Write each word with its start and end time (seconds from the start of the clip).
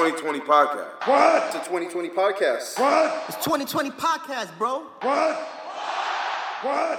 2020 0.00 0.40
podcast. 0.40 1.06
What? 1.06 1.44
It's 1.48 1.56
a 1.56 1.68
2020 1.68 2.08
podcast. 2.08 2.80
What? 2.80 3.24
It's 3.28 3.44
2020 3.44 3.90
podcast, 3.90 4.56
bro. 4.56 4.78
What? 5.02 5.36
What? 6.62 6.98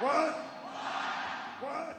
What? 0.00 0.38
What? 1.60 1.98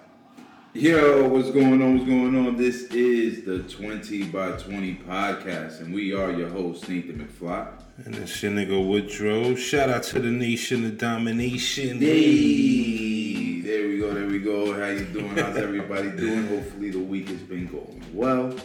Yo, 0.74 1.28
what's 1.29 1.52
going 1.52 1.79
on? 1.79 1.93
What's 1.93 2.10
going 2.10 2.36
on? 2.36 2.57
This 2.57 2.86
is 2.86 3.46
the 3.46 3.60
20 3.60 4.24
by 4.29 4.54
20 4.54 4.96
podcast, 5.07 5.82
and 5.82 5.93
we 5.93 6.12
are 6.16 6.32
your 6.32 6.50
hosts, 6.50 6.89
Nathan 6.89 7.20
McFly. 7.20 7.71
And 8.04 8.16
it's 8.16 8.41
your 8.41 8.54
nigga 8.54 8.84
Woodrow. 8.84 9.54
Shout 9.54 9.92
out 9.92 10.01
to 10.06 10.20
the 10.20 10.32
nation 10.32 10.86
of 10.86 10.98
domination. 10.98 12.00
Hey, 12.00 13.62
there 13.62 13.87
we 13.87 14.00
go, 14.00 14.12
there 14.12 14.25
we 14.25 14.39
go. 14.39 14.73
How 14.73 14.87
you 14.87 15.06
doing? 15.06 15.37
How's 15.37 15.56
everybody 15.56 16.09
doing? 16.09 16.48
Hopefully 16.48 16.89
the 16.89 16.98
week 16.98 17.29
has 17.29 17.42
been 17.42 17.68
going 17.68 18.04
well. 18.12 18.56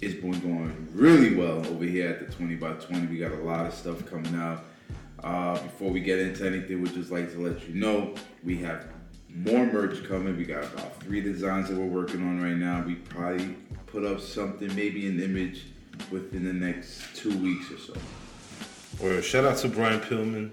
It's 0.00 0.20
been 0.20 0.38
going 0.40 0.88
really 0.92 1.34
well 1.34 1.66
over 1.66 1.84
here 1.84 2.08
at 2.08 2.26
the 2.26 2.32
20 2.34 2.56
by 2.56 2.72
20. 2.72 3.06
We 3.06 3.16
got 3.16 3.32
a 3.32 3.36
lot 3.36 3.66
of 3.66 3.72
stuff 3.72 4.04
coming 4.04 4.34
out. 4.34 4.64
Uh, 5.24 5.54
before 5.54 5.90
we 5.90 6.00
get 6.00 6.18
into 6.18 6.46
anything, 6.46 6.82
we'd 6.82 6.92
just 6.92 7.10
like 7.10 7.32
to 7.32 7.40
let 7.40 7.66
you 7.66 7.74
know 7.74 8.14
we 8.44 8.58
have 8.58 8.86
more 9.30 9.64
merch 9.64 10.04
coming. 10.04 10.36
We 10.36 10.44
got 10.44 10.64
about 10.64 11.02
three 11.02 11.22
designs 11.22 11.68
that 11.70 11.78
we're 11.78 11.86
working 11.86 12.20
on 12.22 12.42
right 12.42 12.56
now. 12.56 12.84
We 12.86 12.96
probably 12.96 13.56
put 13.86 14.04
up 14.04 14.20
something, 14.20 14.74
maybe 14.76 15.06
an 15.08 15.22
image 15.22 15.64
within 16.10 16.44
the 16.44 16.52
next 16.52 17.16
two 17.16 17.36
weeks 17.38 17.70
or 17.70 17.78
so. 17.78 17.94
Well, 19.02 19.20
shout 19.22 19.44
out 19.44 19.56
to 19.58 19.68
Brian 19.68 20.00
Pillman. 20.00 20.50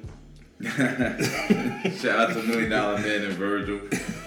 Shout 1.99 2.19
out 2.19 2.33
to 2.33 2.43
Million 2.43 2.69
Dollar 2.69 2.97
Man 2.99 3.25
and 3.25 3.33
Virgil. 3.33 3.81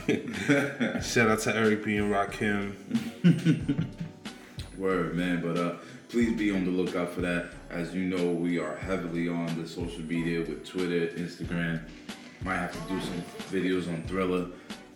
Shout 1.01 1.31
out 1.31 1.39
to 1.41 1.57
Eric 1.57 1.83
B 1.85 1.97
and 1.97 2.13
Rakim. 2.13 2.75
Word, 4.79 5.15
man. 5.15 5.41
But 5.41 5.57
uh, 5.57 5.75
please 6.09 6.37
be 6.37 6.51
on 6.51 6.65
the 6.65 6.71
lookout 6.71 7.11
for 7.11 7.21
that. 7.23 7.51
As 7.71 7.95
you 7.95 8.05
know, 8.05 8.33
we 8.33 8.59
are 8.59 8.77
heavily 8.77 9.29
on 9.29 9.61
the 9.61 9.69
social 9.69 10.03
media 10.03 10.41
with 10.41 10.67
Twitter, 10.67 11.09
Instagram. 11.19 11.81
Might 12.43 12.57
have 12.57 12.73
to 12.73 12.79
do 12.93 13.01
some 13.01 13.23
videos 13.51 13.89
on 13.89 14.07
Triller. 14.07 14.47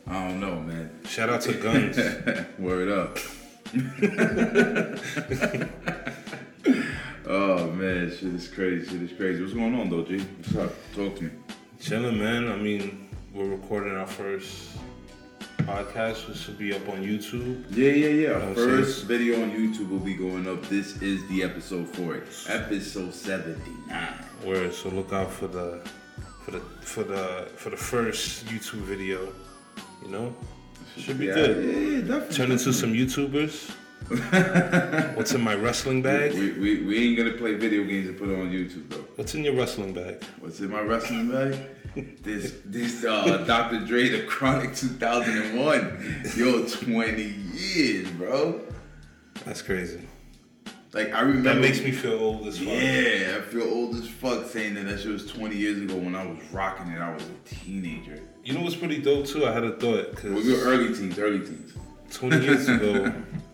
I 0.06 0.28
don't 0.28 0.40
know, 0.40 0.60
man. 0.60 0.90
Shout 1.06 1.30
out 1.30 1.40
to 1.42 1.54
Guns. 1.54 1.98
Word 2.58 2.90
up. 2.90 3.18
oh 7.26 7.70
man, 7.70 8.10
shit 8.10 8.34
is 8.34 8.48
crazy. 8.48 8.90
Shit 8.90 9.02
is 9.02 9.12
crazy. 9.12 9.40
What's 9.40 9.54
going 9.54 9.74
on 9.74 9.88
though, 9.88 10.02
G? 10.02 10.18
What's 10.18 10.56
up? 10.56 10.72
Talk 10.94 11.16
to 11.16 11.24
me. 11.24 11.30
Chilling, 11.80 12.18
man. 12.18 12.50
I 12.50 12.56
mean, 12.56 13.08
we're 13.32 13.44
recording 13.44 13.94
our 13.94 14.06
first 14.06 14.70
podcast, 15.70 16.28
which 16.28 16.46
will 16.46 16.54
be 16.54 16.74
up 16.74 16.88
on 16.88 17.02
YouTube. 17.02 17.64
Yeah, 17.70 17.92
yeah, 17.92 18.08
yeah. 18.08 18.48
Our 18.48 18.54
first 18.54 19.04
video 19.04 19.42
on 19.42 19.50
YouTube 19.52 19.88
will 19.90 19.98
be 20.12 20.14
going 20.14 20.48
up. 20.48 20.62
This 20.68 21.00
is 21.00 21.26
the 21.28 21.42
episode 21.42 21.88
for 21.88 22.14
it. 22.16 22.26
Episode 22.48 23.14
79. 23.14 24.14
Where 24.44 24.72
so 24.72 24.88
look 24.88 25.12
out 25.12 25.30
for 25.30 25.46
the 25.46 25.80
for 26.44 26.50
the 26.52 26.60
for 26.82 27.04
the 27.04 27.48
for 27.56 27.70
the 27.70 27.76
first 27.76 28.46
YouTube 28.46 28.82
video. 28.94 29.32
You 30.02 30.10
know, 30.10 30.34
should 30.96 31.18
be 31.18 31.26
Yeah, 31.26 31.34
good. 31.34 31.64
yeah, 31.64 31.70
yeah, 31.80 32.00
definitely. 32.00 32.36
Turn 32.36 32.50
into 32.52 32.72
some 32.72 32.92
YouTubers. 32.94 33.70
What's 35.14 35.32
in 35.32 35.40
my 35.40 35.54
wrestling 35.54 36.02
bag? 36.02 36.32
We, 36.34 36.52
we, 36.52 36.82
we 36.82 37.08
ain't 37.08 37.16
gonna 37.18 37.36
play 37.38 37.54
video 37.54 37.84
games 37.84 38.08
and 38.08 38.18
put 38.18 38.28
it 38.28 38.34
on 38.38 38.50
YouTube 38.50 38.88
though. 38.88 39.04
What's 39.16 39.34
in 39.34 39.44
your 39.44 39.54
wrestling 39.54 39.92
bag? 39.92 40.22
What's 40.40 40.60
in 40.60 40.70
my 40.70 40.80
wrestling 40.80 41.30
bag? 41.30 41.56
This 42.22 42.54
this 42.64 43.04
uh, 43.04 43.38
Dr. 43.48 43.84
Dre 43.84 44.08
the 44.10 44.22
Chronic 44.22 44.76
2001. 44.76 46.22
Yo, 46.36 46.64
20 46.64 47.22
years, 47.52 48.08
bro. 48.12 48.60
That's 49.44 49.60
crazy. 49.60 50.06
Like 50.92 51.12
I 51.12 51.20
remember. 51.22 51.54
That 51.54 51.60
makes 51.60 51.80
me 51.80 51.90
feel 51.90 52.12
old 52.14 52.46
as 52.46 52.58
fuck. 52.58 52.68
Yeah, 52.68 53.38
I 53.38 53.40
feel 53.40 53.64
old 53.64 53.96
as 53.96 54.08
fuck 54.08 54.46
saying 54.46 54.74
that 54.74 54.86
that 54.86 55.00
shit 55.00 55.10
was 55.12 55.26
20 55.26 55.56
years 55.56 55.80
ago 55.80 55.96
when 55.96 56.14
I 56.14 56.24
was 56.24 56.38
rocking 56.52 56.92
it. 56.92 57.00
I 57.00 57.12
was 57.12 57.24
a 57.24 57.54
teenager. 57.54 58.20
You 58.44 58.54
know 58.54 58.62
what's 58.62 58.76
pretty 58.76 58.98
dope 58.98 59.26
too? 59.26 59.46
I 59.46 59.52
had 59.52 59.64
a 59.64 59.72
thought 59.72 60.10
because 60.10 60.44
We 60.44 60.52
were 60.52 60.60
early 60.60 60.94
teens, 60.94 61.18
early 61.18 61.40
teens. 61.40 61.74
20 62.12 62.44
years 62.44 62.68
ago, 62.68 63.12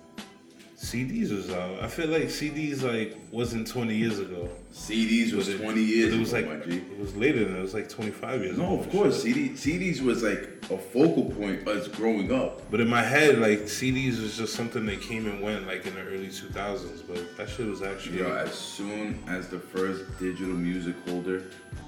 CDs 0.86 1.34
was 1.34 1.50
out. 1.50 1.82
I 1.82 1.88
feel 1.88 2.06
like 2.08 2.24
CDs 2.24 2.82
like 2.82 3.16
wasn't 3.32 3.66
20 3.66 3.92
years 3.94 4.20
ago. 4.20 4.48
CDs 4.72 5.32
was 5.32 5.48
it- 5.48 5.60
20 5.60 5.82
years 5.82 6.14
It 6.14 6.20
was 6.20 6.32
ago, 6.32 6.48
like 6.48 6.66
it 6.68 6.98
was 6.98 7.16
later 7.16 7.44
than. 7.44 7.56
It 7.56 7.60
was 7.60 7.74
like 7.74 7.88
25 7.88 8.42
years. 8.42 8.56
No, 8.56 8.78
of 8.78 8.88
course. 8.90 9.20
CD, 9.22 9.48
CDs 9.50 10.00
was 10.00 10.22
like 10.22 10.48
a 10.70 10.78
focal 10.78 11.24
point 11.24 11.66
us 11.66 11.88
growing 11.88 12.32
up. 12.32 12.70
But 12.70 12.80
in 12.80 12.88
my 12.88 13.02
head, 13.02 13.40
like 13.40 13.62
CDs 13.62 14.22
was 14.22 14.36
just 14.36 14.54
something 14.54 14.86
that 14.86 15.00
came 15.00 15.26
and 15.26 15.42
went 15.42 15.66
like 15.66 15.86
in 15.86 15.94
the 15.96 16.02
early 16.02 16.28
2000s. 16.28 17.02
But 17.08 17.36
that 17.36 17.48
shit 17.50 17.66
was 17.66 17.82
actually 17.82 18.22
know, 18.22 18.32
as 18.32 18.54
soon 18.54 19.18
as 19.26 19.48
the 19.48 19.58
first 19.58 20.04
digital 20.20 20.54
music 20.54 20.94
holder 21.08 21.42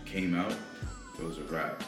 came 0.06 0.34
out, 0.34 0.54
it 1.20 1.24
was 1.24 1.38
a 1.38 1.42
wrap. 1.44 1.84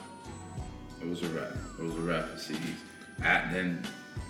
It 1.02 1.08
was 1.08 1.22
a 1.22 1.28
wrap. 1.30 1.56
It 1.78 1.82
was 1.82 1.94
a 1.96 2.00
wrap 2.00 2.28
for 2.28 2.36
CDs. 2.36 2.78
And 3.24 3.52
then 3.54 3.82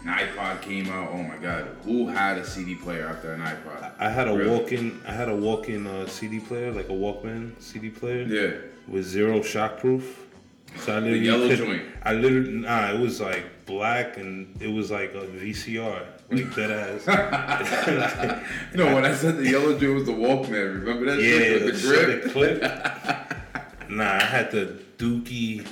an 0.04 0.06
iPod 0.14 0.62
came 0.62 0.88
out. 0.88 1.10
Oh 1.12 1.22
my 1.22 1.36
God, 1.36 1.68
who 1.84 2.08
had 2.08 2.38
a 2.38 2.44
CD 2.46 2.74
player 2.74 3.06
after 3.06 3.32
an 3.32 3.40
iPod? 3.40 3.92
I 3.98 4.08
had 4.08 4.28
a 4.28 4.34
Really? 4.36 4.50
walk-in. 4.50 5.00
I 5.06 5.12
had 5.12 5.28
a 5.28 5.36
walk-in 5.36 5.86
uh, 5.86 6.06
CD 6.06 6.40
player, 6.40 6.72
like 6.72 6.88
a 6.88 6.92
Walkman 6.92 7.60
CD 7.60 7.90
player. 7.90 8.22
Yeah. 8.22 8.52
with 8.88 9.04
zero 9.04 9.40
shockproof. 9.40 10.02
So 10.78 10.92
I 10.94 11.00
literally 11.00 11.18
yellow 11.26 11.48
could- 11.48 11.58
joint. 11.58 11.82
I 12.02 12.14
literally 12.14 12.52
nah, 12.52 12.92
it 12.92 12.98
was 13.00 13.20
like 13.20 13.44
black 13.66 14.16
and 14.16 14.56
it 14.62 14.68
was 14.68 14.90
like 14.90 15.12
a 15.14 15.26
VCR, 15.26 16.02
like 16.30 16.54
that 16.54 16.70
ass. 16.70 18.44
No, 18.74 18.94
when 18.94 19.04
I 19.04 19.12
said 19.14 19.36
the 19.36 19.48
yellow 19.50 19.76
joint 19.78 19.94
was 19.96 20.06
the 20.06 20.12
Walkman, 20.12 20.80
remember 20.84 21.06
that 21.14 21.22
yeah, 21.22 21.38
shit 21.38 21.64
with 21.64 21.82
the 21.82 21.88
grip? 21.88 22.22
the 22.24 22.30
clip. 22.30 22.60
nah, 23.90 24.14
I 24.14 24.24
had 24.24 24.50
the 24.52 24.78
Dookie, 24.98 25.66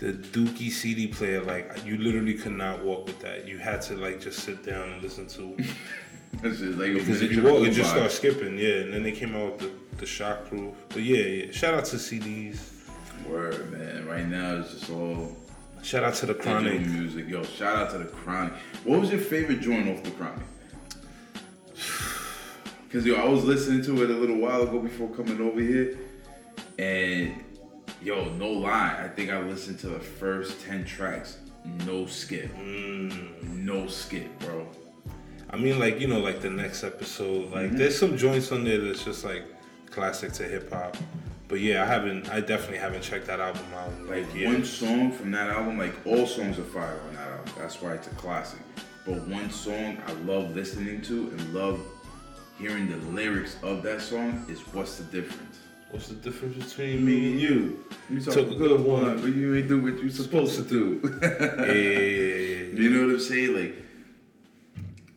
the 0.00 0.12
Dookie 0.12 0.70
CD 0.70 1.06
player. 1.06 1.42
Like 1.42 1.84
you 1.84 1.98
literally 1.98 2.34
could 2.34 2.52
not 2.52 2.82
walk 2.82 3.06
with 3.06 3.20
that. 3.20 3.46
You 3.46 3.58
had 3.58 3.82
to 3.82 3.94
like 3.96 4.20
just 4.20 4.40
sit 4.40 4.64
down 4.64 4.88
and 4.90 5.02
listen 5.02 5.26
to. 5.28 5.54
it. 5.58 5.66
That 6.42 6.60
like 6.78 6.94
Because 6.94 7.22
if 7.22 7.32
you 7.32 7.42
walk, 7.42 7.66
it 7.66 7.72
just 7.72 7.90
starts 7.90 8.14
skipping. 8.14 8.58
Yeah, 8.58 8.76
and 8.82 8.94
then 8.94 9.02
they 9.02 9.12
came 9.12 9.36
out 9.36 9.52
with 9.52 9.60
the 9.60 9.96
the 9.98 10.06
shockproof. 10.06 10.74
But 10.88 11.02
yeah, 11.02 11.24
yeah. 11.24 11.52
Shout 11.52 11.74
out 11.74 11.84
to 11.86 11.96
CDs. 11.96 12.58
Word, 13.28 13.70
man. 13.70 14.06
Right 14.06 14.26
now 14.26 14.56
it's 14.56 14.72
just 14.72 14.90
all 14.90 15.36
Shout 15.82 16.04
out 16.04 16.14
to 16.14 16.26
the 16.26 16.34
Chronic. 16.34 16.80
music. 16.80 17.28
Yo, 17.28 17.42
shout 17.42 17.76
out 17.76 17.90
to 17.92 17.98
the 17.98 18.04
Chronic. 18.04 18.52
What 18.84 19.00
was 19.00 19.10
your 19.10 19.20
favorite 19.20 19.60
joint 19.60 19.88
off 19.88 20.02
the 20.02 20.10
Chronic? 20.10 20.44
Cause 22.92 23.06
yo, 23.06 23.14
I 23.14 23.26
was 23.26 23.44
listening 23.44 23.82
to 23.84 24.02
it 24.02 24.10
a 24.10 24.14
little 24.14 24.36
while 24.36 24.62
ago 24.62 24.80
before 24.80 25.08
coming 25.10 25.40
over 25.40 25.60
here, 25.60 25.96
and 26.78 27.42
yo, 28.02 28.24
no 28.34 28.48
lie, 28.50 28.98
I 29.04 29.08
think 29.08 29.30
I 29.30 29.40
listened 29.42 29.78
to 29.80 29.88
the 29.88 30.00
first 30.00 30.60
ten 30.64 30.84
tracks, 30.84 31.38
no 31.86 32.06
skip, 32.06 32.50
no 32.58 33.86
skip, 33.86 34.38
bro. 34.40 34.66
I 35.50 35.56
mean, 35.56 35.78
like 35.78 36.00
you 36.00 36.06
know, 36.08 36.20
like 36.20 36.40
the 36.40 36.50
next 36.50 36.84
episode, 36.84 37.46
Mm-hmm. 37.46 37.54
like 37.54 37.72
there's 37.72 37.98
some 37.98 38.16
joints 38.16 38.52
on 38.52 38.64
there 38.64 38.78
that's 38.78 39.04
just 39.04 39.24
like 39.24 39.44
classic 39.90 40.32
to 40.34 40.44
hip 40.44 40.72
hop. 40.72 40.96
But 41.48 41.58
yeah, 41.58 41.82
I 41.82 41.86
haven't, 41.86 42.28
I 42.30 42.38
definitely 42.40 42.78
haven't 42.78 43.02
checked 43.02 43.26
that 43.26 43.40
album 43.40 43.64
out. 43.74 43.90
Like 44.08 44.32
Like 44.32 44.44
one 44.46 44.64
song 44.64 45.10
from 45.10 45.32
that 45.32 45.48
album, 45.48 45.78
like 45.78 45.94
all 46.06 46.24
songs 46.26 46.58
are 46.60 46.64
fire 46.64 47.00
on 47.08 47.14
that 47.16 47.28
album. 47.28 47.52
That's 47.58 47.82
why 47.82 47.94
it's 47.94 48.06
a 48.06 48.10
classic. 48.10 48.60
But 49.04 49.26
one 49.26 49.50
song 49.50 49.98
I 50.06 50.12
love 50.12 50.54
listening 50.54 51.02
to 51.02 51.28
and 51.30 51.52
love 51.54 51.80
hearing 52.58 52.88
the 52.88 52.98
lyrics 53.10 53.56
of 53.64 53.82
that 53.82 54.00
song 54.00 54.44
is 54.48 54.60
"What's 54.72 54.98
the 54.98 55.04
Difference." 55.04 55.58
What's 55.90 56.08
the 56.08 56.14
difference 56.14 56.56
between 56.72 57.04
me 57.04 57.32
and 57.32 57.40
you? 57.40 57.84
You 58.08 58.20
Took 58.20 58.50
a 58.52 58.54
good 58.54 58.80
one, 58.80 59.20
but 59.20 59.34
you 59.34 59.56
ain't 59.56 59.68
do 59.68 59.80
what 59.82 60.00
you 60.02 60.08
supposed 60.10 60.56
to 60.56 60.62
do. 60.62 61.00
Yeah, 61.20 62.80
you 62.80 62.90
know 62.90 63.06
what 63.06 63.14
I'm 63.14 63.20
saying? 63.20 63.54
Like 63.56 63.74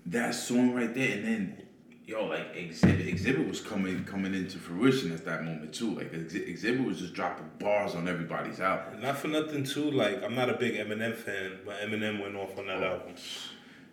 that 0.08 0.34
song 0.34 0.74
right 0.74 0.94
there, 0.94 1.12
and 1.18 1.26
then 1.26 1.62
yo, 2.08 2.26
like 2.26 2.56
Xzibit, 2.56 3.14
Xzibit 3.14 3.48
was 3.48 3.62
coming 3.62 4.04
coming 4.06 4.34
into 4.34 4.58
fruition 4.58 5.12
at 5.12 5.24
that 5.26 5.44
moment 5.44 5.74
too. 5.74 5.94
Like 5.96 6.12
Xzibit 6.12 6.86
was 6.86 7.00
just 7.00 7.14
dropping 7.14 7.50
bars 7.60 7.94
on 7.94 8.08
everybody's 8.08 8.60
album. 8.60 9.00
Not 9.02 9.18
for 9.18 9.28
nothing 9.28 9.64
too. 9.64 9.92
Like 9.92 10.24
I'm 10.24 10.34
not 10.34 10.50
a 10.50 10.54
big 10.58 10.74
Eminem 10.76 11.16
fan, 11.16 11.60
but 11.66 11.82
Eminem 11.82 12.22
went 12.22 12.36
off 12.36 12.58
on 12.58 12.66
that 12.68 12.82
Oh. 12.84 12.94
album. 12.94 13.14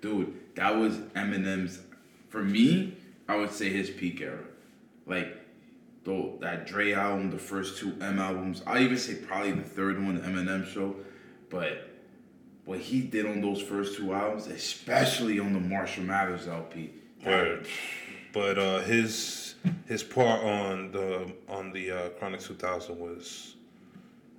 Dude, 0.00 0.34
that 0.56 0.74
was 0.76 0.96
Eminem's. 1.14 1.80
For 2.30 2.42
me, 2.42 2.96
I 3.28 3.36
would 3.36 3.50
say 3.52 3.68
his 3.68 3.90
peak 3.90 4.20
era. 4.22 4.44
Like, 5.04 5.36
though 6.04 6.38
that 6.40 6.66
Dre 6.66 6.92
album, 6.92 7.30
the 7.30 7.38
first 7.38 7.78
two 7.78 7.96
M 8.00 8.18
albums. 8.18 8.62
I 8.66 8.80
even 8.80 8.96
say 8.96 9.14
probably 9.14 9.52
the 9.52 9.62
third 9.62 10.02
one, 10.02 10.16
the 10.16 10.22
Eminem 10.22 10.66
show. 10.66 10.96
But 11.48 11.88
what 12.64 12.78
he 12.78 13.00
did 13.00 13.26
on 13.26 13.40
those 13.40 13.60
first 13.60 13.96
two 13.96 14.12
albums, 14.12 14.46
especially 14.46 15.40
on 15.40 15.52
the 15.52 15.60
Marshall 15.60 16.04
Mathers 16.04 16.46
LP. 16.46 16.90
Word. 17.24 17.66
But 18.32 18.58
uh, 18.58 18.80
his 18.80 19.54
his 19.86 20.02
part 20.02 20.42
on 20.42 20.92
the 20.92 21.32
on 21.48 21.72
the 21.72 21.90
uh, 21.90 22.08
Chronic 22.10 22.40
2000 22.40 22.98
was 22.98 23.56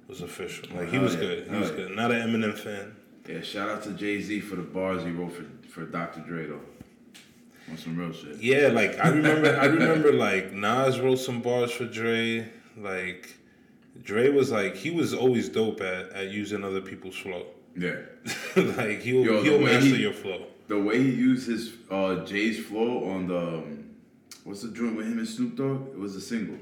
was 0.08 0.22
official. 0.22 0.68
Like 0.76 0.90
he 0.90 0.98
was 0.98 1.16
yeah. 1.16 1.20
good. 1.20 1.48
He 1.48 1.56
was 1.56 1.70
yeah. 1.70 1.76
good. 1.76 1.96
Not 1.96 2.12
an 2.12 2.28
Eminem 2.30 2.58
fan. 2.58 2.96
Yeah, 3.28 3.42
shout 3.42 3.70
out 3.70 3.84
to 3.84 3.92
Jay 3.92 4.20
Z 4.22 4.42
for 4.42 4.56
the 4.56 4.64
bars 4.64 5.04
he 5.04 5.12
wrote 5.12 5.34
for, 5.34 5.46
for 5.70 5.86
Dr. 5.86 6.22
Dre 6.22 6.48
though. 6.48 6.62
On 7.72 7.78
some 7.78 7.98
real 7.98 8.12
shit. 8.12 8.38
Yeah, 8.42 8.68
like 8.68 9.00
I 9.04 9.10
remember, 9.10 9.56
I 9.58 9.66
remember 9.66 10.12
like 10.12 10.52
Nas 10.52 11.00
wrote 11.00 11.18
some 11.20 11.42
bars 11.42 11.72
for 11.72 11.86
Dre. 11.86 12.48
Like 12.78 13.34
Dre 14.04 14.30
was 14.30 14.52
like 14.52 14.76
he 14.76 14.92
was 14.92 15.14
always 15.14 15.50
dope 15.50 15.82
at, 15.82 16.10
at 16.12 16.30
using 16.30 16.64
other 16.64 16.82
people's 16.82 17.16
flow. 17.16 17.46
Yeah. 17.78 17.96
like 18.56 19.00
he'll 19.02 19.24
Yo, 19.26 19.44
he'll 19.44 19.60
master 19.60 19.96
he- 19.96 20.02
your 20.02 20.14
flow. 20.14 20.48
The 20.68 20.80
way 20.80 21.02
he 21.04 21.10
used 21.12 21.48
his 21.50 21.74
uh, 21.90 22.24
Jay's 22.26 22.64
flow 22.66 23.10
on 23.10 23.28
the 23.28 23.38
um, 23.38 23.90
what's 24.46 24.62
the 24.62 24.70
joint 24.72 24.96
with 24.96 25.06
him 25.08 25.18
and 25.20 25.28
Snoop 25.28 25.56
Dogg? 25.58 25.88
It 25.90 26.00
was 26.00 26.16
a 26.16 26.22
single. 26.22 26.58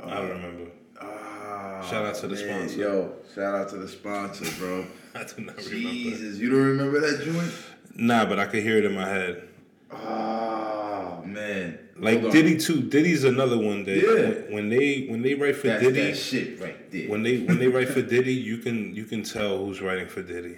I 0.00 0.14
don't 0.14 0.28
remember. 0.30 0.70
Ah, 1.00 1.86
Shout 1.88 2.04
out 2.06 2.14
to 2.16 2.28
the 2.28 2.34
man, 2.34 2.68
sponsor. 2.68 2.80
Yo, 2.80 3.12
shout 3.34 3.54
out 3.54 3.68
to 3.70 3.76
the 3.76 3.88
sponsor, 3.88 4.44
bro. 4.58 4.84
I 5.14 5.18
do 5.24 5.42
not 5.42 5.56
remember. 5.56 5.62
Jesus, 5.62 6.38
you 6.38 6.50
don't 6.50 6.66
remember 6.66 7.00
that 7.00 7.24
joint? 7.24 7.52
Nah, 7.98 8.24
but 8.26 8.38
I 8.38 8.46
could 8.46 8.62
hear 8.62 8.78
it 8.78 8.84
in 8.84 8.94
my 8.94 9.08
head. 9.08 9.48
Oh 9.90 11.22
man, 11.26 11.78
Like 11.98 12.20
Hold 12.20 12.26
on. 12.26 12.30
Diddy 12.32 12.56
too. 12.58 12.82
Diddy's 12.82 13.24
another 13.24 13.58
one 13.58 13.84
that 13.84 13.96
Yeah. 13.96 14.54
when, 14.54 14.68
they 14.68 15.06
when 15.08 15.22
they 15.22 15.34
write 15.34 15.56
for 15.56 15.66
That's 15.68 15.82
Diddy, 15.82 16.14
shit 16.14 16.60
right 16.60 16.90
there. 16.90 17.08
when 17.08 17.22
they 17.22 17.38
when 17.40 17.58
they 17.58 17.66
write 17.68 17.88
for 17.88 18.02
Diddy, 18.14 18.34
you 18.34 18.58
can 18.58 18.94
you 18.94 19.04
can 19.04 19.22
tell 19.22 19.64
who's 19.64 19.80
writing 19.80 20.06
for 20.08 20.22
Diddy. 20.22 20.56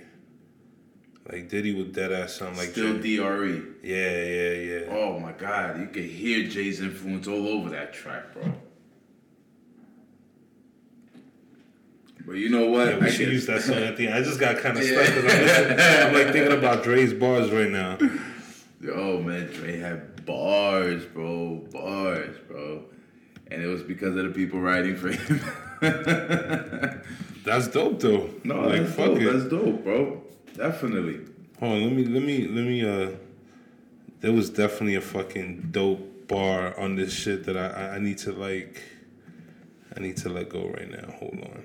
Like 1.31 1.49
Diddy 1.49 1.75
would 1.75 1.93
dead 1.93 2.13
ass 2.13 2.35
sound 2.35 2.57
like 2.57 2.71
Still. 2.71 2.99
Dre. 2.99 3.63
Yeah, 3.83 4.25
yeah, 4.25 4.53
yeah. 4.53 4.87
Oh 4.91 5.19
my 5.19 5.33
God, 5.33 5.81
you 5.81 5.87
can 5.87 6.09
hear 6.09 6.47
Jay's 6.49 6.81
influence 6.81 7.27
all 7.29 7.49
over 7.49 7.71
that 7.71 7.93
track, 7.95 8.33
bro. 8.35 8.53
But 12.27 12.33
you 12.37 12.49
know 12.49 12.67
what? 12.67 12.89
Yeah, 12.89 12.99
we 12.99 13.07
I 13.07 13.11
should 13.11 13.19
guess- 13.27 13.33
use 13.33 13.47
that 13.47 13.63
song 13.63 13.77
at 13.79 13.97
the 13.97 14.07
end. 14.07 14.15
I 14.15 14.23
just 14.23 14.39
got 14.39 14.59
kind 14.59 14.77
of 14.79 14.87
Yeah. 14.87 15.03
stuck 15.03 15.15
because 15.25 15.35
I'm, 15.35 16.09
I'm 16.09 16.15
like 16.15 16.33
thinking 16.33 16.57
about 16.57 16.83
Dre's 16.85 17.13
bars 17.15 17.51
right 17.51 17.71
now. 17.71 17.99
Yo, 18.81 19.21
man, 19.23 19.47
Dre 19.53 19.79
had 19.79 20.25
bars, 20.25 21.05
bro, 21.07 21.57
bars, 21.71 22.37
bro, 22.49 22.85
and 23.51 23.63
it 23.63 23.67
was 23.67 23.83
because 23.83 24.17
of 24.17 24.25
the 24.25 24.31
people 24.31 24.59
writing 24.61 24.97
for 24.97 25.09
him. 25.11 25.41
That's 27.45 27.69
dope 27.69 28.01
though. 28.01 28.31
no, 28.45 28.61
like 28.69 28.83
that's 28.83 28.95
fuck 28.95 29.07
dope. 29.07 29.19
it. 29.21 29.33
That's 29.33 29.45
dope, 29.51 29.83
bro. 29.85 30.23
Definitely. 30.55 31.21
Hold 31.59 31.73
on, 31.73 31.83
let 31.85 31.93
me 31.93 32.05
let 32.05 32.23
me 32.23 32.47
let 32.47 32.65
me 32.65 32.85
uh 32.89 33.11
there 34.21 34.33
was 34.33 34.51
definitely 34.51 34.95
a 34.97 35.01
fucking 35.01 35.69
dope 35.71 36.29
bar 36.29 36.79
on 36.79 36.97
this 36.97 37.13
shit 37.13 37.45
that 37.45 37.57
I 37.57 37.67
I, 37.69 37.95
I 37.95 37.99
need 37.99 38.19
to 38.19 38.33
like 38.33 38.83
I 39.97 40.01
need 40.01 40.17
to 40.19 40.29
let 40.29 40.49
go 40.51 40.69
right 40.69 40.91
now. 40.91 41.13
Hold 41.19 41.39
on. 41.43 41.65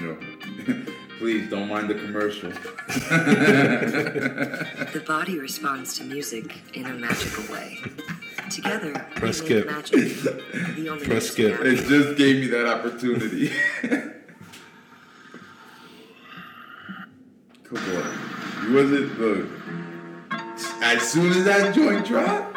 Yo, 0.00 0.16
please 1.18 1.48
don't 1.48 1.68
mind 1.68 1.88
the 1.88 1.94
commercial. 1.94 2.52
The 4.92 5.02
body 5.06 5.38
responds 5.38 5.96
to 5.98 6.04
music 6.04 6.54
in 6.74 6.86
a 6.86 6.94
magical 6.94 7.44
way. 7.52 7.78
Together, 8.50 8.92
Press 9.16 9.42
we 9.42 9.48
make 9.48 9.64
skip. 9.64 9.66
magic. 9.66 10.22
The 10.76 10.88
only 10.88 11.04
Press 11.06 11.36
way 11.38 11.50
skip. 11.52 11.60
It 11.60 11.76
just 11.86 12.16
gave 12.16 12.40
me 12.40 12.46
that 12.48 12.66
opportunity. 12.66 13.50
Come 17.64 17.78
on. 17.78 18.68
You 18.68 18.74
wasn't 18.74 19.18
look. 19.20 19.46
As 20.82 21.02
soon 21.10 21.32
as 21.32 21.44
that 21.44 21.74
joint 21.74 22.06
dropped, 22.06 22.56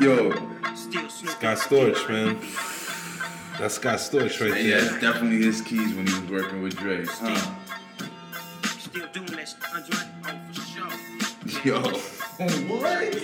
yo, 0.00 0.30
Scott 1.08 1.58
Storch, 1.58 2.08
man. 2.08 2.38
That's 3.58 3.74
Scott 3.74 3.98
Storch 3.98 4.40
right 4.40 4.62
yeah, 4.62 4.76
there. 4.76 4.80
that's 4.82 5.00
definitely 5.00 5.42
his 5.42 5.60
keys 5.60 5.94
when 5.94 6.06
he 6.06 6.12
was 6.20 6.30
working 6.30 6.62
with 6.62 6.76
Dre. 6.76 7.04
Huh. 7.06 7.54
Still 8.78 9.06
doing 9.12 9.26
that 9.26 9.48
shit, 9.48 9.58
Andre? 9.72 9.98
Oh, 10.26 10.40
for 10.52 10.60
sure. 10.60 11.64
Yo, 11.64 11.80
what? 12.68 13.14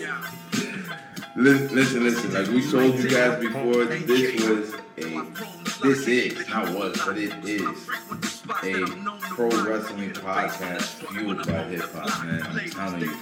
Listen, 1.36 1.74
listen, 1.74 2.04
listen. 2.04 2.32
Like 2.32 2.48
we 2.48 2.70
told 2.70 2.98
you 2.98 3.10
guys 3.10 3.40
before, 3.40 3.84
this 3.84 4.40
was 4.48 4.74
a, 4.98 5.82
this 5.82 6.06
is 6.06 6.48
not 6.48 6.74
was, 6.74 6.96
but 7.04 7.18
it 7.18 7.32
is 7.44 7.62
a 7.62 8.86
pro 9.30 9.48
wrestling 9.48 10.10
podcast 10.10 11.06
fueled 11.12 11.46
by 11.46 11.62
hip 11.64 11.92
hop, 11.92 12.24
man. 12.24 12.42
I'm 12.42 12.70
telling 12.70 13.00
you. 13.00 13.12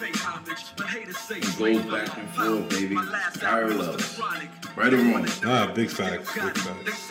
It 1.31 1.59
goes 1.59 1.85
back 1.93 2.17
and 2.17 2.29
forth, 2.31 2.71
baby. 2.71 2.97
Parallels. 3.39 4.21
Right 4.75 4.95
or 4.95 4.97
wrong. 4.97 5.27
Ah, 5.45 5.71
big 5.75 5.91
facts, 5.91 6.35
big 6.35 6.57
facts. 6.59 7.11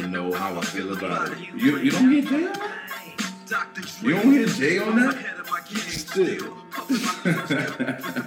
You 0.00 0.06
know 0.06 0.32
how 0.32 0.56
I 0.56 0.60
feel 0.62 0.96
about 0.96 1.32
it. 1.32 1.38
You 1.54 1.78
you 1.78 1.90
don't 1.90 2.10
hear 2.10 2.22
Jay 2.22 2.46
on 2.46 2.52
that? 2.52 4.02
You 4.02 4.14
don't 4.14 4.32
hear 4.32 4.46
Jay 4.46 4.78
on 4.78 4.96
that? 4.96 5.16
Still. 5.88 6.56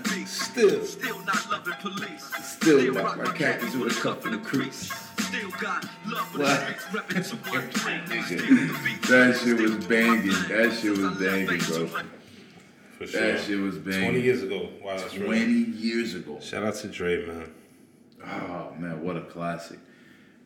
Still. 0.68 0.86
Still 0.86 1.20
not 1.26 1.50
loving 1.52 1.74
police. 1.82 2.32
Still 2.44 2.94
got 2.94 3.18
my 3.18 3.34
khakis 3.34 3.76
with 3.76 3.98
a 3.98 4.02
cuff 4.02 4.26
in 4.28 4.34
the 4.34 4.38
crease. 4.38 4.92
Still 5.20 5.50
got 5.60 5.84
love 6.06 6.28
for 6.28 6.40
What? 6.40 6.48
the 7.10 7.24
streets, 7.24 7.32
repping 7.32 7.44
to 7.44 7.52
one 7.52 8.98
That 9.10 9.40
shit 9.40 9.60
was 9.60 9.86
banging. 9.86 10.28
That 10.28 10.78
shit 10.80 10.98
was 10.98 11.18
banging, 11.18 11.48
bro. 11.48 12.04
For 12.98 13.08
sure. 13.08 13.22
That 13.22 13.42
shit 13.42 13.60
was 13.60 13.78
banging. 13.80 14.12
20 14.12 14.22
years 14.22 14.44
ago. 14.44 14.70
Wow, 14.84 14.98
that's 14.98 15.18
right. 15.18 15.26
20 15.26 15.52
years 15.52 16.14
ago. 16.14 16.40
Shout 16.40 16.64
out 16.64 16.76
to 16.76 16.88
Dre, 16.90 17.26
man. 17.26 17.52
Oh 18.24 18.76
man, 18.78 19.02
what 19.04 19.18
a 19.18 19.22
classic. 19.22 19.80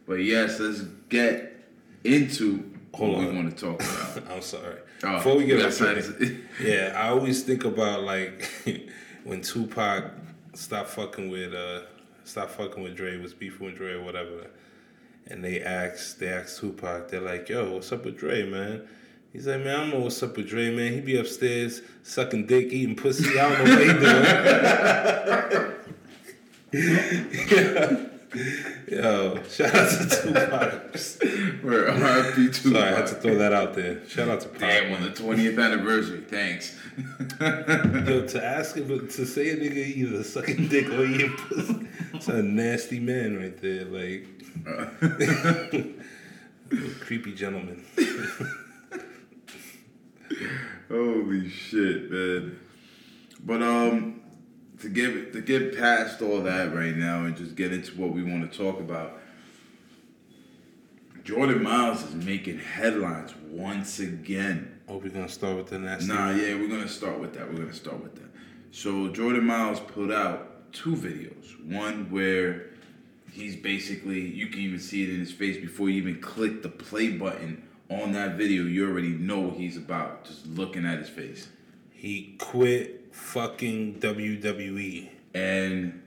But 0.07 0.23
yes, 0.23 0.61
let's 0.61 0.81
get 1.09 1.67
into 2.05 2.71
Hold 2.93 3.17
what 3.17 3.27
we 3.27 3.35
want 3.35 3.57
to 3.57 3.65
talk 3.65 3.81
about. 4.15 4.31
I'm 4.31 4.41
sorry. 4.41 4.77
Oh, 5.03 5.15
Before 5.17 5.35
we 5.35 5.45
get 5.45 5.59
that's 5.59 5.81
into 5.81 6.23
it, 6.23 6.37
yeah, 6.63 6.93
I 6.95 7.09
always 7.09 7.43
think 7.43 7.65
about 7.65 8.03
like 8.03 8.49
when 9.25 9.41
Tupac 9.41 10.11
stopped 10.53 10.91
fucking 10.91 11.29
with 11.29 11.53
uh 11.53 11.81
stopped 12.23 12.51
fucking 12.51 12.81
with 12.81 12.95
Dre, 12.95 13.17
was 13.17 13.33
beefing 13.33 13.65
with 13.65 13.75
Dre 13.75 13.93
or 13.93 14.03
whatever, 14.03 14.47
and 15.27 15.43
they 15.43 15.61
asked 15.61 16.19
they 16.19 16.29
asked 16.29 16.59
Tupac, 16.59 17.09
they're 17.09 17.19
like, 17.19 17.49
"Yo, 17.49 17.73
what's 17.73 17.91
up 17.91 18.05
with 18.05 18.17
Dre, 18.17 18.49
man?" 18.49 18.87
He's 19.33 19.47
like, 19.47 19.63
"Man, 19.63 19.75
I 19.75 19.81
don't 19.81 19.89
know 19.89 19.99
what's 19.99 20.23
up 20.23 20.37
with 20.37 20.47
Dre, 20.47 20.73
man. 20.73 20.93
He 20.93 21.01
be 21.01 21.17
upstairs 21.17 21.81
sucking 22.03 22.45
dick, 22.45 22.71
eating 22.71 22.95
pussy. 22.95 23.37
I 23.37 23.49
don't 23.49 23.65
know 23.65 23.75
what 23.75 23.81
he 23.81 23.93
doing." 26.71 28.01
Yo, 28.87 29.41
shout 29.49 29.73
out 29.73 29.89
to 29.89 30.09
Tupac. 30.23 31.63
We're 31.63 31.87
RP 31.87 32.53
two. 32.53 32.71
Sorry, 32.71 32.83
I 32.83 32.95
had 32.95 33.07
to 33.07 33.15
throw 33.15 33.35
that 33.35 33.53
out 33.53 33.73
there. 33.75 34.05
Shout 34.07 34.27
out 34.27 34.41
to 34.41 34.49
Pac. 34.49 34.59
Damn, 34.83 34.93
on 34.93 35.03
the 35.03 35.09
20th 35.09 35.63
anniversary. 35.63 36.21
Thanks. 36.21 36.77
Yo, 37.39 38.25
to 38.27 38.41
ask 38.43 38.75
him 38.75 38.87
to 39.07 39.25
say 39.25 39.51
a 39.51 39.55
nigga 39.55 39.87
either 39.87 40.23
sucking 40.23 40.67
dick 40.67 40.89
or 40.89 41.05
eating 41.05 41.33
pussy, 41.37 41.87
it's 42.13 42.27
a 42.27 42.43
nasty 42.43 42.99
man 42.99 43.37
right 43.37 43.57
there. 43.61 43.85
Like, 43.85 44.27
creepy 46.99 47.33
gentleman. 47.33 47.85
Holy 50.89 51.49
shit, 51.49 52.11
man. 52.11 52.59
But 53.45 53.61
um 53.61 54.21
to 54.85 54.91
get 54.91 55.33
to 55.33 55.41
get 55.41 55.75
past 55.75 56.21
all 56.21 56.41
that 56.41 56.73
right 56.75 56.95
now 56.95 57.25
and 57.25 57.35
just 57.35 57.55
get 57.55 57.73
into 57.73 57.99
what 57.99 58.11
we 58.11 58.23
want 58.23 58.49
to 58.49 58.57
talk 58.57 58.79
about. 58.79 59.19
Jordan 61.23 61.63
Myles 61.63 62.03
is 62.03 62.13
making 62.13 62.59
headlines 62.59 63.33
once 63.49 63.99
again. 63.99 64.79
Oh, 64.87 64.97
we're 64.97 65.09
gonna 65.09 65.27
start 65.27 65.57
with 65.57 65.67
the 65.67 65.79
nasty. 65.79 66.07
Nah, 66.07 66.29
yeah, 66.29 66.53
we're 66.53 66.67
gonna 66.67 66.87
start 66.87 67.19
with 67.19 67.33
that. 67.33 67.51
We're 67.51 67.57
gonna 67.57 67.73
start 67.73 68.03
with 68.03 68.13
that. 68.15 68.29
So 68.69 69.07
Jordan 69.07 69.43
Myles 69.43 69.79
put 69.79 70.11
out 70.11 70.71
two 70.71 70.95
videos. 70.95 71.59
One 71.65 72.11
where 72.11 72.67
he's 73.31 73.55
basically 73.55 74.19
you 74.19 74.47
can 74.47 74.59
even 74.59 74.79
see 74.79 75.01
it 75.01 75.09
in 75.09 75.19
his 75.19 75.31
face 75.31 75.57
before 75.57 75.89
you 75.89 75.97
even 75.97 76.21
click 76.21 76.61
the 76.61 76.69
play 76.69 77.09
button 77.09 77.67
on 77.89 78.11
that 78.11 78.35
video. 78.35 78.65
You 78.65 78.87
already 78.87 79.09
know 79.09 79.39
what 79.39 79.57
he's 79.57 79.77
about 79.77 80.25
just 80.25 80.45
looking 80.45 80.85
at 80.85 80.99
his 80.99 81.09
face. 81.09 81.47
He 81.91 82.35
quit 82.37 83.04
fucking 83.15 83.99
WWE. 83.99 85.09
And 85.33 86.01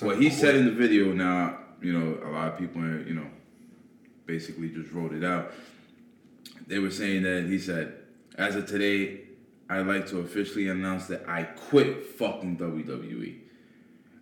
what 0.00 0.20
he 0.20 0.30
said 0.30 0.54
in 0.54 0.66
the 0.66 0.72
video 0.72 1.12
now, 1.12 1.58
you 1.80 1.92
know, 1.92 2.18
a 2.24 2.30
lot 2.30 2.52
of 2.52 2.58
people, 2.58 2.82
you 2.82 3.14
know, 3.14 3.26
basically 4.26 4.68
just 4.68 4.92
wrote 4.92 5.12
it 5.12 5.24
out. 5.24 5.52
They 6.66 6.78
were 6.78 6.90
saying 6.90 7.22
that 7.22 7.46
he 7.46 7.58
said, 7.58 7.94
as 8.36 8.56
of 8.56 8.66
today, 8.66 9.20
I'd 9.68 9.86
like 9.86 10.06
to 10.08 10.20
officially 10.20 10.68
announce 10.68 11.06
that 11.06 11.28
I 11.28 11.44
quit 11.44 12.06
fucking 12.06 12.58
WWE. 12.58 13.38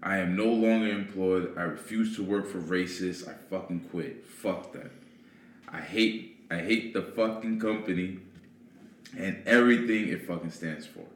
I 0.03 0.19
am 0.19 0.37
no 0.37 0.47
longer 0.47 0.89
employed. 0.89 1.55
I 1.57 1.63
refuse 1.63 2.15
to 2.17 2.23
work 2.23 2.47
for 2.47 2.61
racists. 2.61 3.27
I 3.29 3.35
fucking 3.51 3.89
quit. 3.91 4.27
Fuck 4.27 4.73
that. 4.75 4.91
I 5.69 5.81
hate 5.81 6.37
I 6.51 6.59
hate 6.59 6.93
the 6.93 7.03
fucking 7.03 7.59
company 7.59 8.19
and 9.17 9.43
everything 9.47 10.09
it 10.09 10.27
fucking 10.27 10.51
stands 10.51 10.87
for. 10.87 11.07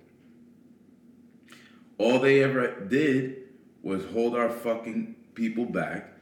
All 1.98 2.20
they 2.20 2.42
ever 2.42 2.86
did 2.86 3.36
was 3.82 4.04
hold 4.06 4.36
our 4.36 4.48
fucking 4.48 5.16
people 5.34 5.64
back. 5.64 6.12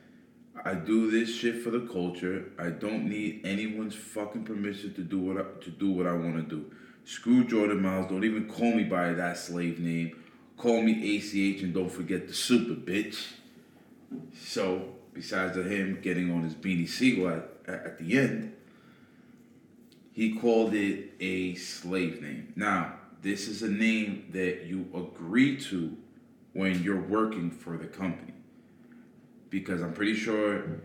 I 0.65 0.75
do 0.75 1.11
this 1.11 1.35
shit 1.35 1.63
for 1.63 1.71
the 1.71 1.87
culture. 1.87 2.51
I 2.59 2.71
don't 2.71 3.09
need 3.09 3.43
anyone's 3.45 3.95
fucking 3.95 4.45
permission 4.45 4.95
to 4.95 5.03
do 5.03 5.19
what 5.19 5.37
I, 5.37 5.65
to 5.65 5.71
do 5.71 5.91
what 5.91 6.07
I 6.07 6.15
want 6.15 6.37
to 6.37 6.43
do. 6.43 6.71
Screw 7.05 7.45
Jordan 7.45 7.83
Myles. 7.83 8.11
Don't 8.11 8.25
even 8.25 8.49
call 8.49 8.75
me 8.75 8.85
by 8.85 9.13
that 9.13 9.37
slave 9.37 9.79
name. 9.79 10.17
Call 10.57 10.83
me 10.83 11.17
ACH 11.17 11.63
and 11.63 11.75
don't 11.75 11.91
forget 11.91 12.27
the 12.27 12.35
super 12.35 12.75
bitch. 12.75 13.33
So, 14.35 14.95
besides 15.13 15.57
of 15.57 15.67
him 15.67 16.01
getting 16.01 16.33
on 16.33 16.43
his 16.43 16.55
Beanie 16.55 16.89
Sigel 16.89 17.29
at, 17.29 17.49
at, 17.69 17.87
at 17.87 17.99
the 17.99 18.19
end, 18.19 18.55
he 20.13 20.35
called 20.35 20.73
it 20.73 21.13
a 21.21 21.55
slave 21.57 22.23
name. 22.23 22.55
Now, 22.57 22.95
this 23.27 23.49
is 23.49 23.63
a 23.63 23.69
name 23.69 24.29
that 24.33 24.67
you 24.67 24.89
agree 24.95 25.57
to 25.57 25.97
when 26.53 26.81
you're 26.83 27.01
working 27.01 27.51
for 27.51 27.77
the 27.77 27.87
company. 27.87 28.33
Because 29.51 29.83
I'm 29.83 29.93
pretty 29.93 30.15
sure 30.15 30.81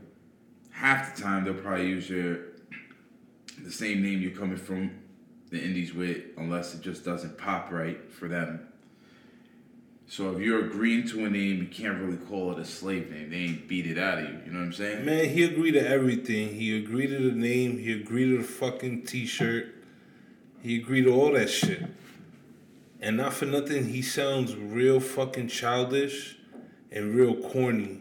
half 0.72 1.16
the 1.16 1.22
time 1.22 1.44
they'll 1.44 1.54
probably 1.54 1.88
use 1.88 2.10
your 2.10 2.40
the 3.64 3.72
same 3.72 4.02
name 4.02 4.22
you're 4.22 4.32
coming 4.32 4.58
from 4.58 4.90
the 5.52 5.62
indies 5.62 5.94
with, 5.94 6.24
unless 6.36 6.74
it 6.74 6.82
just 6.82 7.06
doesn't 7.06 7.38
pop 7.38 7.72
right 7.72 8.12
for 8.12 8.28
them. 8.28 8.68
So 10.08 10.36
if 10.36 10.42
you're 10.42 10.66
agreeing 10.66 11.08
to 11.10 11.26
a 11.26 11.30
name, 11.30 11.60
you 11.60 11.68
can't 11.68 12.00
really 12.00 12.18
call 12.18 12.52
it 12.54 12.60
a 12.60 12.66
slave 12.66 13.12
name. 13.12 13.30
They 13.30 13.38
ain't 13.38 13.68
beat 13.68 13.86
it 13.86 14.00
out 14.00 14.18
of 14.18 14.24
you. 14.24 14.40
You 14.46 14.52
know 14.52 14.60
what 14.60 14.66
I'm 14.66 14.74
saying? 14.74 15.06
Man, 15.06 15.30
he 15.30 15.44
agreed 15.44 15.74
to 15.74 15.88
everything. 15.88 16.56
He 16.56 16.76
agreed 16.76 17.08
to 17.08 17.20
the 17.20 17.38
name. 17.38 17.78
He 17.78 17.92
agreed 17.92 18.28
to 18.28 18.38
the 18.40 18.44
fucking 18.44 19.04
t-shirt. 19.04 19.76
He 20.64 20.78
agreed 20.78 21.04
to 21.04 21.14
all 21.14 21.34
that 21.34 21.50
shit. 21.50 21.84
And 23.02 23.18
not 23.18 23.34
for 23.34 23.46
nothing, 23.46 23.86
he 23.88 24.02
sounds 24.02 24.56
real 24.56 25.00
fucking 25.00 25.48
childish 25.48 26.38
and 26.92 27.16
real 27.16 27.36
corny 27.36 28.00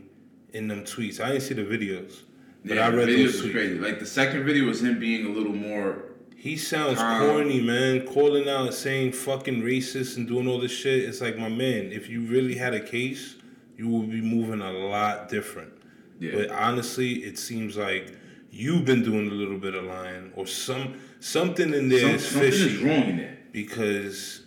in 0.53 0.69
them 0.69 0.85
tweets. 0.85 1.21
I 1.21 1.29
didn't 1.33 1.43
see 1.43 1.55
the 1.55 1.63
videos, 1.65 2.21
but 2.65 2.79
I 2.79 2.89
read 2.89 3.09
the 3.09 3.13
videos 3.13 3.25
was 3.25 3.43
tweets. 3.43 3.53
crazy. 3.53 3.79
Like 3.79 3.99
the 3.99 4.07
second 4.07 4.45
video 4.45 4.67
was 4.67 4.83
him 4.83 4.99
being 4.99 5.27
a 5.27 5.31
little 5.31 5.55
more. 5.55 6.05
He 6.37 6.57
sounds 6.57 6.99
Um, 6.99 7.21
corny, 7.21 7.61
man. 7.61 8.07
Calling 8.07 8.49
out 8.49 8.67
and 8.67 8.75
saying 8.75 9.13
fucking 9.13 9.63
racist 9.63 10.17
and 10.17 10.27
doing 10.29 10.47
all 10.49 10.59
this 10.61 10.73
shit. 10.73 11.05
It's 11.05 11.21
like, 11.21 11.37
my 11.39 11.49
man, 11.51 11.93
if 11.93 12.09
you 12.09 12.23
really 12.23 12.55
had 12.55 12.75
a 12.75 12.81
case, 12.81 13.37
you 13.77 13.89
would 13.89 14.11
be 14.11 14.21
moving 14.21 14.61
a 14.61 14.71
lot 14.73 15.29
different. 15.29 15.73
Yeah. 16.19 16.33
But 16.35 16.51
honestly, 16.51 17.13
it 17.25 17.39
seems 17.39 17.77
like 17.77 18.13
you've 18.51 18.85
been 18.85 19.03
doing 19.03 19.29
a 19.29 19.35
little 19.35 19.59
bit 19.59 19.75
of 19.75 19.85
lying 19.85 20.33
or 20.35 20.47
some 20.47 20.95
something 21.21 21.73
in 21.73 21.89
there 21.89 22.01
Some, 22.01 22.11
is 22.17 22.27
something 22.29 22.51
fishy. 22.51 22.75
is 22.75 22.83
wrong 22.83 23.03
in 23.11 23.17
there. 23.19 23.39
Because 23.53 24.40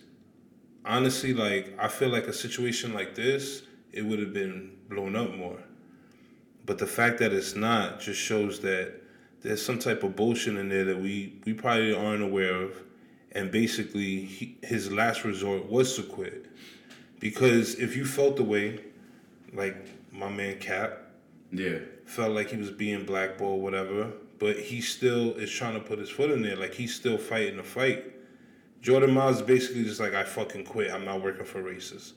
honestly, 0.84 1.34
like 1.34 1.74
I 1.78 1.88
feel 1.88 2.08
like 2.10 2.26
a 2.26 2.32
situation 2.32 2.92
like 2.94 3.14
this, 3.14 3.62
it 3.92 4.04
would 4.04 4.18
have 4.18 4.32
been 4.32 4.72
blown 4.88 5.16
up 5.16 5.34
more. 5.34 5.58
But 6.66 6.78
the 6.78 6.86
fact 6.86 7.18
that 7.18 7.32
it's 7.32 7.54
not 7.54 8.00
just 8.00 8.20
shows 8.20 8.60
that 8.60 8.94
there's 9.42 9.64
some 9.64 9.78
type 9.78 10.02
of 10.02 10.16
bullshit 10.16 10.56
in 10.56 10.68
there 10.68 10.84
that 10.84 10.98
we 11.00 11.34
we 11.44 11.52
probably 11.52 11.94
aren't 11.94 12.22
aware 12.22 12.54
of, 12.54 12.82
and 13.32 13.50
basically 13.50 14.24
he, 14.24 14.56
his 14.62 14.90
last 14.90 15.24
resort 15.24 15.66
was 15.66 15.94
to 15.96 16.02
quit. 16.02 16.46
Because 17.20 17.74
if 17.76 17.96
you 17.96 18.04
felt 18.04 18.36
the 18.36 18.44
way, 18.44 18.80
like 19.52 19.76
my 20.12 20.28
man 20.30 20.58
Cap 20.58 20.98
Yeah. 21.52 21.78
felt 22.06 22.32
like 22.32 22.50
he 22.50 22.56
was 22.56 22.70
being 22.70 23.04
blackballed, 23.04 23.62
whatever, 23.62 24.12
but 24.38 24.56
he 24.58 24.80
still 24.80 25.34
is 25.34 25.50
trying 25.50 25.74
to 25.74 25.80
put 25.80 25.98
his 25.98 26.10
foot 26.10 26.30
in 26.30 26.42
there. 26.42 26.56
Like 26.56 26.74
he's 26.74 26.94
still 26.94 27.18
fighting 27.18 27.56
the 27.58 27.62
fight. 27.62 28.04
Jordan 28.84 29.12
Myles 29.14 29.36
is 29.36 29.42
basically 29.42 29.82
just 29.84 29.98
like, 29.98 30.12
I 30.12 30.24
fucking 30.24 30.64
quit. 30.64 30.92
I'm 30.92 31.06
not 31.06 31.22
working 31.22 31.46
for 31.46 31.62
racists. 31.62 32.12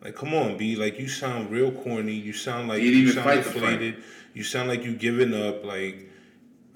Like, 0.00 0.14
come 0.14 0.32
on, 0.34 0.56
B. 0.56 0.76
Like, 0.76 0.96
you 0.96 1.08
sound 1.08 1.50
real 1.50 1.72
corny. 1.72 2.12
You 2.12 2.32
sound 2.32 2.68
like 2.68 2.80
you 2.80 3.10
sound 3.10 3.24
fight 3.24 3.36
the 3.38 3.50
fight. 3.50 3.54
deflated. 3.54 4.04
You 4.32 4.44
sound 4.44 4.68
like 4.68 4.84
you 4.84 4.94
giving 4.94 5.34
up. 5.34 5.64
Like, 5.64 6.08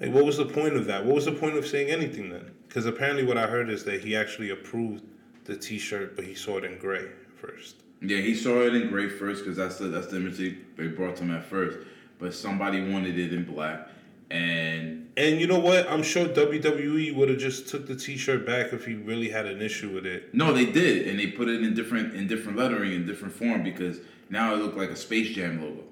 like, 0.00 0.11
what 0.11 0.25
was 0.25 0.37
the 0.37 0.47
point 0.47 0.75
of 0.75 0.87
that? 0.87 1.05
What 1.05 1.15
was 1.15 1.26
the 1.26 1.33
point 1.33 1.57
of 1.57 1.65
saying 1.65 1.91
anything 1.91 2.29
then? 2.29 2.50
Because 2.67 2.87
apparently, 2.87 3.25
what 3.25 3.38
I 3.38 3.47
heard 3.47 3.71
is 3.71 3.85
that 3.85 4.03
he 4.03 4.17
actually 4.17 4.50
approved 4.50 5.05
the 5.45 5.57
T-shirt, 5.57 6.17
but 6.17 6.25
he 6.25 6.35
saw 6.35 6.59
it 6.59 6.65
in 6.65 6.76
gray 6.79 7.07
first. 7.37 7.76
Yeah, 8.03 8.19
he 8.19 8.35
saw 8.35 8.62
it 8.62 8.75
in 8.75 8.88
gray 8.88 9.09
first 9.09 9.45
because 9.45 9.57
that's 9.57 9.79
the 9.79 9.87
that's 9.87 10.09
the 10.09 10.17
image 10.17 10.38
they, 10.38 10.57
they 10.76 10.88
brought 10.88 11.15
to 11.17 11.23
him 11.23 11.31
at 11.31 11.45
first. 11.45 11.79
But 12.19 12.35
somebody 12.35 12.81
wanted 12.81 13.17
it 13.17 13.33
in 13.33 13.45
black, 13.45 13.91
and 14.30 15.11
And 15.16 15.40
you 15.40 15.47
know 15.47 15.59
what? 15.59 15.88
I'm 15.90 16.02
sure 16.02 16.26
WWE 16.26 17.14
would 17.14 17.28
have 17.28 17.38
just 17.38 17.68
took 17.68 17.87
the 17.87 17.97
T-shirt 17.97 18.45
back 18.45 18.73
if 18.73 18.85
he 18.85 18.95
really 18.95 19.30
had 19.30 19.47
an 19.47 19.62
issue 19.62 19.90
with 19.90 20.04
it. 20.04 20.35
no, 20.35 20.52
they 20.52 20.66
did, 20.66 21.09
and 21.09 21.18
they 21.18 21.28
put 21.28 21.49
it 21.49 21.62
in 21.62 21.75
different 21.75 22.14
in 22.14 22.26
different 22.26 22.59
lettering 22.59 22.92
in 22.92 23.06
different 23.06 23.35
form 23.35 23.62
because 23.62 24.00
now 24.28 24.52
it 24.54 24.59
looked 24.59 24.76
like 24.76 24.90
a 24.90 24.97
Space 24.97 25.35
Jam 25.35 25.62
logo. 25.62 25.85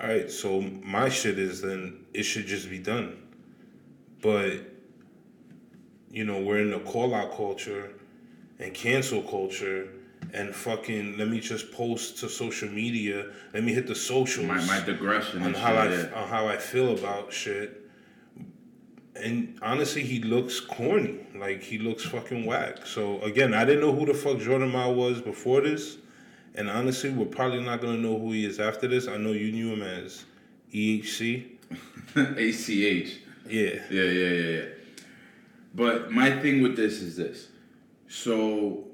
All 0.00 0.08
right, 0.08 0.30
so 0.30 0.60
my 0.60 1.08
shit 1.08 1.38
is 1.38 1.62
then 1.62 2.04
it 2.12 2.24
should 2.24 2.46
just 2.46 2.68
be 2.68 2.78
done. 2.78 3.22
But 4.20 4.60
you 6.10 6.24
know, 6.24 6.40
we're 6.40 6.60
in 6.60 6.70
the 6.70 6.80
call 6.80 7.14
out 7.14 7.34
culture 7.34 7.92
and 8.58 8.74
cancel 8.74 9.22
culture 9.22 9.88
and 10.32 10.54
fucking 10.54 11.18
let 11.18 11.28
me 11.28 11.40
just 11.40 11.72
post 11.72 12.18
to 12.18 12.28
social 12.28 12.68
media. 12.68 13.26
Let 13.52 13.64
me 13.64 13.72
hit 13.72 13.86
the 13.86 13.94
socials 13.94 14.46
My 14.46 14.64
my 14.64 14.80
digression 14.80 15.42
on 15.42 15.54
how 15.54 15.74
I 15.74 15.90
yeah. 15.90 16.08
on 16.14 16.28
how 16.28 16.46
I 16.48 16.56
feel 16.56 16.92
about 16.96 17.32
shit. 17.32 17.78
And 19.14 19.58
honestly, 19.60 20.02
he 20.02 20.20
looks 20.20 20.58
corny. 20.58 21.18
Like 21.36 21.62
he 21.62 21.78
looks 21.78 22.04
fucking 22.04 22.46
whack. 22.46 22.86
So 22.86 23.20
again, 23.22 23.52
I 23.52 23.64
didn't 23.64 23.82
know 23.82 23.92
who 23.92 24.06
the 24.06 24.14
fuck 24.14 24.38
Jordan 24.38 24.70
Mile 24.70 24.94
was 24.94 25.20
before 25.20 25.60
this, 25.60 25.98
and 26.54 26.70
honestly, 26.70 27.10
we're 27.10 27.26
probably 27.26 27.62
not 27.62 27.80
gonna 27.82 27.98
know 27.98 28.18
who 28.18 28.32
he 28.32 28.46
is 28.46 28.58
after 28.58 28.88
this. 28.88 29.06
I 29.08 29.18
know 29.18 29.32
you 29.32 29.52
knew 29.52 29.72
him 29.74 29.82
as 29.82 30.24
EHC. 30.72 31.46
ACH. 32.16 33.18
Yeah. 33.48 33.70
Yeah, 33.90 34.02
yeah, 34.04 34.28
yeah, 34.30 34.50
yeah. 34.50 34.64
But 35.74 36.12
my 36.12 36.30
thing 36.38 36.62
with 36.62 36.76
this 36.76 37.02
is 37.02 37.16
this. 37.16 37.48
So 38.06 38.84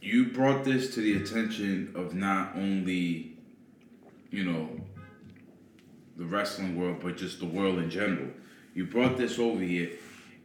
you 0.00 0.26
brought 0.26 0.64
this 0.64 0.94
to 0.94 1.00
the 1.00 1.16
attention 1.22 1.92
of 1.94 2.14
not 2.14 2.56
only, 2.56 3.36
you 4.30 4.44
know, 4.44 4.68
the 6.16 6.24
wrestling 6.24 6.78
world, 6.78 6.98
but 7.02 7.16
just 7.16 7.40
the 7.40 7.46
world 7.46 7.78
in 7.78 7.90
general. 7.90 8.28
You 8.74 8.86
brought 8.86 9.16
this 9.16 9.38
over 9.38 9.60
here, 9.60 9.90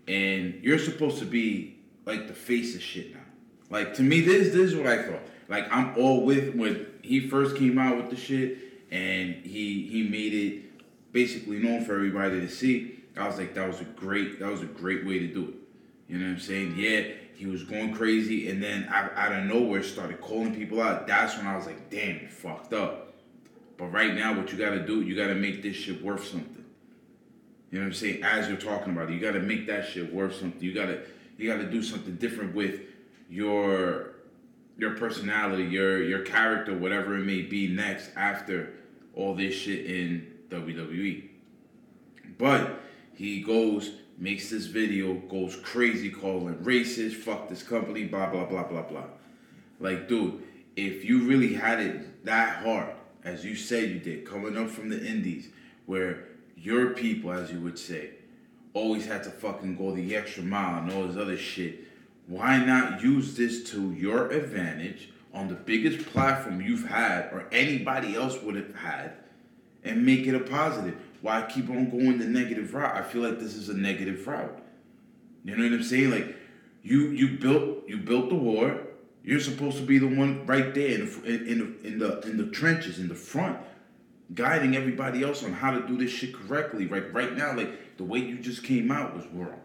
and 0.08 0.56
you're 0.62 0.80
supposed 0.80 1.20
to 1.20 1.26
be 1.26 1.78
like 2.06 2.28
the 2.28 2.34
face 2.34 2.76
of 2.76 2.82
shit 2.82 3.14
now. 3.14 3.22
Like 3.70 3.94
to 3.96 4.02
me, 4.02 4.22
this 4.22 4.54
this 4.54 4.72
is 4.72 4.76
what 4.76 4.88
I 4.88 5.04
thought. 5.04 5.22
Like 5.48 5.72
I'm 5.72 5.96
all 5.98 6.26
with 6.26 6.56
when 6.56 6.88
he 7.02 7.28
first 7.28 7.56
came 7.56 7.78
out 7.78 7.98
with 7.98 8.10
the 8.10 8.16
shit, 8.16 8.58
and 8.92 9.36
he 9.36 9.88
he 9.88 10.08
made 10.08 10.34
it 10.34 11.12
basically 11.12 11.60
known 11.60 11.86
for 11.86 11.96
everybody 11.96 12.42
to 12.42 12.50
see. 12.50 13.04
I 13.18 13.28
was 13.28 13.38
like, 13.38 13.54
that 13.56 13.68
was 13.68 13.80
a 13.80 13.86
great 13.86 14.40
that 14.40 14.50
was 14.50 14.62
a 14.62 14.66
great 14.66 15.06
way 15.06 15.20
to 15.20 15.28
do 15.28 15.44
it. 15.50 15.56
You 16.08 16.20
know 16.20 16.26
what 16.26 16.34
I'm 16.34 16.40
saying? 16.40 16.76
Yeah, 16.78 17.12
he 17.36 17.46
was 17.46 17.64
going 17.64 17.94
crazy, 17.94 18.50
and 18.50 18.64
then 18.64 18.88
out, 18.90 19.32
of 19.32 19.44
nowhere 19.46 19.84
started 19.84 20.22
calling 20.22 20.56
people 20.56 20.82
out. 20.82 21.06
That's 21.06 21.38
when 21.38 21.46
I 21.46 21.56
was 21.56 21.66
like, 21.66 21.90
damn, 21.90 22.20
you 22.22 22.28
fucked 22.28 22.74
up. 22.74 23.14
But 23.78 23.88
right 23.88 24.14
now, 24.14 24.38
what 24.38 24.52
you 24.52 24.58
got 24.58 24.72
to 24.72 24.86
do, 24.86 25.02
you 25.02 25.16
got 25.16 25.28
to 25.28 25.36
make 25.36 25.62
this 25.62 25.76
shit 25.76 26.02
worth 26.02 26.26
something. 26.26 26.64
You 27.72 27.80
know 27.80 27.86
what 27.86 27.88
I'm 27.88 27.94
saying? 27.94 28.24
As 28.24 28.48
you're 28.48 28.58
talking 28.58 28.94
about 28.94 29.10
it, 29.10 29.14
you 29.14 29.20
got 29.20 29.34
to 29.34 29.42
make 29.42 29.68
that 29.68 29.88
shit 29.88 30.14
worth 30.14 30.36
something. 30.36 30.62
You 30.62 30.74
got 30.74 30.86
to 30.86 31.02
you 31.38 31.50
got 31.50 31.58
to 31.58 31.70
do 31.70 31.84
something 31.84 32.16
different 32.16 32.56
with 32.56 32.82
your 33.30 34.14
your 34.78 34.92
personality, 34.92 35.64
your 35.64 36.02
your 36.02 36.20
character, 36.20 36.78
whatever 36.78 37.18
it 37.18 37.26
may 37.26 37.42
be 37.42 37.68
next 37.68 38.12
after 38.16 38.74
all 39.14 39.36
this 39.36 39.54
shit 39.56 39.86
in 39.86 40.32
WWE. 40.50 41.28
But 42.38 42.82
he 43.14 43.42
goes, 43.42 43.92
makes 44.18 44.50
this 44.50 44.66
video, 44.66 45.16
goes 45.16 45.56
crazy, 45.58 46.10
calling 46.10 46.56
racist, 46.56 47.16
fuck 47.16 47.50
this 47.50 47.64
company, 47.64 48.06
blah 48.06 48.30
blah 48.30 48.46
blah 48.46 48.64
blah 48.64 48.84
blah. 48.84 49.06
Like, 49.80 50.08
dude, 50.08 50.42
if 50.76 51.04
you 51.04 51.24
really 51.28 51.54
had 51.54 51.80
it 51.80 52.26
that 52.26 52.64
hard, 52.64 52.94
as 53.24 53.44
you 53.44 53.56
said 53.56 53.90
you 53.90 54.00
did, 54.00 54.26
coming 54.26 54.58
up 54.58 54.70
from 54.70 54.90
the 54.90 55.06
indies, 55.06 55.50
where 55.86 56.28
your 56.58 56.92
people, 56.92 57.32
as 57.32 57.52
you 57.52 57.60
would 57.60 57.78
say, 57.78 58.12
always 58.74 59.06
had 59.06 59.24
to 59.24 59.30
fucking 59.30 59.78
go 59.78 59.94
the 59.94 60.16
extra 60.16 60.44
mile 60.44 60.84
and 60.84 60.92
all 60.92 61.08
this 61.08 61.18
other 61.18 61.38
shit, 61.38 61.86
why 62.28 62.58
not 62.58 63.02
use 63.04 63.36
this 63.36 63.70
to 63.72 63.92
your 63.94 64.32
advantage 64.32 65.10
on 65.34 65.48
the 65.48 65.56
biggest 65.56 66.06
platform 66.08 66.62
you've 66.62 66.88
had 66.88 67.26
or 67.32 67.46
anybody 67.52 68.16
else 68.16 68.42
would 68.42 68.56
have 68.56 68.74
had 68.76 69.14
and 69.84 70.06
make 70.06 70.26
it 70.26 70.36
a 70.36 70.40
positive? 70.40 70.98
Why 71.26 71.42
keep 71.42 71.72
on 71.72 71.90
going 71.90 72.20
the 72.20 72.26
negative 72.26 72.76
route? 72.76 72.96
I 72.96 73.02
feel 73.02 73.24
like 73.24 73.40
this 73.40 73.56
is 73.56 73.70
a 73.70 73.74
negative 73.74 74.28
route. 74.28 74.62
You 75.44 75.58
know 75.58 75.64
what 75.64 75.74
I'm 75.74 75.82
saying? 75.82 76.12
Like 76.12 76.36
you 76.84 77.10
you 77.10 77.40
built 77.40 77.90
you 77.90 77.98
built 77.98 78.30
the 78.30 78.36
war. 78.36 78.82
You're 79.24 79.40
supposed 79.40 79.78
to 79.78 79.84
be 79.84 79.98
the 79.98 80.06
one 80.06 80.46
right 80.46 80.72
there 80.76 80.90
in 80.90 81.06
the 81.10 81.26
in 81.26 81.58
the 81.58 81.88
in 81.88 81.98
the 81.98 82.20
in 82.30 82.38
the 82.38 82.46
trenches 82.52 83.00
in 83.00 83.08
the 83.08 83.16
front, 83.16 83.58
guiding 84.36 84.76
everybody 84.76 85.24
else 85.24 85.44
on 85.44 85.52
how 85.52 85.72
to 85.72 85.88
do 85.88 85.98
this 85.98 86.12
shit 86.12 86.32
correctly. 86.32 86.86
Right 86.86 87.12
right 87.12 87.36
now, 87.36 87.58
like 87.58 87.98
the 87.98 88.04
way 88.04 88.20
you 88.20 88.38
just 88.38 88.64
came 88.64 88.92
out 88.92 89.16
was 89.16 89.26
wrong, 89.34 89.62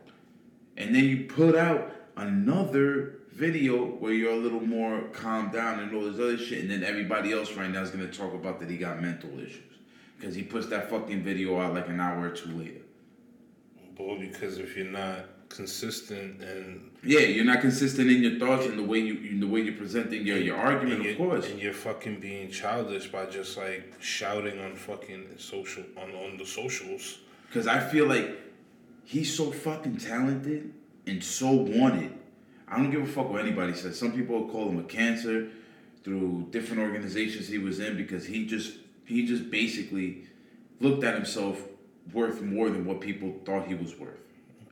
and 0.78 0.94
then 0.94 1.04
you 1.04 1.26
put 1.26 1.54
out 1.54 1.92
another 2.16 3.16
video 3.32 3.84
where 3.84 4.14
you're 4.14 4.32
a 4.32 4.42
little 4.46 4.66
more 4.66 5.02
calmed 5.12 5.52
down 5.52 5.80
and 5.80 5.94
all 5.94 6.10
this 6.10 6.14
other 6.14 6.38
shit, 6.38 6.62
and 6.62 6.70
then 6.70 6.82
everybody 6.82 7.32
else 7.32 7.52
right 7.52 7.70
now 7.70 7.82
is 7.82 7.90
gonna 7.90 8.10
talk 8.10 8.32
about 8.32 8.60
that 8.60 8.70
he 8.70 8.78
got 8.78 9.02
mental 9.02 9.38
issues. 9.38 9.69
Because 10.20 10.34
he 10.34 10.42
puts 10.42 10.66
that 10.66 10.90
fucking 10.90 11.22
video 11.22 11.58
out 11.60 11.74
like 11.74 11.88
an 11.88 11.98
hour 11.98 12.26
or 12.26 12.30
two 12.30 12.50
later. 12.50 12.82
Well, 13.98 14.18
because 14.18 14.58
if 14.58 14.76
you're 14.76 14.86
not 14.86 15.26
consistent 15.48 16.42
and 16.42 16.90
Yeah, 17.02 17.20
you're 17.20 17.44
not 17.44 17.60
consistent 17.60 18.10
in 18.10 18.22
your 18.22 18.38
thoughts 18.38 18.66
and 18.66 18.78
the 18.78 18.82
way 18.84 18.98
you, 18.98 19.14
in 19.30 19.40
the 19.40 19.46
way 19.46 19.60
you're 19.60 19.74
presenting 19.74 20.26
your 20.26 20.38
your 20.38 20.56
argument. 20.56 21.06
Of 21.06 21.16
course, 21.16 21.48
and 21.48 21.60
you're 21.60 21.72
fucking 21.72 22.20
being 22.20 22.50
childish 22.50 23.08
by 23.10 23.26
just 23.26 23.56
like 23.56 23.94
shouting 24.00 24.58
on 24.60 24.76
fucking 24.76 25.26
social 25.38 25.84
on 25.96 26.14
on 26.14 26.36
the 26.38 26.46
socials. 26.46 27.18
because 27.48 27.66
I 27.66 27.80
feel 27.80 28.06
like 28.06 28.38
he's 29.04 29.34
so 29.34 29.50
fucking 29.50 29.96
talented 29.96 30.72
and 31.06 31.22
so 31.22 31.50
wanted. 31.52 32.12
I 32.68 32.76
don't 32.76 32.90
give 32.90 33.02
a 33.02 33.06
fuck 33.06 33.28
what 33.30 33.40
anybody 33.40 33.74
says. 33.74 33.98
Some 33.98 34.12
people 34.12 34.48
call 34.48 34.68
him 34.68 34.78
a 34.78 34.84
cancer 34.84 35.48
through 36.04 36.46
different 36.50 36.80
organizations 36.82 37.48
he 37.48 37.58
was 37.58 37.80
in 37.80 37.96
because 37.96 38.24
he 38.24 38.46
just 38.46 38.72
he 39.10 39.26
just 39.26 39.50
basically 39.50 40.22
looked 40.80 41.04
at 41.04 41.14
himself 41.14 41.62
worth 42.12 42.40
more 42.40 42.70
than 42.70 42.84
what 42.86 43.00
people 43.00 43.34
thought 43.44 43.66
he 43.66 43.74
was 43.74 43.98
worth. 43.98 44.16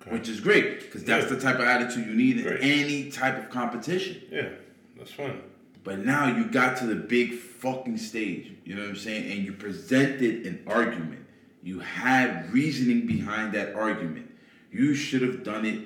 Which 0.08 0.28
is 0.28 0.40
great 0.40 0.80
because 0.80 1.04
that's 1.04 1.28
Yeah. 1.28 1.34
the 1.36 1.40
type 1.40 1.56
of 1.56 1.62
attitude 1.66 2.06
you 2.06 2.14
need 2.14 2.38
in 2.38 2.44
Great. 2.44 2.60
any 2.62 3.10
type 3.10 3.36
of 3.36 3.50
competition. 3.50 4.16
Yeah, 4.30 4.48
that's 4.96 5.10
fine. 5.12 5.40
But 5.84 5.98
now 5.98 6.34
you 6.34 6.44
got 6.46 6.78
to 6.78 6.86
the 6.86 6.94
big 6.94 7.34
fucking 7.34 7.98
stage, 7.98 8.52
you 8.64 8.74
know 8.74 8.82
what 8.82 8.90
I'm 8.90 8.96
saying? 8.96 9.30
And 9.30 9.44
you 9.44 9.52
presented 9.52 10.46
an 10.46 10.62
argument. 10.66 11.20
You 11.62 11.80
had 11.80 12.50
reasoning 12.52 13.06
behind 13.06 13.52
that 13.52 13.74
argument. 13.74 14.30
You 14.72 14.94
should 14.94 15.20
have 15.22 15.42
done 15.42 15.66
it 15.66 15.80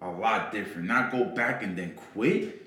a 0.00 0.10
lot 0.10 0.52
different. 0.52 0.86
Not 0.86 1.10
go 1.10 1.24
back 1.24 1.62
and 1.64 1.76
then 1.76 1.94
quit. 2.12 2.60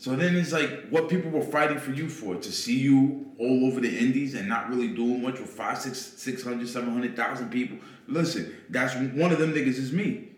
So 0.00 0.16
then 0.16 0.34
it's 0.34 0.50
like 0.50 0.88
what 0.88 1.10
people 1.10 1.30
were 1.30 1.42
fighting 1.42 1.78
for 1.78 1.90
you 1.90 2.08
for 2.08 2.34
to 2.34 2.50
see 2.50 2.78
you 2.78 3.32
all 3.38 3.66
over 3.66 3.82
the 3.82 3.98
indies 3.98 4.34
and 4.34 4.48
not 4.48 4.70
really 4.70 4.88
doing 4.88 5.20
much 5.20 5.38
with 5.38 5.50
five, 5.50 5.76
six, 5.76 5.98
six 5.98 6.42
hundred, 6.42 6.70
seven 6.70 6.90
hundred 6.90 7.14
thousand 7.14 7.50
people. 7.50 7.76
Listen, 8.06 8.50
that's 8.70 8.94
one 8.94 9.30
of 9.30 9.38
them 9.38 9.52
niggas 9.52 9.76
is 9.76 9.92
me. 9.92 10.30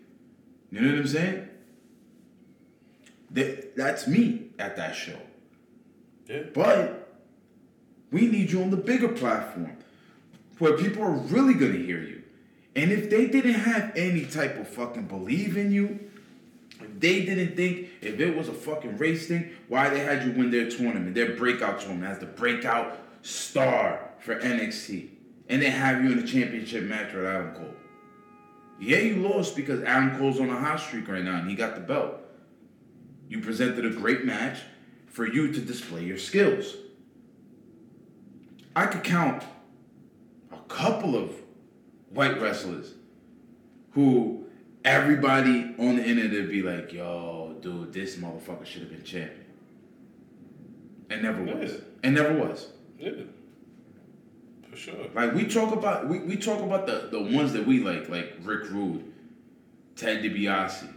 You 0.69 0.81
know 0.81 0.89
what 0.89 0.99
I'm 0.99 1.07
saying? 1.07 1.47
That, 3.31 3.77
that's 3.77 4.05
me 4.05 4.47
at 4.59 4.75
that 4.75 4.97
show. 4.97 5.17
Yeah. 6.27 6.43
But 6.53 7.21
we 8.11 8.27
need 8.27 8.51
you 8.51 8.63
on 8.63 8.69
the 8.69 8.75
bigger 8.75 9.07
platform 9.07 9.77
where 10.59 10.75
people 10.75 11.03
are 11.03 11.11
really 11.11 11.53
gonna 11.53 11.77
hear 11.77 12.01
you. 12.01 12.23
And 12.75 12.91
if 12.91 13.09
they 13.09 13.27
didn't 13.27 13.53
have 13.53 13.93
any 13.95 14.25
type 14.25 14.59
of 14.59 14.67
fucking 14.67 15.05
believe 15.05 15.55
in 15.55 15.71
you, 15.71 16.11
they 16.99 17.25
didn't 17.25 17.55
think 17.55 17.89
if 18.01 18.19
it 18.19 18.35
was 18.35 18.49
a 18.49 18.53
fucking 18.53 18.97
race 18.97 19.27
thing, 19.27 19.51
why 19.67 19.89
they 19.89 19.99
had 19.99 20.25
you 20.25 20.31
win 20.31 20.51
their 20.51 20.69
tournament, 20.69 21.15
their 21.15 21.35
breakout 21.35 21.79
tournament 21.79 22.11
as 22.11 22.19
the 22.19 22.25
breakout 22.25 22.97
star 23.21 24.09
for 24.19 24.39
NXT. 24.39 25.09
And 25.49 25.61
they 25.61 25.69
have 25.69 26.03
you 26.03 26.11
in 26.11 26.19
a 26.19 26.27
championship 26.27 26.83
match 26.83 27.13
with 27.13 27.25
Adam 27.25 27.53
Cole. 27.53 27.73
Yeah, 28.79 28.97
you 28.97 29.27
lost 29.27 29.55
because 29.55 29.83
Adam 29.83 30.17
Cole's 30.17 30.39
on 30.39 30.49
a 30.49 30.57
hot 30.57 30.79
streak 30.79 31.07
right 31.07 31.23
now 31.23 31.39
and 31.39 31.49
he 31.49 31.55
got 31.55 31.75
the 31.75 31.81
belt. 31.81 32.15
You 33.29 33.39
presented 33.39 33.85
a 33.85 33.89
great 33.89 34.25
match 34.25 34.59
for 35.07 35.27
you 35.27 35.51
to 35.51 35.59
display 35.59 36.03
your 36.03 36.17
skills. 36.17 36.75
I 38.75 38.87
could 38.87 39.03
count 39.03 39.43
a 40.51 40.57
couple 40.67 41.15
of 41.15 41.31
white 42.09 42.41
wrestlers 42.41 42.93
who 43.91 44.42
everybody 44.85 45.73
on 45.79 45.97
the 45.97 46.05
internet 46.05 46.31
would 46.31 46.49
be 46.49 46.61
like, 46.61 46.93
yo, 46.93 47.57
dude, 47.61 47.93
this 47.93 48.17
motherfucker 48.17 48.65
should 48.65 48.81
have 48.81 48.91
been 48.91 49.03
champion. 49.03 49.45
And 51.09 51.21
never 51.23 51.43
was. 51.43 51.71
Yeah. 51.71 51.77
And 52.03 52.15
never 52.15 52.33
was. 52.33 52.67
Yeah. 52.99 53.11
For 54.69 54.75
sure. 54.75 55.07
Like 55.13 55.33
we 55.33 55.45
talk 55.45 55.71
about 55.73 56.07
we, 56.07 56.19
we 56.19 56.35
talk 56.35 56.61
about 56.61 56.87
the, 56.87 57.09
the 57.11 57.21
ones 57.21 57.53
that 57.53 57.65
we 57.67 57.79
like, 57.79 58.09
like 58.09 58.33
Rick 58.43 58.71
Rude, 58.71 59.11
Ted 59.95 60.23
DiBiase. 60.23 60.91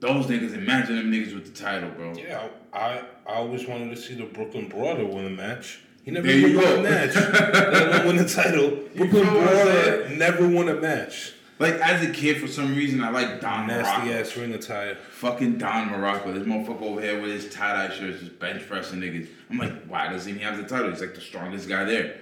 Those 0.00 0.26
niggas, 0.26 0.54
imagine 0.54 0.96
them 0.96 1.12
niggas 1.12 1.34
with 1.34 1.54
the 1.54 1.62
title, 1.62 1.90
bro. 1.90 2.14
Yeah, 2.14 2.48
I 2.72 3.02
I 3.26 3.34
always 3.34 3.66
wanted 3.66 3.94
to 3.94 4.00
see 4.00 4.14
the 4.14 4.24
Brooklyn 4.24 4.68
Brawler 4.68 5.04
win 5.04 5.26
a 5.26 5.30
match. 5.30 5.80
He 6.02 6.10
never 6.10 6.26
There 6.26 6.56
won 6.56 6.78
a 6.78 6.82
match. 6.82 7.14
Let 7.14 7.86
alone 7.86 8.06
win 8.06 8.16
the 8.16 8.28
title. 8.28 8.70
Brooklyn 8.96 9.26
Brawler 9.26 10.08
never 10.08 10.48
won 10.48 10.70
a 10.70 10.74
match. 10.74 11.34
Like 11.60 11.74
as 11.74 12.02
a 12.02 12.10
kid, 12.10 12.40
for 12.40 12.48
some 12.48 12.74
reason, 12.74 13.04
I 13.04 13.10
like 13.10 13.42
Don 13.42 13.66
Nasty 13.66 14.08
Muraco. 14.08 14.20
ass 14.20 14.34
ring 14.34 14.54
attire. 14.54 14.94
Fucking 14.94 15.58
Don 15.58 15.90
Muraco. 15.90 16.32
This 16.32 16.44
motherfucker 16.44 16.80
over 16.80 17.02
here 17.02 17.20
with 17.20 17.30
his 17.30 17.52
tie 17.52 17.86
dye 17.86 17.94
shirts, 17.94 18.20
just 18.20 18.38
bench 18.38 18.66
pressing 18.66 18.98
niggas. 18.98 19.28
I'm 19.50 19.58
like, 19.58 19.84
why 19.84 20.10
doesn't 20.10 20.32
he 20.32 20.40
have 20.40 20.56
the 20.56 20.64
title? 20.64 20.88
He's 20.90 21.02
like 21.02 21.14
the 21.14 21.20
strongest 21.20 21.68
guy 21.68 21.84
there. 21.84 22.16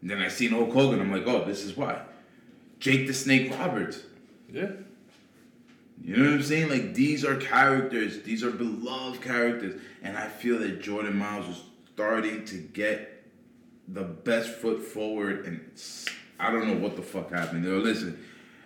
And 0.00 0.08
then 0.08 0.22
I 0.22 0.28
seen 0.28 0.50
Hulk 0.50 0.72
Hogan. 0.72 1.00
I'm 1.00 1.10
like, 1.10 1.26
oh, 1.26 1.44
this 1.44 1.64
is 1.64 1.76
why. 1.76 2.02
Jake 2.78 3.08
the 3.08 3.12
Snake 3.12 3.50
Roberts. 3.58 4.04
Yeah. 4.48 4.70
You 6.00 6.16
know 6.16 6.26
what 6.26 6.34
I'm 6.34 6.42
saying? 6.44 6.68
Like 6.70 6.94
these 6.94 7.24
are 7.24 7.34
characters. 7.34 8.22
These 8.22 8.44
are 8.44 8.52
beloved 8.52 9.20
characters, 9.22 9.80
and 10.04 10.16
I 10.16 10.28
feel 10.28 10.60
that 10.60 10.80
Jordan 10.80 11.16
Myles 11.16 11.48
was 11.48 11.62
starting 11.92 12.44
to 12.44 12.58
get 12.58 13.24
the 13.88 14.04
best 14.04 14.50
foot 14.50 14.80
forward. 14.80 15.46
And 15.46 15.68
I 16.40 16.50
don't 16.50 16.66
know 16.66 16.76
what 16.76 16.96
the 16.96 17.02
fuck 17.02 17.30
happened. 17.30 17.64
Yo, 17.64 17.78
listen, 17.78 18.18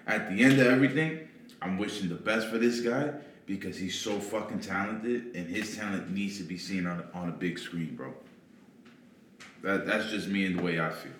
at 0.07 0.31
the 0.31 0.43
end 0.43 0.61
of 0.61 0.67
everything, 0.67 1.29
I'm 1.61 1.77
wishing 1.77 2.09
the 2.09 2.15
best 2.15 2.49
for 2.49 2.59
this 2.59 2.81
guy 2.81 3.13
because 3.47 3.77
he's 3.77 3.99
so 3.99 4.19
fucking 4.19 4.61
talented, 4.61 5.35
and 5.35 5.47
his 5.49 5.77
talent 5.77 6.11
needs 6.11 6.39
to 6.39 6.45
be 6.45 6.57
seen 6.57 6.87
on 6.87 7.05
on 7.13 7.29
a 7.29 7.33
big 7.33 7.59
screen, 7.59 7.97
bro. 7.97 8.15
That 9.63 9.87
that's 9.87 10.11
just 10.11 10.29
me 10.29 10.47
and 10.47 10.59
the 10.59 10.63
way 10.63 10.81
I 10.81 10.91
feel. 10.91 11.13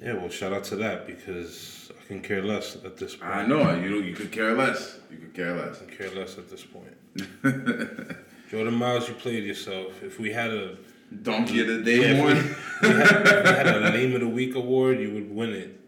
Yeah, 0.00 0.12
well, 0.14 0.28
shout 0.28 0.52
out 0.52 0.64
to 0.64 0.76
that 0.76 1.06
because 1.06 1.90
I 2.00 2.06
can 2.06 2.20
care 2.20 2.42
less 2.42 2.76
at 2.84 2.96
this 2.96 3.16
point. 3.16 3.32
I 3.32 3.46
know 3.46 3.74
you. 3.74 4.00
You 4.02 4.14
could 4.14 4.30
care 4.30 4.54
less. 4.54 4.98
You 5.10 5.16
could 5.16 5.34
care 5.34 5.54
less. 5.56 5.82
I 5.82 5.86
can 5.86 5.96
care 5.96 6.10
less 6.10 6.38
at 6.38 6.48
this 6.48 6.62
point. 6.62 6.94
Jordan 8.50 8.74
Myles, 8.74 9.08
you 9.08 9.14
played 9.14 9.44
yourself. 9.44 10.02
If 10.02 10.20
we 10.20 10.32
had 10.32 10.50
a 10.50 10.76
Donkey 11.22 11.60
of 11.60 11.66
the 11.66 11.82
day 11.82 12.14
we, 12.14 12.20
one. 12.20 12.36
if 12.36 12.82
we 12.82 12.88
if 12.88 13.44
we 13.44 13.50
had 13.50 13.66
a 13.66 13.90
name 13.96 14.14
of 14.14 14.20
the 14.20 14.28
week 14.28 14.54
award, 14.54 15.00
you 15.00 15.12
would 15.12 15.34
win 15.34 15.50
it. 15.50 15.80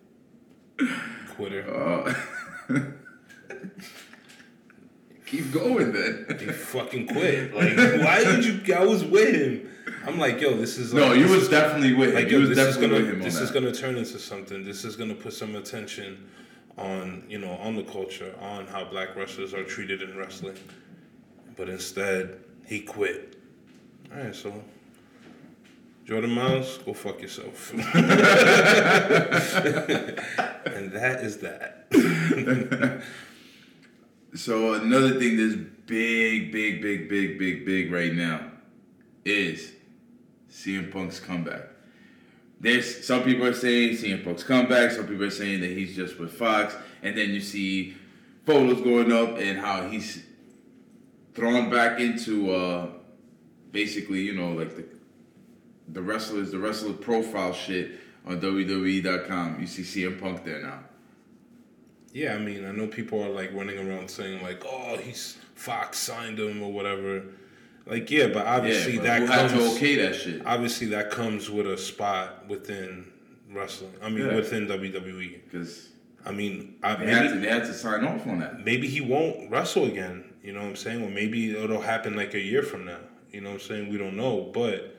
Quitter. 1.37 1.65
Uh, 1.73 2.15
keep 5.27 5.53
going 5.53 5.93
then. 5.93 6.39
You 6.41 6.53
fucking 6.53 7.09
quit. 7.09 7.55
Like, 7.55 7.77
why 8.03 8.25
did 8.25 8.45
you? 8.45 8.75
I 8.75 8.85
was 8.85 9.05
with 9.05 9.35
him. 9.35 9.71
I'm 10.07 10.19
like, 10.19 10.41
yo, 10.41 10.57
this 10.57 10.79
is. 10.79 10.95
No, 10.95 11.09
like, 11.09 11.19
you 11.19 11.29
was 11.29 11.49
definitely 11.49 11.93
with 11.95 12.11
him. 12.11 12.15
Like, 12.15 12.31
you 12.31 12.39
yo, 12.39 12.41
was 12.41 12.49
this 12.51 12.59
is 12.59 12.75
definitely 12.77 12.99
gonna 12.99 13.11
with 13.11 13.15
him 13.15 13.23
this 13.23 13.41
is 13.41 13.51
gonna 13.51 13.73
turn 13.73 13.97
into 13.97 14.19
something. 14.19 14.65
This 14.65 14.85
is 14.85 14.97
gonna 14.97 15.15
put 15.15 15.35
some 15.35 15.55
attention 15.57 16.29
on 16.79 17.25
you 17.29 17.39
know 17.39 17.53
on 17.59 17.77
the 17.77 17.83
culture, 17.83 18.35
on 18.41 18.67
how 18.67 18.85
black 18.85 19.15
wrestlers 19.17 19.53
are 19.53 19.65
treated 19.65 20.01
in 20.01 20.17
wrestling. 20.17 20.57
But 21.57 21.69
instead, 21.69 22.43
he 22.65 22.81
quit. 22.81 23.37
All 24.11 24.23
right, 24.23 24.35
so. 24.35 24.55
Jordan 26.11 26.31
Myles, 26.33 26.79
go 26.79 26.93
fuck 26.93 27.23
yourself. 27.23 27.73
and 27.75 27.83
that 30.91 31.21
is 31.23 31.39
that. 31.39 31.87
So 34.33 34.75
another 34.75 35.19
thing 35.19 35.37
that's 35.37 35.57
big, 35.87 36.53
big, 36.53 36.81
big, 36.81 37.09
big, 37.09 37.37
big, 37.37 37.67
big 37.67 37.93
right 37.93 38.15
now 38.15 38.53
is 39.25 39.73
CM 40.49 40.93
Punk's 40.93 41.19
comeback. 41.19 41.63
There's 42.61 43.05
some 43.05 43.25
people 43.25 43.45
are 43.45 43.53
saying 43.53 43.97
CM 43.97 44.23
Punk's 44.23 44.45
comeback. 44.45 44.93
Some 44.93 45.09
people 45.09 45.25
are 45.25 45.31
saying 45.31 45.63
that 45.63 45.71
he's 45.71 45.97
just 45.97 46.21
with 46.21 46.33
Fox, 46.33 46.77
and 47.03 47.19
then 47.19 47.31
you 47.31 47.41
see 47.41 47.97
photos 48.47 48.81
going 48.83 49.13
up 49.13 49.37
and 49.39 49.59
how 49.59 49.89
he's 49.89 50.23
thrown 51.35 51.71
back 51.71 51.99
into 51.99 52.53
uh, 52.53 52.87
basically, 53.73 54.21
you 54.21 54.35
know, 54.35 54.53
like 54.53 54.77
the 54.77 55.00
the 55.93 56.03
wrestlers, 56.03 56.51
the 56.53 56.59
wrestler 56.59 56.93
profile 56.93 57.53
shit 57.53 57.93
on 58.27 58.41
WWE.com. 58.41 59.59
You 59.61 59.67
see 59.67 59.83
CM 59.83 60.21
Punk 60.21 60.45
there 60.45 60.61
now. 60.63 60.81
Yeah, 62.13 62.35
I 62.35 62.39
mean, 62.39 62.67
I 62.67 62.73
know 62.73 62.87
people 62.89 63.23
are 63.23 63.29
like 63.29 63.53
running 63.55 63.79
around 63.79 64.11
saying 64.11 64.43
like, 64.43 64.65
"Oh, 64.67 64.97
he's 64.97 65.37
Fox 65.55 65.99
signed 65.99 66.39
him 66.39 66.63
or 66.63 66.73
whatever." 66.73 67.23
Like, 67.87 68.11
yeah, 68.11 68.27
but 68.29 68.47
obviously 68.47 68.95
yeah, 68.95 68.99
but 68.99 69.05
that 69.29 69.29
comes 69.29 69.53
to 69.53 69.77
okay 69.77 69.97
that 69.97 70.15
shit? 70.15 70.43
obviously 70.47 70.89
that 70.89 71.11
comes 71.11 71.51
with 71.51 71.67
a 71.67 71.79
spot 71.79 72.47
within 72.49 73.07
wrestling. 73.53 73.93
I 74.03 74.09
mean, 74.11 74.27
Yeah. 74.27 74.35
within 74.37 74.67
WWE. 74.67 75.41
Because 75.45 75.89
I 76.25 76.33
mean, 76.33 76.77
I, 76.83 76.95
they 76.97 77.07
had 77.11 77.33
to 77.33 77.39
they 77.41 77.49
had 77.49 77.65
to 77.65 77.75
sign 77.75 78.05
off 78.05 78.27
on 78.27 78.41
that. 78.41 78.65
maybe 78.65 78.87
he 78.89 79.01
won't 79.01 79.51
wrestle 79.51 79.85
again. 79.87 80.25
You 80.43 80.53
know 80.53 80.61
what 80.61 80.69
I'm 80.69 80.77
saying? 80.77 81.03
Or 81.03 81.11
maybe 81.11 81.51
it'll 81.57 81.81
happen 81.81 82.15
like 82.17 82.35
a 82.35 82.41
year 82.41 82.63
from 82.63 82.85
now. 82.85 82.99
You 83.31 83.41
know 83.41 83.51
what 83.51 83.63
I'm 83.63 83.69
saying? 83.69 83.89
We 83.89 83.99
don't 83.99 84.17
know, 84.17 84.51
but 84.53 84.97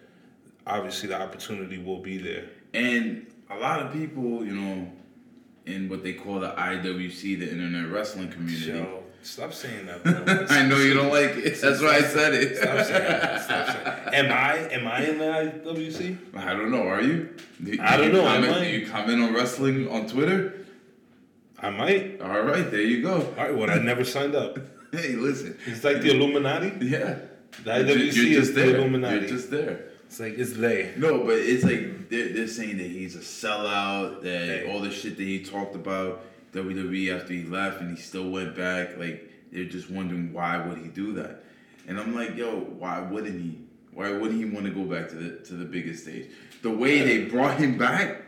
obviously 0.65 1.09
the 1.09 1.19
opportunity 1.21 1.77
will 1.77 1.99
be 1.99 2.17
there. 2.17 2.45
And 2.73 3.27
a 3.49 3.57
lot 3.57 3.81
of 3.81 3.93
people, 3.93 4.45
you 4.45 4.53
know, 4.53 4.91
in 5.65 5.89
what 5.89 6.03
they 6.03 6.13
call 6.13 6.39
the 6.39 6.51
IWC, 6.51 7.39
the 7.39 7.49
Internet 7.51 7.91
Wrestling 7.91 8.29
Community, 8.31 8.65
So 8.71 9.03
Stop 9.23 9.53
saying 9.53 9.85
that, 9.85 10.03
bro. 10.03 10.45
I 10.49 10.65
know 10.65 10.77
you 10.77 10.95
don't 10.95 11.11
like 11.11 11.35
it. 11.37 11.61
That's 11.61 11.79
why 11.79 11.97
I 11.97 12.01
said 12.01 12.33
it. 12.33 12.57
Stop 12.57 12.85
saying 12.85 13.03
that. 13.03 13.41
Stop 13.43 13.67
saying 13.67 13.83
that. 13.85 14.13
Am 14.15 14.31
I? 14.31 14.57
Am 14.73 14.87
I 14.87 15.05
in 15.07 15.17
the 15.19 15.25
IWC? 15.63 16.35
I 16.35 16.53
don't 16.53 16.71
know. 16.71 16.87
Are 16.87 17.01
you? 17.01 17.29
Do- 17.63 17.77
I 17.79 17.97
do 17.97 18.03
don't 18.03 18.07
you 18.07 18.13
know, 18.13 18.27
I 18.27 18.33
Comment, 18.35 18.51
might. 18.51 18.63
do 18.63 18.69
you 18.71 18.87
comment 18.87 19.21
on 19.21 19.33
wrestling 19.35 19.87
on 19.89 20.07
Twitter? 20.07 20.65
I 21.59 21.69
might. 21.69 22.19
All 22.19 22.41
right, 22.41 22.71
there 22.71 22.81
you 22.81 23.03
go. 23.03 23.13
All 23.37 23.43
right. 23.45 23.55
Well, 23.55 23.69
I 23.69 23.77
never 23.77 24.03
signed 24.03 24.35
up. 24.35 24.57
Hey, 24.91 25.13
listen. 25.13 25.57
It's 25.67 25.85
like 25.85 26.01
the 26.01 26.09
Illuminati. 26.11 26.85
Yeah. 26.85 27.19
The 27.63 27.77
You're 27.77 27.95
IWC 27.95 28.13
you're 28.13 28.25
is 28.25 28.35
just 28.47 28.55
the. 28.55 28.75
Illuminati. 28.75 29.19
You're 29.19 29.29
just 29.29 29.49
there. 29.49 29.85
It's 30.11 30.19
like 30.19 30.37
it's 30.37 30.51
they. 30.51 30.91
No, 30.97 31.23
but 31.23 31.35
it's 31.35 31.63
like 31.63 32.09
they're, 32.09 32.33
they're 32.33 32.47
saying 32.47 32.79
that 32.79 32.87
he's 32.87 33.15
a 33.15 33.19
sellout, 33.19 34.21
that 34.23 34.65
all 34.67 34.81
the 34.81 34.91
shit 34.91 35.15
that 35.15 35.23
he 35.23 35.41
talked 35.41 35.73
about 35.73 36.25
WWE 36.51 37.17
after 37.17 37.31
he 37.31 37.43
left 37.43 37.79
and 37.79 37.95
he 37.95 38.03
still 38.03 38.29
went 38.29 38.53
back, 38.53 38.97
like 38.97 39.31
they're 39.53 39.63
just 39.63 39.89
wondering 39.89 40.33
why 40.33 40.67
would 40.67 40.79
he 40.79 40.89
do 40.89 41.13
that? 41.13 41.45
And 41.87 41.97
I'm 41.97 42.13
like, 42.13 42.35
yo, 42.35 42.59
why 42.59 42.99
wouldn't 42.99 43.41
he? 43.41 43.57
Why 43.93 44.11
wouldn't 44.11 44.37
he 44.37 44.43
want 44.43 44.65
to 44.65 44.73
go 44.73 44.83
back 44.83 45.07
to 45.11 45.15
the 45.15 45.45
to 45.45 45.53
the 45.53 45.63
biggest 45.63 46.03
stage? 46.03 46.29
The 46.61 46.71
way 46.71 46.99
they 47.03 47.29
brought 47.29 47.57
him 47.57 47.77
back, 47.77 48.21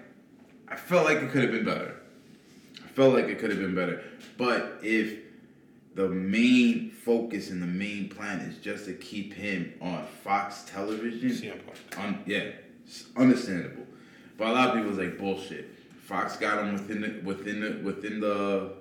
I 0.70 0.78
felt 0.78 1.04
like 1.04 1.18
it 1.18 1.32
could 1.32 1.42
have 1.42 1.52
been 1.52 1.66
better. 1.66 1.98
I 2.82 2.88
felt 2.96 3.14
like 3.14 3.26
it 3.26 3.40
could 3.40 3.50
have 3.50 3.60
been 3.60 3.76
better. 3.76 4.02
But 4.38 4.80
if 4.84 5.20
the 5.96 6.10
main 6.10 6.90
focus 6.90 7.50
and 7.50 7.62
the 7.62 7.68
main 7.68 8.10
plan 8.10 8.40
is 8.40 8.58
just 8.58 8.86
to 8.86 8.94
keep 8.94 9.34
him 9.34 9.74
on 9.82 10.06
Fox 10.24 10.64
television. 10.66 11.62
Un- 11.98 12.24
yeah, 12.26 12.50
understandable. 13.16 13.86
But 14.38 14.48
a 14.48 14.52
lot 14.54 14.70
of 14.70 14.76
people 14.76 14.90
was 14.90 14.98
like 14.98 15.18
bullshit. 15.18 15.70
Fox 16.02 16.36
got 16.38 16.64
him 16.64 16.74
within 16.74 17.02
the 17.02 17.22
within 17.24 17.60
the 17.60 17.80
within 17.84 18.20
the 18.20 18.74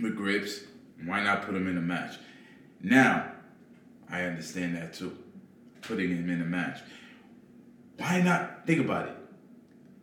the 0.00 0.10
grips. 0.10 0.60
Why 1.04 1.22
not 1.22 1.42
put 1.42 1.54
him 1.54 1.66
in 1.66 1.76
a 1.76 1.82
match? 1.82 2.16
Now, 2.80 3.32
I 4.08 4.22
understand 4.22 4.76
that 4.76 4.94
too. 4.94 5.16
Putting 5.80 6.10
him 6.10 6.30
in 6.30 6.42
a 6.42 6.44
match. 6.44 6.78
Why 7.96 8.20
not? 8.20 8.66
Think 8.66 8.80
about 8.80 9.08
it. 9.08 9.16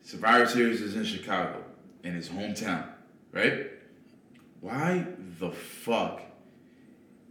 Survivor 0.01 0.47
Series 0.47 0.81
is 0.81 0.95
in 0.95 1.05
Chicago, 1.05 1.63
in 2.03 2.15
his 2.15 2.29
hometown, 2.29 2.87
right? 3.31 3.67
Why 4.61 5.05
the 5.39 5.51
fuck 5.51 6.21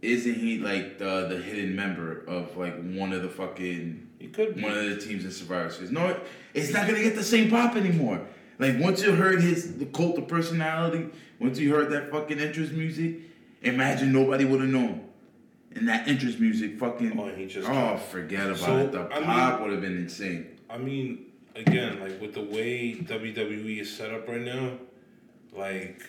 isn't 0.01 0.35
he 0.35 0.57
like 0.59 0.97
the 0.97 1.27
the 1.27 1.37
hidden 1.37 1.75
member 1.75 2.23
of 2.27 2.55
like 2.57 2.75
one 2.93 3.11
of 3.13 3.21
the 3.21 3.29
fucking 3.29 4.07
He 4.19 4.27
could 4.27 4.55
be. 4.55 4.61
one 4.63 4.77
of 4.77 4.85
the 4.85 4.97
teams 4.97 5.25
in 5.25 5.31
Survivor 5.31 5.69
Series? 5.69 5.91
No, 5.91 6.17
it's 6.53 6.71
not 6.73 6.87
gonna 6.87 7.01
get 7.03 7.15
the 7.15 7.23
same 7.23 7.49
pop 7.49 7.75
anymore. 7.75 8.21
Like 8.59 8.77
once 8.79 9.01
you 9.03 9.11
heard 9.13 9.41
his 9.41 9.77
the 9.77 9.85
cult 9.85 10.17
of 10.17 10.27
personality, 10.27 11.09
once 11.39 11.59
you 11.59 11.73
heard 11.73 11.91
that 11.91 12.11
fucking 12.11 12.39
entrance 12.39 12.71
music, 12.71 13.17
imagine 13.61 14.11
nobody 14.13 14.45
would 14.45 14.61
have 14.61 14.69
known. 14.69 15.05
And 15.75 15.87
that 15.87 16.07
entrance 16.07 16.39
music 16.39 16.79
fucking 16.79 17.19
Oh, 17.19 17.29
he 17.35 17.45
just- 17.45 17.67
oh 17.69 17.97
forget 17.97 18.45
about 18.47 18.57
So, 18.57 18.77
it. 18.79 18.91
The 18.93 19.01
I 19.11 19.21
pop 19.21 19.61
would 19.61 19.71
have 19.71 19.81
been 19.81 19.97
insane. 19.97 20.47
I 20.69 20.77
mean, 20.77 21.25
again, 21.55 21.99
like 21.99 22.19
with 22.21 22.33
the 22.33 22.41
way 22.43 22.93
WWE 22.95 23.79
is 23.81 23.93
set 23.93 24.11
up 24.11 24.27
right 24.29 24.41
now, 24.41 24.71
like 25.53 26.03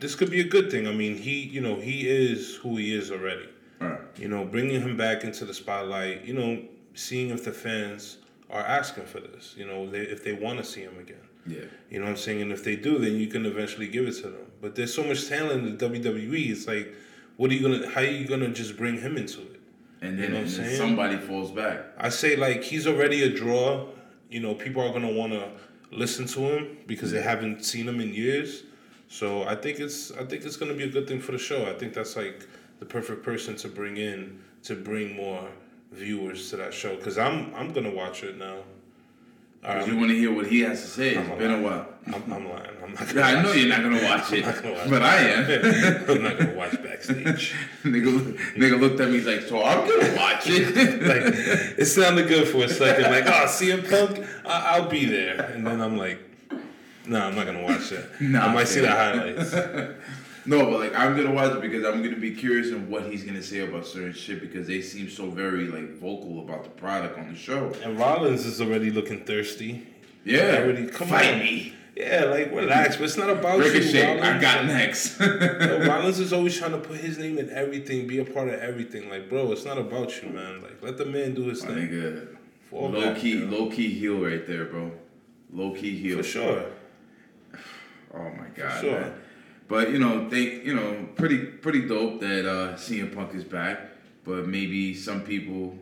this 0.00 0.14
could 0.14 0.30
be 0.30 0.40
a 0.40 0.48
good 0.48 0.70
thing. 0.70 0.86
I 0.86 0.92
mean, 0.92 1.16
he, 1.16 1.40
you 1.40 1.60
know, 1.60 1.76
he 1.76 2.08
is 2.08 2.56
who 2.56 2.76
he 2.76 2.94
is 2.94 3.10
already. 3.10 3.48
Alright. 3.80 4.00
You 4.16 4.28
know, 4.28 4.44
bringing 4.44 4.80
him 4.80 4.96
back 4.96 5.24
into 5.24 5.44
the 5.44 5.54
spotlight. 5.54 6.24
You 6.24 6.34
know, 6.34 6.62
seeing 6.94 7.30
if 7.30 7.44
the 7.44 7.52
fans 7.52 8.18
are 8.50 8.62
asking 8.62 9.06
for 9.06 9.20
this. 9.20 9.54
You 9.56 9.66
know, 9.66 9.88
they, 9.88 10.00
if 10.00 10.24
they 10.24 10.32
want 10.32 10.58
to 10.58 10.64
see 10.64 10.80
him 10.82 10.98
again. 10.98 11.16
Yeah. 11.46 11.64
You 11.90 11.98
know 11.98 12.06
what 12.06 12.12
I'm 12.12 12.16
saying? 12.16 12.42
And 12.42 12.52
if 12.52 12.64
they 12.64 12.76
do, 12.76 12.98
then 12.98 13.16
you 13.16 13.26
can 13.26 13.44
eventually 13.44 13.88
give 13.88 14.06
it 14.06 14.14
to 14.16 14.22
them. 14.22 14.46
But 14.60 14.74
there's 14.74 14.94
so 14.94 15.04
much 15.04 15.28
talent 15.28 15.66
in 15.66 15.76
the 15.76 16.00
WWE. 16.00 16.50
It's 16.50 16.66
like, 16.66 16.94
what 17.36 17.50
are 17.50 17.54
you 17.54 17.62
gonna? 17.62 17.88
How 17.90 18.00
are 18.00 18.04
you 18.04 18.26
gonna 18.26 18.48
just 18.48 18.76
bring 18.76 18.98
him 19.00 19.16
into 19.16 19.40
it? 19.42 19.60
And 20.00 20.18
then, 20.18 20.24
You 20.24 20.28
know 20.30 20.40
and 20.40 20.48
then 20.48 20.76
somebody 20.76 21.16
falls 21.16 21.50
back. 21.50 21.80
I 21.98 22.08
say 22.08 22.36
like 22.36 22.62
he's 22.62 22.86
already 22.86 23.22
a 23.24 23.30
draw. 23.30 23.86
You 24.30 24.40
know, 24.40 24.54
people 24.54 24.82
are 24.82 24.92
gonna 24.92 25.12
want 25.12 25.32
to 25.32 25.50
listen 25.90 26.26
to 26.26 26.40
him 26.40 26.78
because 26.86 27.10
they 27.10 27.22
haven't 27.22 27.64
seen 27.64 27.88
him 27.88 28.00
in 28.00 28.14
years. 28.14 28.62
So 29.14 29.44
I 29.44 29.54
think 29.54 29.78
it's 29.78 30.10
I 30.10 30.24
think 30.24 30.44
it's 30.44 30.56
gonna 30.56 30.74
be 30.74 30.82
a 30.82 30.88
good 30.88 31.06
thing 31.06 31.20
for 31.20 31.30
the 31.30 31.38
show. 31.38 31.66
I 31.66 31.74
think 31.74 31.94
that's 31.94 32.16
like 32.16 32.48
the 32.80 32.84
perfect 32.84 33.22
person 33.22 33.54
to 33.56 33.68
bring 33.68 33.96
in 33.96 34.40
to 34.64 34.74
bring 34.74 35.14
more 35.14 35.46
viewers 35.92 36.50
to 36.50 36.56
that 36.56 36.74
show 36.74 36.96
because 36.96 37.16
I'm 37.16 37.54
I'm 37.54 37.72
gonna 37.72 37.92
watch 37.94 38.24
it 38.24 38.36
now. 38.36 38.56
Right, 39.62 39.82
um, 39.82 39.88
you 39.90 39.96
want 39.96 40.10
to 40.10 40.18
hear 40.18 40.34
what 40.34 40.46
he 40.46 40.60
has 40.62 40.82
to 40.82 40.88
say. 40.88 41.16
I'm 41.16 41.30
It's 41.30 41.38
been 41.38 41.52
a 41.52 41.62
while. 41.62 41.86
I'm, 42.08 42.32
I'm 42.32 42.48
lying. 42.48 42.70
I'm 42.82 42.92
not 42.94 43.06
gonna 43.14 43.20
I 43.22 43.40
know 43.40 43.52
you're 43.52 43.68
not 43.68 43.82
gonna 43.84 44.02
watch 44.10 44.32
it, 44.32 44.44
watch 44.44 44.62
but 44.90 45.00
it. 45.00 45.02
I 45.02 45.16
am. 45.20 46.10
I'm 46.10 46.22
not 46.24 46.36
gonna 46.38 46.54
watch 46.56 46.82
backstage. 46.82 47.54
nigga, 47.84 48.36
nigga 48.56 48.80
looked 48.80 48.98
at 48.98 49.08
me 49.10 49.18
he's 49.18 49.26
like, 49.28 49.42
so 49.42 49.62
I'm 49.62 49.88
gonna 49.88 50.16
watch 50.16 50.42
it. 50.48 50.74
like 51.06 51.78
it 51.78 51.84
sounded 51.86 52.26
good 52.26 52.48
for 52.48 52.64
a 52.64 52.68
second. 52.68 53.04
Like, 53.12 53.26
oh, 53.26 53.46
CM 53.46 53.88
Punk, 53.88 54.26
I- 54.44 54.74
I'll 54.74 54.88
be 54.88 55.04
there, 55.04 55.40
and 55.54 55.64
then 55.64 55.80
I'm 55.80 55.96
like, 55.96 56.18
no, 57.06 57.20
I'm 57.20 57.34
not 57.34 57.46
gonna 57.46 57.62
watch 57.62 57.90
that. 57.90 58.08
Nah, 58.20 58.46
I 58.46 58.54
might 58.54 58.68
see 58.68 58.80
the 58.80 58.90
highlights. 58.90 59.52
no, 60.46 60.66
but 60.70 60.80
like 60.80 60.94
I'm 60.94 61.16
gonna 61.16 61.32
watch 61.32 61.52
it 61.54 61.60
because 61.60 61.84
I'm 61.84 62.02
gonna 62.02 62.16
be 62.16 62.34
curious 62.34 62.72
on 62.72 62.88
what 62.90 63.04
he's 63.10 63.24
gonna 63.24 63.42
say 63.42 63.60
about 63.60 63.86
certain 63.86 64.12
shit 64.12 64.40
because 64.40 64.66
they 64.66 64.80
seem 64.80 65.08
so 65.10 65.30
very 65.30 65.66
like 65.66 65.94
vocal 65.98 66.40
about 66.40 66.64
the 66.64 66.70
product 66.70 67.18
on 67.18 67.30
the 67.32 67.36
show. 67.38 67.72
And 67.82 67.98
Rollins 67.98 68.44
is 68.46 68.60
already 68.60 68.90
looking 68.90 69.24
thirsty. 69.24 69.86
Yeah, 70.24 70.60
Already, 70.62 70.86
come 70.86 71.08
fight 71.08 71.34
on. 71.34 71.38
me, 71.40 71.74
Yeah, 71.94 72.24
like 72.24 72.50
relax, 72.50 72.96
but 72.96 73.04
it's 73.04 73.18
not 73.18 73.28
about 73.28 73.58
you. 73.58 73.64
Ricochet. 73.64 74.06
Rollins. 74.06 74.22
I 74.24 74.40
got 74.40 74.64
next. 74.64 75.20
Yo, 75.20 75.84
Rollins 75.86 76.18
is 76.18 76.32
always 76.32 76.56
trying 76.58 76.70
to 76.72 76.78
put 76.78 76.96
his 76.96 77.18
name 77.18 77.36
in 77.36 77.50
everything, 77.50 78.06
be 78.06 78.18
a 78.20 78.24
part 78.24 78.48
of 78.48 78.54
everything. 78.54 79.10
Like, 79.10 79.28
bro, 79.28 79.52
it's 79.52 79.66
not 79.66 79.76
about 79.76 80.22
you, 80.22 80.30
man. 80.30 80.62
Like, 80.62 80.82
let 80.82 80.96
the 80.96 81.04
man 81.04 81.34
do 81.34 81.42
his 81.50 81.62
My 81.62 81.74
thing. 81.74 81.88
nigga, 81.88 82.36
low 82.72 82.90
back, 83.12 83.18
key, 83.18 83.38
yo. 83.38 83.44
low 83.46 83.70
key 83.70 83.88
heel 83.92 84.18
right 84.18 84.46
there, 84.46 84.64
bro. 84.64 84.92
Low 85.52 85.72
key 85.74 85.94
heel. 85.98 86.16
For 86.16 86.22
sure. 86.22 86.64
Oh 88.14 88.30
my 88.30 88.48
god, 88.54 88.80
sure. 88.80 89.00
man. 89.00 89.14
But 89.68 89.90
you 89.90 89.98
know, 89.98 90.28
think 90.30 90.64
you 90.64 90.74
know, 90.74 91.08
pretty 91.16 91.38
pretty 91.38 91.86
dope 91.88 92.20
that 92.20 92.46
uh 92.48 92.74
CM 92.76 93.14
Punk 93.14 93.34
is 93.34 93.44
back. 93.44 93.78
But 94.24 94.46
maybe 94.46 94.94
some 94.94 95.22
people 95.22 95.76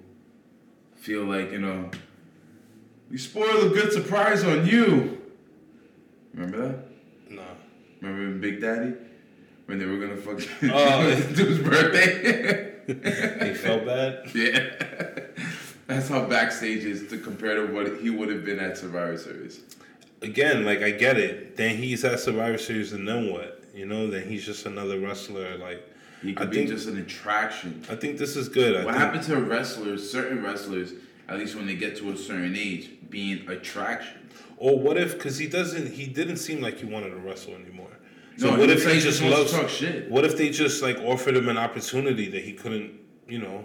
feel 0.96 1.24
like 1.24 1.52
you 1.52 1.58
know, 1.58 1.90
we 3.10 3.18
spoiled 3.18 3.70
a 3.72 3.74
good 3.74 3.92
surprise 3.92 4.44
on 4.44 4.66
you. 4.66 5.20
Remember 6.34 6.68
that? 6.68 6.78
Nah. 7.30 7.42
Remember 8.00 8.38
Big 8.38 8.60
Daddy 8.60 8.94
when 9.66 9.78
they 9.78 9.84
were 9.86 9.98
gonna 9.98 10.16
fucking 10.16 10.48
Oh. 10.72 11.14
do 11.34 11.44
his 11.46 11.58
birthday? 11.58 12.70
He 13.48 13.54
felt 13.54 13.84
bad. 13.84 14.28
yeah. 14.34 14.70
That's 15.86 16.08
how 16.08 16.24
backstage 16.26 16.84
is 16.84 17.08
to 17.10 17.18
compare 17.18 17.66
to 17.66 17.72
what 17.72 18.00
he 18.00 18.10
would 18.10 18.28
have 18.30 18.44
been 18.44 18.58
at 18.58 18.78
Survivor 18.78 19.16
Series. 19.18 19.60
Again, 20.22 20.64
like 20.64 20.82
I 20.82 20.90
get 20.90 21.18
it. 21.18 21.56
Then 21.56 21.76
he's 21.76 22.04
at 22.04 22.20
Survivor 22.20 22.58
Series, 22.58 22.92
and 22.92 23.06
then 23.06 23.30
what? 23.32 23.62
You 23.74 23.87
know, 23.87 24.11
then 24.11 24.28
he's 24.28 24.44
just 24.44 24.66
another 24.66 24.98
wrestler. 25.00 25.56
Like 25.58 25.82
He 26.22 26.35
could 26.35 26.46
I 26.48 26.50
be 26.50 26.56
think- 26.58 26.70
just 26.70 26.88
an 26.88 26.98
attraction. 26.98 27.85
I 27.90 27.96
think 27.96 28.18
this 28.18 28.37
is 28.37 28.48
good. 28.48 28.76
I 28.76 28.85
What 28.85 28.94
happened 28.94 29.24
to 29.24 29.37
wrestlers, 29.37 30.11
certain 30.11 30.42
wrestlers, 30.42 30.92
at 31.28 31.38
least 31.38 31.54
when 31.56 31.66
they 31.66 31.74
get 31.76 31.96
to 31.98 32.11
a 32.11 32.16
certain 32.16 32.54
age, 32.56 32.90
being 33.11 33.48
attraction? 33.48 34.18
Or 34.56 34.78
what 34.78 34.96
if? 34.96 35.14
Because 35.14 35.38
he 35.38 35.46
doesn't. 35.48 35.92
He 35.92 36.06
didn't 36.06 36.37
seem 36.37 36.61
like 36.61 36.78
he 36.78 36.87
wanted 36.87 37.11
to 37.11 37.16
wrestle 37.16 37.54
anymore. 37.54 37.88
So 38.37 38.50
No, 38.50 38.58
what 38.61 38.70
if 38.70 38.87
he 38.90 38.98
just 39.00 39.22
loves? 39.22 39.50
to 39.52 39.58
talk 39.58 39.68
shit. 39.68 40.11
What 40.11 40.24
if 40.24 40.37
they 40.38 40.48
just 40.50 40.82
like 40.82 40.96
offered 40.98 41.37
him 41.37 41.48
an 41.48 41.58
opportunity 41.58 42.28
that 42.28 42.42
he 42.42 42.52
couldn't, 42.52 42.92
you 43.28 43.38
know, 43.38 43.64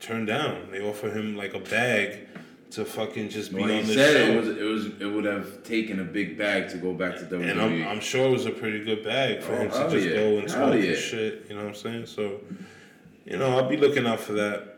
turn 0.00 0.24
down? 0.26 0.68
They 0.72 0.80
offer 0.80 1.10
him 1.10 1.36
like 1.36 1.54
a 1.54 1.60
bag 1.60 2.26
to 2.70 2.84
fucking 2.84 3.30
just 3.30 3.50
be 3.54 3.62
Well, 3.62 3.70
on 3.72 3.78
he 3.78 3.82
this 3.82 3.94
said 3.94 4.26
show. 4.26 4.32
it 4.32 4.36
was 4.36 4.48
it 4.48 4.62
was 4.62 4.86
it 5.00 5.06
would 5.06 5.24
have 5.24 5.62
taken 5.64 6.00
a 6.00 6.04
big 6.04 6.36
bag 6.36 6.68
to 6.70 6.76
go 6.76 6.92
back 6.92 7.16
to 7.16 7.22
WWE. 7.24 7.50
and 7.50 7.60
I'm, 7.60 7.88
I'm 7.88 8.00
sure 8.00 8.26
it 8.28 8.30
was 8.30 8.44
a 8.46 8.50
pretty 8.50 8.84
good 8.84 9.02
bag 9.02 9.42
for 9.42 9.54
Oh, 9.54 9.62
him 9.62 9.70
to 9.70 9.88
just 9.90 10.06
yeah. 10.06 10.14
go 10.14 10.38
and 10.38 10.48
talk 10.48 10.74
yeah. 10.74 10.90
and 10.90 10.96
shit. 10.98 11.46
You 11.48 11.54
know 11.56 11.62
what 11.62 11.68
I'm 11.68 11.74
saying? 11.74 12.06
So, 12.06 12.40
you 13.24 13.38
know, 13.38 13.56
I'll 13.56 13.68
be 13.68 13.76
looking 13.78 14.06
out 14.06 14.20
for 14.20 14.34
that. 14.34 14.74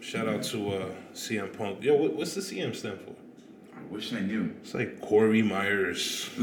Shout 0.00 0.28
out 0.28 0.42
to 0.44 0.70
uh, 0.70 0.90
CM 1.14 1.56
Punk. 1.56 1.82
Yo, 1.84 1.94
what, 1.94 2.14
what's 2.14 2.34
the 2.34 2.40
CM 2.40 2.74
stand 2.74 2.98
for? 3.00 3.14
I 3.76 3.82
wish 3.92 4.12
I 4.12 4.20
knew. 4.20 4.52
It's 4.62 4.74
like 4.74 5.00
Corey 5.00 5.42
Myers. 5.42 6.28
I 6.38 6.42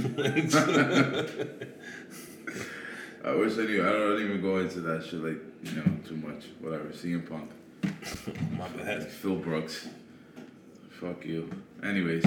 wish 3.36 3.58
I 3.58 3.66
knew. 3.66 3.86
I 3.88 3.92
don't 3.92 4.22
even 4.22 4.42
go 4.42 4.58
into 4.60 4.80
that 4.82 5.04
shit 5.06 5.22
like 5.22 5.38
you 5.64 5.76
know 5.78 5.84
too 6.08 6.16
much. 6.18 6.46
Whatever. 6.62 6.86
CM 6.90 7.28
Punk, 7.28 7.50
My 8.58 8.68
bad. 8.70 9.08
Phil 9.12 9.36
Brooks. 9.36 9.88
Fuck 11.00 11.26
you. 11.26 11.48
Anyways, 11.84 12.26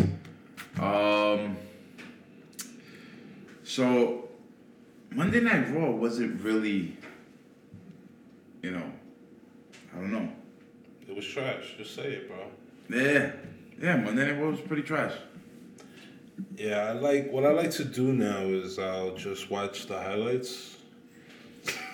um, 0.78 1.56
so 3.64 4.28
Monday 5.11 5.40
Night 5.40 5.74
Raw 5.74 5.90
wasn't 5.90 6.40
really, 6.40 6.96
you 8.62 8.70
know, 8.70 8.92
I 9.92 9.96
don't 9.96 10.12
know. 10.12 10.30
It 11.09 11.16
was 11.16 11.26
trash. 11.26 11.74
Just 11.78 11.96
say 11.96 12.12
it, 12.12 12.28
bro. 12.28 12.38
Yeah, 12.96 13.33
yeah. 13.83 13.96
Monday 13.96 14.30
Night 14.30 14.40
Raw 14.40 14.50
was 14.50 14.61
pretty 14.61 14.83
trash. 14.83 15.14
Yeah, 16.56 16.90
I 16.90 16.92
like 16.92 17.33
what 17.33 17.44
I 17.44 17.50
like 17.50 17.72
to 17.72 17.85
do 17.85 18.12
now 18.12 18.42
is 18.42 18.78
I'll 18.78 19.16
just 19.16 19.50
watch 19.50 19.87
the 19.87 19.98
highlights 19.98 20.76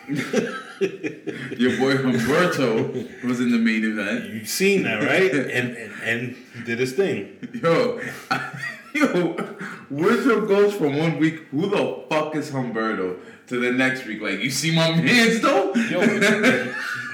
Your 0.09 1.79
boy 1.79 1.97
Humberto 1.97 3.25
was 3.25 3.40
in 3.40 3.51
the 3.51 3.59
main 3.59 3.85
event. 3.85 4.33
You've 4.33 4.49
seen 4.49 4.85
that, 4.85 5.03
right? 5.03 5.33
and, 5.35 5.77
and 5.77 5.92
and 6.03 6.37
did 6.64 6.79
his 6.79 6.92
thing. 6.92 7.37
Yo, 7.61 8.01
yo, 8.95 9.57
Woodrow 9.90 10.47
goes 10.47 10.75
from 10.75 10.97
one 10.97 11.19
week, 11.19 11.47
who 11.51 11.69
the 11.69 12.05
fuck 12.09 12.37
is 12.37 12.53
Humberto, 12.53 13.19
to 13.49 13.59
the 13.59 13.73
next 13.73 14.07
week. 14.07 14.21
Like, 14.21 14.38
you 14.38 14.51
see 14.51 14.75
my 14.77 14.95
man's 14.95 15.40
though? 15.40 15.75
Yo, 15.75 16.01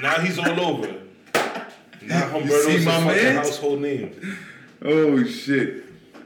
now 0.03 0.21
he's 0.21 0.39
all 0.39 0.61
over. 0.61 0.89
Now 2.03 2.29
Humberto's 2.29 2.65
see 2.67 2.83
a 2.83 2.85
my 2.85 3.05
fucking 3.05 3.35
household 3.37 3.81
name. 3.81 4.39
Oh 4.83 5.25
shit. 5.25 5.85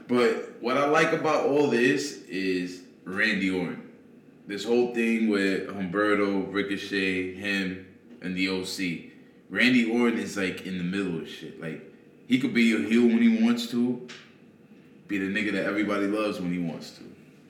But 0.09 0.61
what 0.61 0.75
I 0.75 0.87
like 0.89 1.13
about 1.13 1.45
all 1.45 1.67
this 1.67 2.23
is 2.23 2.81
Randy 3.05 3.51
Orton. 3.51 3.86
This 4.47 4.63
whole 4.63 4.93
thing 4.93 5.27
with 5.27 5.67
Humberto, 5.67 6.51
Ricochet, 6.51 7.35
him, 7.35 7.85
and 8.21 8.35
the 8.35 8.47
OC. 8.47 9.11
Randy 9.49 9.91
Orton 9.91 10.19
is 10.19 10.37
like 10.37 10.65
in 10.65 10.77
the 10.77 10.83
middle 10.85 11.19
of 11.19 11.29
shit. 11.29 11.61
Like 11.61 11.81
he 12.27 12.39
could 12.39 12.53
be 12.53 12.73
a 12.73 12.79
heel 12.79 13.03
when 13.03 13.21
he 13.21 13.43
wants 13.43 13.69
to, 13.71 14.07
be 15.07 15.17
the 15.17 15.25
nigga 15.25 15.51
that 15.53 15.65
everybody 15.65 16.07
loves 16.07 16.39
when 16.39 16.51
he 16.51 16.59
wants 16.59 16.91
to. 16.91 17.03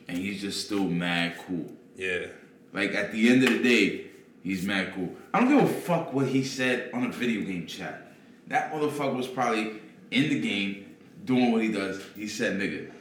And 0.08 0.18
he's 0.18 0.42
just 0.42 0.66
still 0.66 0.86
mad 0.86 1.38
cool. 1.48 1.72
Yeah. 1.96 2.28
Like 2.74 2.94
at 2.96 3.12
the 3.12 3.30
end 3.30 3.44
of 3.44 3.52
the 3.52 3.64
day, 3.64 4.08
he's 4.42 4.64
mad 4.66 4.94
cool. 4.96 5.16
I 5.34 5.40
don't 5.40 5.50
give 5.50 5.70
a 5.70 5.74
fuck 5.82 6.14
what 6.14 6.28
he 6.28 6.44
said 6.44 6.90
on 6.94 7.06
a 7.06 7.12
video 7.12 7.42
game 7.42 7.68
chat. 7.68 8.12
That 8.48 8.72
motherfucker 8.72 9.16
was 9.16 9.28
probably 9.28 9.82
in 10.10 10.30
the 10.30 10.40
game 10.40 10.96
doing 11.26 11.52
what 11.52 11.62
he 11.62 11.72
does. 11.72 12.02
He 12.16 12.28
said 12.28 12.60
nigga. 12.60 12.92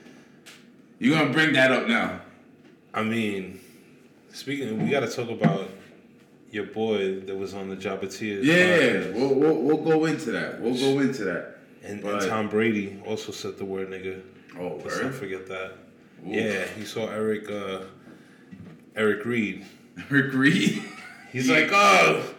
You're 0.98 1.18
gonna 1.18 1.32
bring 1.32 1.52
that 1.54 1.72
up 1.72 1.86
now. 1.86 2.20
I 2.92 3.02
mean, 3.02 3.60
speaking, 4.36 4.82
we 4.82 4.90
got 4.90 5.00
to 5.00 5.08
talk 5.08 5.30
about 5.30 5.70
your 6.50 6.64
boy 6.64 7.20
that 7.20 7.34
was 7.34 7.54
on 7.54 7.68
the 7.68 7.76
Jabatiers. 7.76 8.44
Yeah, 8.44 9.18
we'll, 9.18 9.34
we'll, 9.34 9.54
we'll 9.54 9.84
go 9.84 10.04
into 10.04 10.30
that. 10.32 10.60
We'll 10.60 10.78
go 10.78 11.00
into 11.00 11.24
that. 11.24 11.56
And, 11.82 12.04
and 12.04 12.28
Tom 12.28 12.48
Brady 12.48 13.00
also 13.06 13.32
said 13.32 13.56
the 13.56 13.64
word 13.64 13.90
nigga. 13.90 14.22
Oh, 14.58 14.80
Let's 14.84 15.00
not 15.00 15.14
forget 15.14 15.46
that. 15.48 15.72
Ooh. 16.26 16.30
Yeah, 16.30 16.66
he 16.76 16.84
saw 16.84 17.08
Eric 17.08 17.50
uh, 17.50 17.80
Eric 18.94 19.24
Reed. 19.24 19.64
Eric 20.10 20.34
Reed. 20.34 20.82
He's 21.32 21.48
like, 21.48 21.70
oh, 21.72 22.34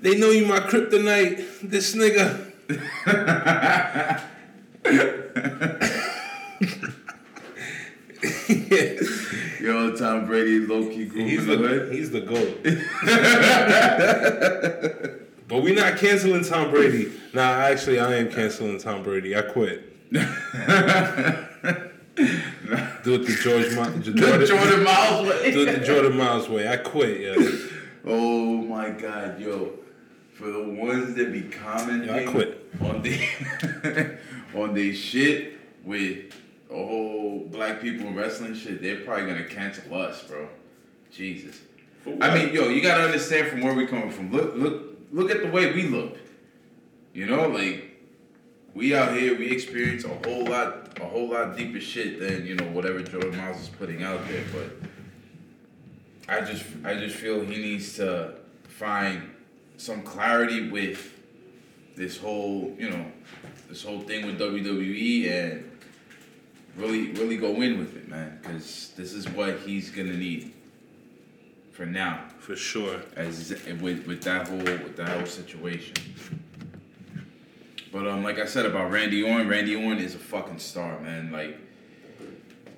they 0.00 0.18
know 0.18 0.30
you 0.30 0.46
my 0.46 0.60
kryptonite. 0.60 1.60
This 1.62 1.94
nigga. 1.94 2.46
Yo, 9.60 9.94
Tom 9.96 10.26
Brady 10.26 10.60
low 10.60 10.86
key 10.88 11.04
grooving 11.06 11.28
He's 11.28 11.46
the 11.46 11.56
the 11.56 11.88
he's 11.92 12.10
the 12.10 12.20
goat. 12.20 12.62
but 15.48 15.62
we 15.62 15.72
not 15.72 15.96
canceling 15.98 16.44
Tom 16.44 16.70
Brady. 16.70 17.12
Nah, 17.34 17.42
actually, 17.42 17.98
I 18.00 18.14
am 18.16 18.30
canceling 18.30 18.78
Tom 18.78 19.02
Brady. 19.02 19.36
I 19.36 19.42
quit. 19.42 20.10
Do 23.04 23.14
it 23.14 23.26
the 23.26 23.38
George 23.42 23.74
Ma- 23.76 23.88
The 23.90 24.12
Jordan, 24.12 24.46
Jordan 24.46 24.82
Myles 24.84 25.28
way. 25.42 25.50
Do 25.52 25.62
it 25.68 25.78
the 25.80 25.86
Jordan 25.86 26.16
Myles 26.16 26.48
way. 26.48 26.68
I 26.68 26.76
quit. 26.76 27.20
Yeah, 27.20 27.36
Oh 28.04 28.56
my 28.56 28.90
god, 28.90 29.40
yo. 29.40 29.74
For 30.34 30.46
the 30.50 30.62
ones 30.68 31.14
that 31.14 31.32
be 31.32 31.42
commenting 31.42 32.08
Yeah, 32.08 32.16
I 32.16 32.24
quit. 32.32 32.64
on 32.80 33.02
the 33.02 34.18
on 34.54 34.74
the 34.74 34.94
shit 34.94 35.58
with 35.84 36.32
the 36.68 36.74
whole 36.74 37.46
black 37.50 37.80
people 37.80 38.12
wrestling 38.12 38.54
shit, 38.54 38.82
they're 38.82 39.00
probably 39.00 39.26
gonna 39.26 39.44
cancel 39.44 39.94
us, 39.94 40.22
bro. 40.22 40.48
Jesus. 41.10 41.60
I 42.20 42.34
mean, 42.34 42.54
yo, 42.54 42.68
you 42.68 42.82
gotta 42.82 43.04
understand 43.04 43.48
from 43.48 43.62
where 43.62 43.74
we 43.74 43.86
coming 43.86 44.10
from. 44.10 44.30
Look, 44.30 44.54
look, 44.56 44.98
look 45.12 45.30
at 45.30 45.42
the 45.42 45.50
way 45.50 45.72
we 45.72 45.84
look. 45.84 46.16
You 47.12 47.26
know, 47.26 47.48
like 47.48 47.88
we 48.74 48.94
out 48.94 49.16
here, 49.16 49.36
we 49.38 49.50
experience 49.50 50.04
a 50.04 50.08
whole 50.08 50.44
lot, 50.46 50.98
a 51.00 51.04
whole 51.04 51.30
lot 51.30 51.56
deeper 51.56 51.80
shit 51.80 52.20
than 52.20 52.46
you 52.46 52.54
know 52.54 52.66
whatever 52.66 53.00
Jordan 53.02 53.36
Myles 53.36 53.60
is 53.60 53.68
putting 53.68 54.02
out 54.02 54.26
there. 54.28 54.44
But 54.52 54.88
I 56.28 56.40
just, 56.42 56.64
I 56.84 56.94
just 56.94 57.16
feel 57.16 57.40
he 57.40 57.56
needs 57.56 57.96
to 57.96 58.34
find 58.68 59.30
some 59.78 60.02
clarity 60.02 60.68
with 60.68 61.14
this 61.96 62.18
whole, 62.18 62.74
you 62.78 62.90
know, 62.90 63.04
this 63.68 63.82
whole 63.82 64.00
thing 64.00 64.26
with 64.26 64.38
WWE 64.38 65.30
and 65.30 65.67
really, 66.78 67.12
really 67.12 67.36
go 67.36 67.60
in 67.60 67.78
with 67.78 67.96
it, 67.96 68.08
man. 68.08 68.38
Because 68.40 68.92
this 68.96 69.12
is 69.12 69.28
what 69.28 69.58
he's 69.60 69.90
gonna 69.90 70.16
need 70.16 70.52
for 71.72 71.86
now 71.86 72.24
for 72.38 72.56
sure. 72.56 73.02
as 73.16 73.50
with 73.80 74.06
with 74.06 74.22
that 74.22 74.48
whole 74.48 74.58
with 74.58 74.96
that 74.96 75.08
whole 75.08 75.26
situation. 75.26 75.94
But 77.92 78.06
um, 78.06 78.22
like 78.22 78.38
I 78.38 78.46
said 78.46 78.66
about 78.66 78.90
Randy 78.90 79.22
Orton, 79.22 79.48
Randy 79.48 79.74
Orton 79.74 79.98
is 79.98 80.14
a 80.14 80.18
fucking 80.18 80.58
star, 80.58 81.00
man. 81.00 81.32
Like 81.32 81.58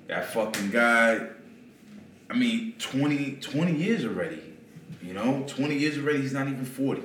that 0.07 0.33
fucking 0.33 0.71
guy. 0.71 1.27
I 2.29 2.33
mean, 2.33 2.75
20, 2.79 3.33
20 3.41 3.75
years 3.75 4.05
already. 4.05 4.41
You 5.03 5.13
know, 5.13 5.43
twenty 5.47 5.77
years 5.77 5.97
already. 5.97 6.21
He's 6.21 6.33
not 6.33 6.47
even 6.47 6.63
forty, 6.63 7.03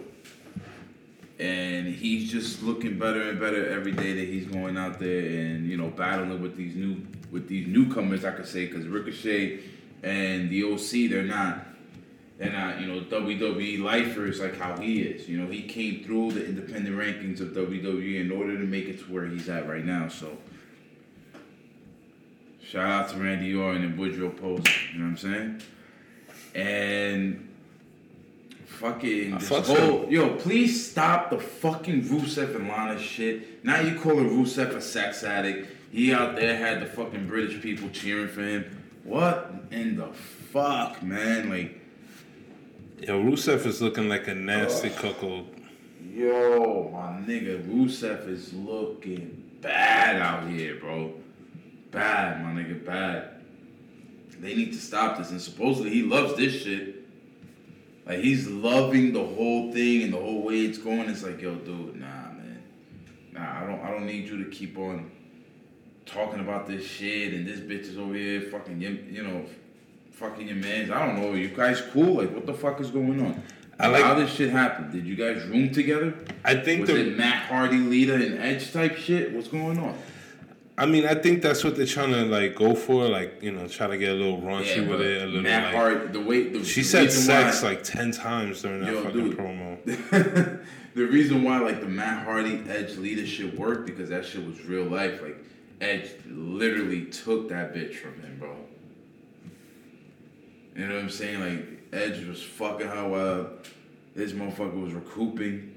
and 1.39 1.87
he's 1.87 2.31
just 2.31 2.63
looking 2.63 2.99
better 2.99 3.31
and 3.31 3.39
better 3.39 3.69
every 3.69 3.93
day 3.93 4.15
that 4.15 4.29
he's 4.29 4.47
going 4.47 4.77
out 4.77 4.99
there 4.99 5.21
and 5.21 5.69
you 5.69 5.77
know 5.77 5.89
battling 5.89 6.41
with 6.41 6.57
these 6.57 6.75
new 6.75 6.97
with 7.31 7.49
these 7.49 7.67
newcomers. 7.67 8.25
I 8.25 8.33
could 8.33 8.47
say 8.47 8.67
because 8.67 8.87
Ricochet 8.87 9.61
and 10.03 10.51
the 10.51 10.65
OC, 10.65 11.11
they're 11.11 11.23
not 11.23 11.67
they're 12.39 12.53
not, 12.53 12.81
you 12.81 12.87
know, 12.87 13.01
WWE 13.01 13.83
lifers 13.83 14.41
like 14.41 14.59
how 14.59 14.77
he 14.77 15.01
is. 15.01 15.27
You 15.27 15.39
know, 15.39 15.51
he 15.51 15.63
came 15.63 16.05
through 16.05 16.33
the 16.33 16.45
independent 16.47 16.95
rankings 16.97 17.41
of 17.41 17.49
WWE 17.49 18.21
in 18.21 18.31
order 18.31 18.59
to 18.59 18.65
make 18.65 18.87
it 18.87 18.99
to 18.99 19.05
where 19.05 19.27
he's 19.27 19.49
at 19.49 19.67
right 19.67 19.85
now. 19.85 20.09
So, 20.09 20.37
shout 22.63 22.87
out 22.87 23.09
to 23.11 23.17
Randy 23.17 23.55
Orton 23.55 23.85
and 23.85 23.99
Woodrow 23.99 24.29
Post. 24.29 24.69
You 24.93 24.99
know 24.99 25.05
what 25.07 25.11
I'm 25.13 25.17
saying? 25.17 25.63
And 26.55 27.49
fucking 28.67 29.39
this 29.39 29.49
fucks 29.49 29.67
whole 29.67 30.01
with 30.01 30.11
yo, 30.11 30.35
please 30.37 30.91
stop 30.91 31.31
the 31.31 31.39
fucking 31.39 32.03
Rusev 32.03 32.55
and 32.55 32.69
Lana 32.69 32.99
shit. 32.99 33.65
Now 33.65 33.81
you 33.81 33.99
calling 33.99 34.29
Rusev 34.29 34.75
a 34.75 34.81
sex 34.81 35.25
addict. 35.25 35.69
He 35.91 36.13
out 36.13 36.37
there 36.37 36.57
had 36.57 36.83
the 36.83 36.87
fucking 36.87 37.27
British 37.27 37.63
people 37.63 37.89
cheering 37.91 38.29
for 38.29 38.43
him. 38.43 38.85
What 39.05 39.53
in 39.71 39.97
the 39.97 40.09
fuck, 40.53 41.03
man? 41.03 41.49
Like. 41.49 41.81
Yo, 42.99 43.23
Rusev 43.23 43.65
is 43.67 43.81
looking 43.81 44.09
like 44.09 44.27
a 44.27 44.35
nasty 44.35 44.91
cuckold. 44.91 45.49
Yo, 46.13 46.91
my 46.93 47.21
nigga, 47.27 47.63
Rusev 47.67 48.29
is 48.29 48.53
looking 48.53 49.45
bad 49.61 50.21
out 50.21 50.49
here, 50.49 50.77
bro. 50.77 51.13
Bad, 51.91 52.43
my 52.43 52.51
nigga, 52.61 52.85
bad. 52.85 53.43
They 54.41 54.55
need 54.55 54.73
to 54.73 54.79
stop 54.79 55.19
this. 55.19 55.31
And 55.31 55.41
supposedly 55.41 55.91
he 55.91 56.03
loves 56.03 56.37
this 56.37 56.63
shit. 56.63 56.96
Like 58.07 58.21
he's 58.21 58.47
loving 58.49 59.13
the 59.13 59.25
whole 59.25 59.73
thing 59.73 60.05
and 60.05 60.13
the 60.13 60.19
whole 60.19 60.43
way 60.43 60.61
it's 60.61 60.79
going. 60.79 61.09
It's 61.11 61.25
like, 61.25 61.41
yo, 61.41 61.57
dude, 61.57 61.97
nah, 61.97 62.07
man. 62.07 62.63
Nah, 63.33 63.63
I 63.63 63.67
don't 63.67 63.81
I 63.81 63.91
don't 63.91 64.07
need 64.07 64.29
you 64.29 64.45
to 64.45 64.51
keep 64.51 64.79
on 64.79 65.11
talking 66.07 66.39
about 66.39 66.69
this 66.69 66.87
shit 66.87 67.35
and 67.35 67.47
this 67.47 67.59
bitch 67.59 67.91
is 67.91 67.99
over 67.99 68.15
here 68.15 68.41
fucking 68.43 68.81
you, 68.81 69.05
you 69.11 69.23
know 69.25 69.45
fucking 70.13 70.47
your 70.47 70.57
mans. 70.57 70.91
I 70.91 71.05
don't 71.05 71.21
know. 71.21 71.35
You 71.35 71.49
guys 71.49 71.83
cool? 71.93 72.15
Like 72.19 72.33
what 72.33 72.47
the 72.47 72.55
fuck 72.55 72.81
is 72.81 72.91
going 72.91 73.21
on? 73.21 73.43
I 73.79 73.89
like- 73.89 74.05
how 74.05 74.15
this 74.15 74.31
shit 74.31 74.51
happened. 74.51 74.93
Did 74.93 75.07
you 75.07 75.17
guys 75.17 75.45
room 75.45 75.71
together? 75.71 76.15
I 76.45 76.55
think 76.55 76.83
Was 76.83 76.91
the 76.91 77.09
it 77.09 77.17
Matt 77.17 77.47
Hardy, 77.47 77.79
Lita, 77.79 78.15
and 78.15 78.39
Edge 78.39 78.73
type 78.73 78.97
shit? 78.97 79.33
What's 79.33 79.49
going 79.49 79.79
on? 79.79 79.99
I 80.79 80.85
mean, 80.85 81.07
I 81.07 81.15
think 81.15 81.41
that's 81.41 81.65
what 81.65 81.75
they're 81.77 81.87
trying 81.87 82.11
to 82.13 82.25
like 82.27 82.55
go 82.55 82.75
for, 82.75 83.09
like 83.09 83.43
you 83.43 83.51
know, 83.51 83.67
try 83.67 83.87
to 83.87 83.97
get 83.97 84.11
a 84.11 84.15
little 84.15 84.41
raunchy 84.43 84.87
with 84.87 85.01
it, 85.01 85.23
a 85.23 85.27
little 85.27 85.41
Matt 85.43 85.65
like. 85.65 85.75
Hardy, 85.75 86.07
the 86.13 86.21
way 86.21 86.49
the, 86.51 86.63
She 86.65 86.83
the 86.83 86.87
said 86.89 87.13
sex 87.13 87.63
why- 87.63 87.71
like 87.71 87.83
ten 87.83 88.11
times 88.13 88.61
during 88.63 88.83
that 88.83 88.93
Yo, 88.93 89.03
fucking 89.03 89.31
dude. 89.31 89.39
promo. 89.39 90.63
the 90.95 91.07
reason 91.07 91.43
why 91.43 91.59
like 91.61 91.81
the 91.81 91.87
Matt 91.89 92.25
Hardy 92.25 92.63
Edge 92.69 92.97
leadership 92.99 93.55
worked 93.55 93.87
because 93.87 94.11
that 94.11 94.27
shit 94.27 94.47
was 94.47 94.63
real 94.67 94.85
life. 94.85 95.23
Like 95.23 95.39
Edge 95.81 96.11
literally 96.29 97.07
took 97.07 97.49
that 97.49 97.75
bitch 97.75 97.95
from 97.95 98.21
him, 98.21 98.37
bro. 98.39 98.55
You 100.77 100.87
know 100.89 100.95
what 100.97 101.05
I'm 101.05 101.11
saying? 101.11 101.41
Like 101.41 101.67
Edge 101.95 102.27
was 102.27 102.43
fucking 102.43 102.87
her 102.87 103.09
while 103.09 103.49
this 104.15 104.33
motherfucker 104.33 104.79
was 104.83 104.93
recouping 104.93 105.75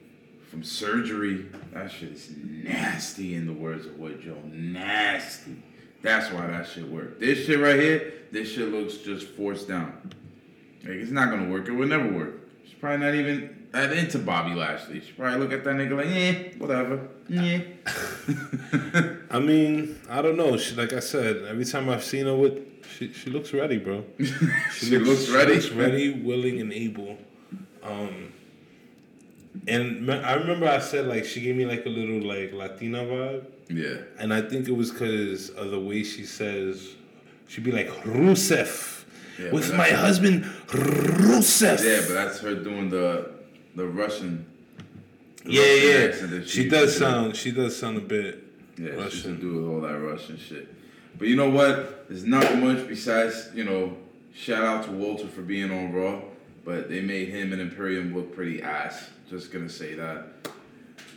from 0.50 0.64
surgery. 0.64 1.46
That 1.74 1.92
shit 1.92 2.12
is 2.12 2.32
nasty 2.44 3.36
in 3.36 3.46
the 3.46 3.54
words 3.54 3.86
of 3.86 3.98
Wood 3.98 4.22
Joe. 4.22 4.38
Nasty. 4.46 5.62
That's 6.02 6.32
why 6.32 6.48
that 6.48 6.68
shit 6.68 6.88
worked. 6.88 7.20
This 7.20 7.46
shit 7.46 7.60
right 7.60 7.80
here, 7.80 8.14
this 8.32 8.52
shit 8.52 8.70
looks 8.70 8.98
just 8.98 9.28
forced 9.30 9.68
down. 9.68 9.94
Like 10.84 10.94
it's 10.94 11.12
not 11.12 11.30
gonna 11.30 11.50
work. 11.50 11.68
It 11.68 11.72
would 11.72 11.90
never 11.90 12.12
work. 12.12 12.36
She's 12.64 12.74
probably 12.74 13.06
not 13.06 13.16
even 13.16 13.68
that 13.72 13.92
into 13.92 14.18
Bobby 14.18 14.56
Lashley. 14.56 15.02
She 15.02 15.12
probably 15.12 15.40
look 15.40 15.52
at 15.52 15.64
that 15.64 15.76
nigga 15.76 15.98
like, 15.98 16.08
eh, 16.08 16.58
whatever. 16.58 17.08
Yeah. 17.28 17.62
I 19.30 19.40
mean, 19.40 20.00
I 20.10 20.22
don't 20.22 20.38
know. 20.38 20.58
She, 20.58 20.76
like 20.76 20.94
I 20.94 21.00
said, 21.00 21.44
every 21.48 21.66
time 21.66 21.90
I've 21.90 22.04
seen 22.04 22.26
her 22.26 22.36
with, 22.36 22.60
she 22.98 23.14
she 23.14 23.30
looks 23.30 23.54
ready, 23.54 23.78
bro. 23.78 24.06
She 24.74 24.98
looks 24.98 25.30
ready? 25.30 25.60
She 25.60 25.70
looks 25.70 25.72
ready, 25.72 26.10
willing, 26.24 26.62
and 26.62 26.72
able. 26.74 27.18
Um, 27.84 28.34
and 29.68 30.12
I 30.12 30.34
remember 30.34 30.68
I 30.68 30.80
said 30.80 31.08
like 31.08 31.26
she 31.26 31.42
gave 31.42 31.56
me 31.56 31.66
like 31.66 31.86
a 31.86 31.90
little 31.90 32.22
like 32.28 32.54
Latina 32.54 33.00
vibe, 33.04 33.46
Yeah. 33.70 33.98
and 34.20 34.34
I 34.34 34.42
think 34.42 34.68
it 34.68 34.72
was 34.76 34.92
because 34.92 35.50
of 35.52 35.72
the 35.72 35.80
way 35.80 36.04
she 36.04 36.24
says. 36.26 36.96
She'd 37.48 37.64
be 37.64 37.72
like 37.72 37.90
Rusev 38.04 39.04
Yeah, 39.40 39.52
with 39.52 39.74
my 39.76 39.90
husband 39.90 40.44
Rusev. 40.68 41.84
Yeah, 41.84 42.02
but 42.08 42.14
that's 42.14 42.40
her 42.40 42.56
doing 42.56 42.90
the 42.90 43.32
the 43.76 43.86
Russian. 43.88 44.46
yeah, 45.46 45.62
Russian 45.62 46.30
yeah. 46.32 46.38
that 46.40 46.48
She 46.48 46.70
does 46.70 46.96
sound. 46.98 47.36
She 47.36 47.52
does 47.52 47.76
sound 47.76 47.98
a 47.98 48.02
bit. 48.02 48.44
Yeah, 48.78 48.92
she 48.92 48.96
Russian. 48.98 49.22
should 49.22 49.42
do 49.42 49.54
with 49.56 49.66
all 49.68 49.82
that 49.82 50.00
Russian 50.00 50.38
shit. 50.38 50.68
But 51.18 51.28
you 51.28 51.36
know 51.36 51.50
what? 51.50 52.08
There's 52.08 52.26
not 52.26 52.56
much 52.58 52.88
besides 52.88 53.50
you 53.56 53.64
know. 53.64 53.98
Shout 54.34 54.64
out 54.64 54.86
to 54.86 54.92
Walter 54.92 55.28
for 55.28 55.42
being 55.42 55.72
on 55.72 55.92
Raw, 55.92 56.22
but 56.64 56.90
they 56.90 57.02
made 57.02 57.30
him 57.30 57.54
and 57.54 57.62
Imperium 57.62 58.16
look 58.16 58.34
pretty 58.34 58.62
ass. 58.62 59.10
Just 59.30 59.52
gonna 59.52 59.70
say 59.70 59.96
that. 59.96 60.28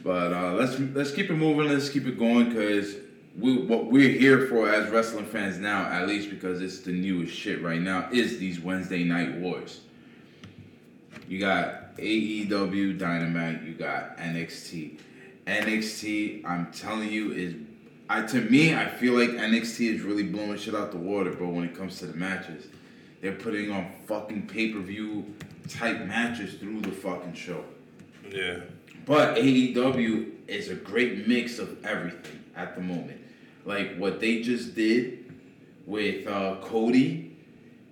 But 0.03 0.33
uh, 0.33 0.53
let's 0.53 0.79
let's 0.79 1.13
keep 1.13 1.31
it 1.31 1.35
moving. 1.35 1.69
Let's 1.69 1.89
keep 1.89 2.07
it 2.07 2.19
going 2.19 2.49
because 2.49 2.97
we 3.39 3.57
what 3.59 3.87
we're 3.87 4.11
here 4.11 4.47
for 4.47 4.69
as 4.69 4.91
wrestling 4.91 5.27
fans 5.27 5.59
now, 5.59 5.85
at 5.85 6.07
least 6.07 6.31
because 6.31 6.61
it's 6.61 6.81
the 6.81 6.93
newest 6.93 7.35
shit 7.35 7.63
right 7.63 7.81
now, 7.81 8.09
is 8.13 8.39
these 8.39 8.61
Wednesday 8.61 9.05
night 9.05 9.35
wars. 9.37 9.81
You 11.29 11.39
got 11.39 11.97
AEW 11.97 12.99
Dynamite. 12.99 13.63
You 13.63 13.75
got 13.75 14.19
NXT. 14.19 14.99
NXT, 15.47 16.45
I'm 16.45 16.71
telling 16.73 17.11
you, 17.11 17.33
is 17.33 17.55
I 18.09 18.23
to 18.23 18.41
me, 18.43 18.75
I 18.75 18.89
feel 18.89 19.15
like 19.15 19.31
NXT 19.31 19.95
is 19.95 20.03
really 20.03 20.25
blowing 20.25 20.59
shit 20.59 20.75
out 20.75 20.91
the 20.91 20.99
water, 20.99 21.31
bro. 21.31 21.49
When 21.49 21.65
it 21.65 21.77
comes 21.77 21.99
to 22.01 22.07
the 22.07 22.15
matches, 22.17 22.67
they're 23.23 23.33
putting 23.33 23.71
on 23.71 23.91
fucking 24.07 24.49
pay 24.49 24.73
per 24.73 24.81
view 24.81 25.25
type 25.69 26.05
matches 26.05 26.55
through 26.55 26.83
the 26.83 26.91
fucking 26.91 27.33
show. 27.33 27.65
Yeah. 28.31 28.59
But 29.07 29.37
AEW 29.37 30.31
is 30.49 30.69
a 30.69 30.75
great 30.75 31.27
mix 31.27 31.59
of 31.59 31.83
everything 31.87 32.41
at 32.55 32.75
the 32.75 32.83
moment. 32.83 33.21
Like 33.65 33.97
what 33.97 34.21
they 34.21 34.43
just 34.43 34.75
did 34.75 35.33
with 35.87 36.27
uh, 36.27 36.57
Cody 36.61 37.37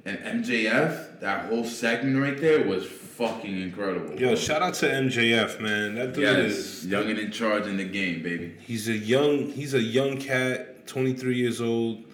and 0.04 0.18
MJF, 0.18 1.20
that 1.20 1.46
whole 1.46 1.64
segment 1.64 2.20
right 2.20 2.38
there 2.38 2.66
was 2.66 2.84
fucking 2.86 3.60
incredible. 3.60 4.20
Yo, 4.20 4.34
shout 4.34 4.62
out 4.62 4.74
to 4.74 4.86
MJF, 4.86 5.60
man. 5.60 5.94
That 5.94 6.14
dude 6.14 6.24
yes, 6.24 6.52
is 6.52 6.86
young 6.86 7.08
and 7.08 7.18
in 7.18 7.30
charge 7.30 7.66
in 7.66 7.76
the 7.76 7.84
game, 7.84 8.22
baby. 8.22 8.56
He's 8.66 8.88
a 8.88 8.96
young 8.96 9.46
he's 9.50 9.74
a 9.74 9.82
young 9.82 10.18
cat, 10.18 10.88
23 10.88 11.36
years 11.36 11.60
old. 11.60 12.04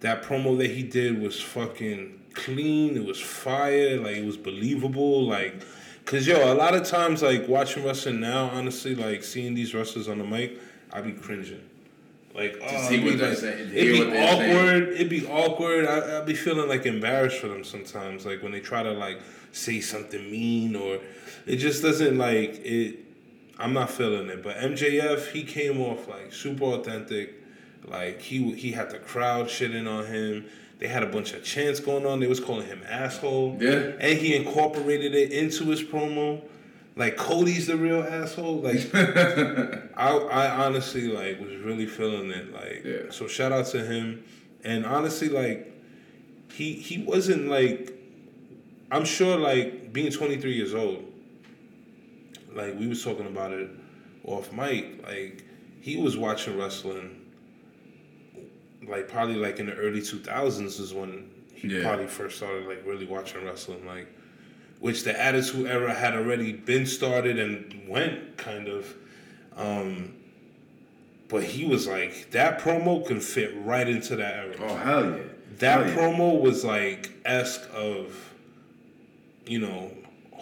That 0.00 0.22
promo 0.22 0.56
that 0.58 0.70
he 0.70 0.82
did 0.82 1.20
was 1.20 1.40
fucking 1.40 2.21
clean. 2.34 2.96
It 2.96 3.04
was 3.04 3.20
fire. 3.20 3.96
Like 3.98 4.16
it 4.16 4.24
was 4.24 4.36
believable. 4.36 5.26
Like, 5.26 5.62
cause 6.04 6.26
yo, 6.26 6.52
a 6.52 6.54
lot 6.54 6.74
of 6.74 6.84
times 6.84 7.22
like 7.22 7.48
watching 7.48 7.84
wrestling 7.84 8.20
now, 8.20 8.50
honestly, 8.50 8.94
like 8.94 9.24
seeing 9.24 9.54
these 9.54 9.74
wrestlers 9.74 10.08
on 10.08 10.18
the 10.18 10.24
mic, 10.24 10.58
I 10.92 11.00
be 11.00 11.12
cringing. 11.12 11.60
Like, 12.34 12.58
oh, 12.62 12.88
see 12.88 13.04
what 13.04 13.18
they're 13.18 13.34
saying, 13.34 13.70
It'd 13.74 14.10
be 14.10 14.18
awkward. 14.18 14.88
It'd 14.94 15.08
be 15.10 15.26
awkward. 15.26 15.86
I, 15.86 16.20
I'd 16.20 16.26
be 16.26 16.34
feeling 16.34 16.68
like 16.68 16.86
embarrassed 16.86 17.38
for 17.38 17.48
them 17.48 17.62
sometimes. 17.62 18.24
Like 18.24 18.42
when 18.42 18.52
they 18.52 18.60
try 18.60 18.82
to 18.82 18.92
like 18.92 19.20
say 19.52 19.80
something 19.80 20.30
mean 20.30 20.74
or 20.74 20.98
it 21.46 21.56
just 21.56 21.82
doesn't 21.82 22.16
like 22.16 22.60
it. 22.64 22.98
I'm 23.58 23.74
not 23.74 23.90
feeling 23.90 24.28
it. 24.28 24.42
But 24.42 24.56
MJF, 24.56 25.30
he 25.30 25.44
came 25.44 25.80
off 25.80 26.08
like 26.08 26.32
super 26.32 26.64
authentic. 26.64 27.34
Like 27.86 28.20
he 28.20 28.52
he 28.52 28.72
had 28.72 28.90
the 28.90 28.98
crowd 28.98 29.46
shitting 29.46 29.90
on 29.90 30.06
him. 30.06 30.46
They 30.82 30.88
had 30.88 31.04
a 31.04 31.06
bunch 31.06 31.32
of 31.32 31.44
chants 31.44 31.78
going 31.78 32.04
on. 32.04 32.18
They 32.18 32.26
was 32.26 32.40
calling 32.40 32.66
him 32.66 32.82
asshole. 32.88 33.56
Yeah. 33.60 33.92
And 34.00 34.18
he 34.18 34.34
incorporated 34.34 35.14
it 35.14 35.30
into 35.30 35.66
his 35.66 35.80
promo. 35.80 36.42
Like 36.96 37.16
Cody's 37.16 37.68
the 37.68 37.76
real 37.76 38.02
asshole. 38.02 38.56
Like 38.62 38.92
I 39.96 40.08
I 40.10 40.64
honestly 40.66 41.02
like 41.06 41.38
was 41.40 41.54
really 41.58 41.86
feeling 41.86 42.32
it. 42.32 42.52
Like 42.52 42.82
Yeah. 42.84 43.10
so 43.12 43.28
shout 43.28 43.52
out 43.52 43.66
to 43.66 43.84
him. 43.84 44.24
And 44.64 44.84
honestly 44.84 45.28
like 45.28 45.72
he 46.52 46.72
he 46.72 46.98
wasn't 47.04 47.46
like 47.46 47.92
I'm 48.90 49.04
sure 49.04 49.38
like 49.38 49.92
being 49.92 50.10
23 50.10 50.52
years 50.52 50.74
old 50.74 51.04
like 52.52 52.76
we 52.76 52.88
was 52.88 53.04
talking 53.04 53.26
about 53.26 53.52
it 53.52 53.70
off 54.24 54.52
mic 54.52 55.00
like 55.06 55.44
he 55.80 55.96
was 55.96 56.16
watching 56.16 56.58
wrestling 56.58 57.21
like 58.88 59.08
probably 59.08 59.36
like 59.36 59.58
in 59.58 59.66
the 59.66 59.74
early 59.74 60.00
2000s 60.00 60.80
is 60.80 60.92
when 60.92 61.30
he 61.54 61.68
Yeah. 61.68 61.82
probably 61.82 62.06
first 62.06 62.36
started 62.38 62.66
like 62.66 62.82
really 62.86 63.06
watching 63.06 63.44
wrestling 63.44 63.86
like 63.86 64.08
which 64.80 65.04
the 65.04 65.18
attitude 65.20 65.66
era 65.66 65.94
had 65.94 66.14
already 66.14 66.52
been 66.52 66.86
started 66.86 67.38
and 67.38 67.88
went 67.88 68.36
kind 68.36 68.66
of 68.68 68.92
um 69.56 70.14
but 71.28 71.44
he 71.44 71.64
was 71.64 71.86
like 71.86 72.30
that 72.32 72.58
promo 72.60 73.06
can 73.06 73.20
fit 73.20 73.52
right 73.64 73.88
into 73.88 74.16
that 74.16 74.34
era 74.34 74.54
Oh 74.60 74.76
hell 74.76 75.04
yeah! 75.10 75.16
that 75.58 75.86
Hell 75.86 75.88
yeah. 75.88 75.94
promo 76.18 76.40
was 76.40 76.64
like 76.64 77.10
esque 77.24 77.68
of, 77.74 78.32
you 79.46 79.60
know, 79.60 79.90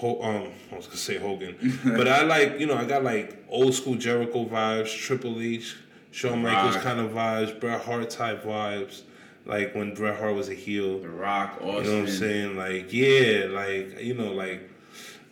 um, 0.02 0.48
I 0.72 0.76
was 0.76 0.86
gonna 0.86 0.96
say 0.96 1.18
Hogan, 1.18 1.78
but 1.84 2.08
I 2.08 2.22
like, 2.22 2.58
you 2.58 2.66
know, 2.66 2.74
I 2.76 2.84
got 2.84 3.04
like 3.04 3.36
old 3.50 3.74
school 3.74 3.96
Jericho 3.96 4.46
vibes, 4.46 4.96
Triple 4.96 5.40
H, 5.40 5.76
Shawn 6.10 6.42
Michaels 6.42 6.74
Rock. 6.76 6.84
kind 6.84 7.00
of 7.00 7.10
vibes, 7.12 7.58
Bret 7.60 7.82
Hart 7.82 8.10
type 8.10 8.44
vibes, 8.44 9.02
like 9.46 9.74
when 9.74 9.94
Bret 9.94 10.18
Hart 10.18 10.34
was 10.34 10.48
a 10.48 10.54
heel. 10.54 10.98
The 10.98 11.08
Rock, 11.08 11.58
Austin. 11.62 11.68
You 11.68 11.82
know 11.90 12.00
what 12.00 12.08
I'm 12.08 12.14
saying? 12.14 12.56
Like, 12.56 12.92
yeah, 12.92 13.46
like 13.50 14.00
you 14.00 14.14
know, 14.14 14.32
like. 14.32 14.68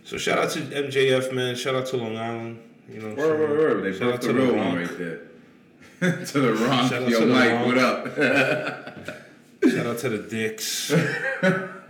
So 0.04 0.16
shout 0.16 0.38
out 0.38 0.50
to 0.52 0.60
MJF, 0.60 1.34
man. 1.34 1.54
Shout 1.56 1.74
out 1.74 1.86
to 1.86 1.96
Long 1.98 2.16
Island. 2.16 2.60
You 2.90 3.00
know, 3.00 3.08
what 3.10 3.18
I'm 3.18 3.18
Word, 3.18 3.38
saying? 3.38 3.50
word, 3.50 3.58
word. 3.84 3.92
They 3.92 3.98
Shout 3.98 4.12
out 4.14 4.20
the 4.22 4.26
to 4.28 4.32
the 4.32 4.52
one 4.54 4.76
Ronk. 4.76 4.88
right 4.88 4.98
there. 4.98 5.20
to 6.26 6.40
the 6.40 6.52
Ronk. 6.54 6.88
Shout 6.88 7.02
out 7.02 7.08
Yo, 7.10 7.20
to 7.20 7.26
the 7.26 7.32
Mike, 7.34 7.66
what 7.66 7.78
up? 7.78 8.06
Shout 9.68 9.86
out 9.86 9.98
to 9.98 10.08
the 10.08 10.18
Dicks. 10.18 10.90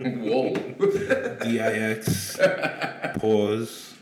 Whoa. 0.01 0.53
D-I-X. 1.43 2.37
Pause. 3.19 3.93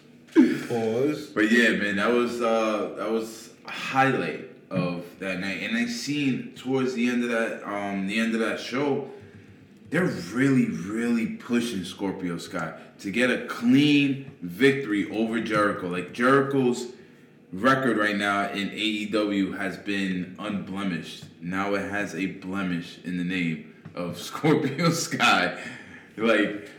Pause. 0.68 1.26
But 1.36 1.52
yeah, 1.52 1.72
man, 1.72 1.96
that 1.98 2.12
was 2.12 2.42
uh 2.42 2.94
that 2.98 3.12
was 3.12 3.50
a 3.66 3.72
highlight 3.72 4.50
of 4.70 5.06
that 5.20 5.40
night. 5.40 5.64
And 5.64 5.78
I 5.78 5.86
seen 5.86 6.54
towards 6.56 6.94
the 6.94 7.08
end 7.08 7.24
of 7.24 7.30
that 7.30 7.64
um 7.68 8.08
the 8.08 8.20
end 8.20 8.34
of 8.34 8.40
that 8.42 8.60
show, 8.60 9.10
they're 9.90 10.06
really, 10.06 10.66
really 10.66 11.28
pushing 11.28 11.84
Scorpio 11.84 12.38
Sky 12.38 12.74
to 13.00 13.12
get 13.12 13.30
a 13.30 13.46
clean 13.46 14.32
victory 14.42 15.10
over 15.12 15.40
Jericho. 15.40 15.88
Like 15.88 16.14
Jericho's 16.14 16.88
record 17.54 17.98
right 17.98 18.16
now 18.16 18.50
in 18.50 18.70
AEW 18.70 19.58
has 19.58 19.78
been 19.78 20.36
unblemished. 20.40 21.26
Now 21.42 21.76
it 21.76 21.90
has 21.90 22.16
a 22.16 22.26
blemish 22.26 23.00
in 23.04 23.18
the 23.18 23.24
name 23.24 23.74
of 23.96 24.18
Scorpio 24.22 24.90
Sky. 24.92 25.58
Like 26.18 26.70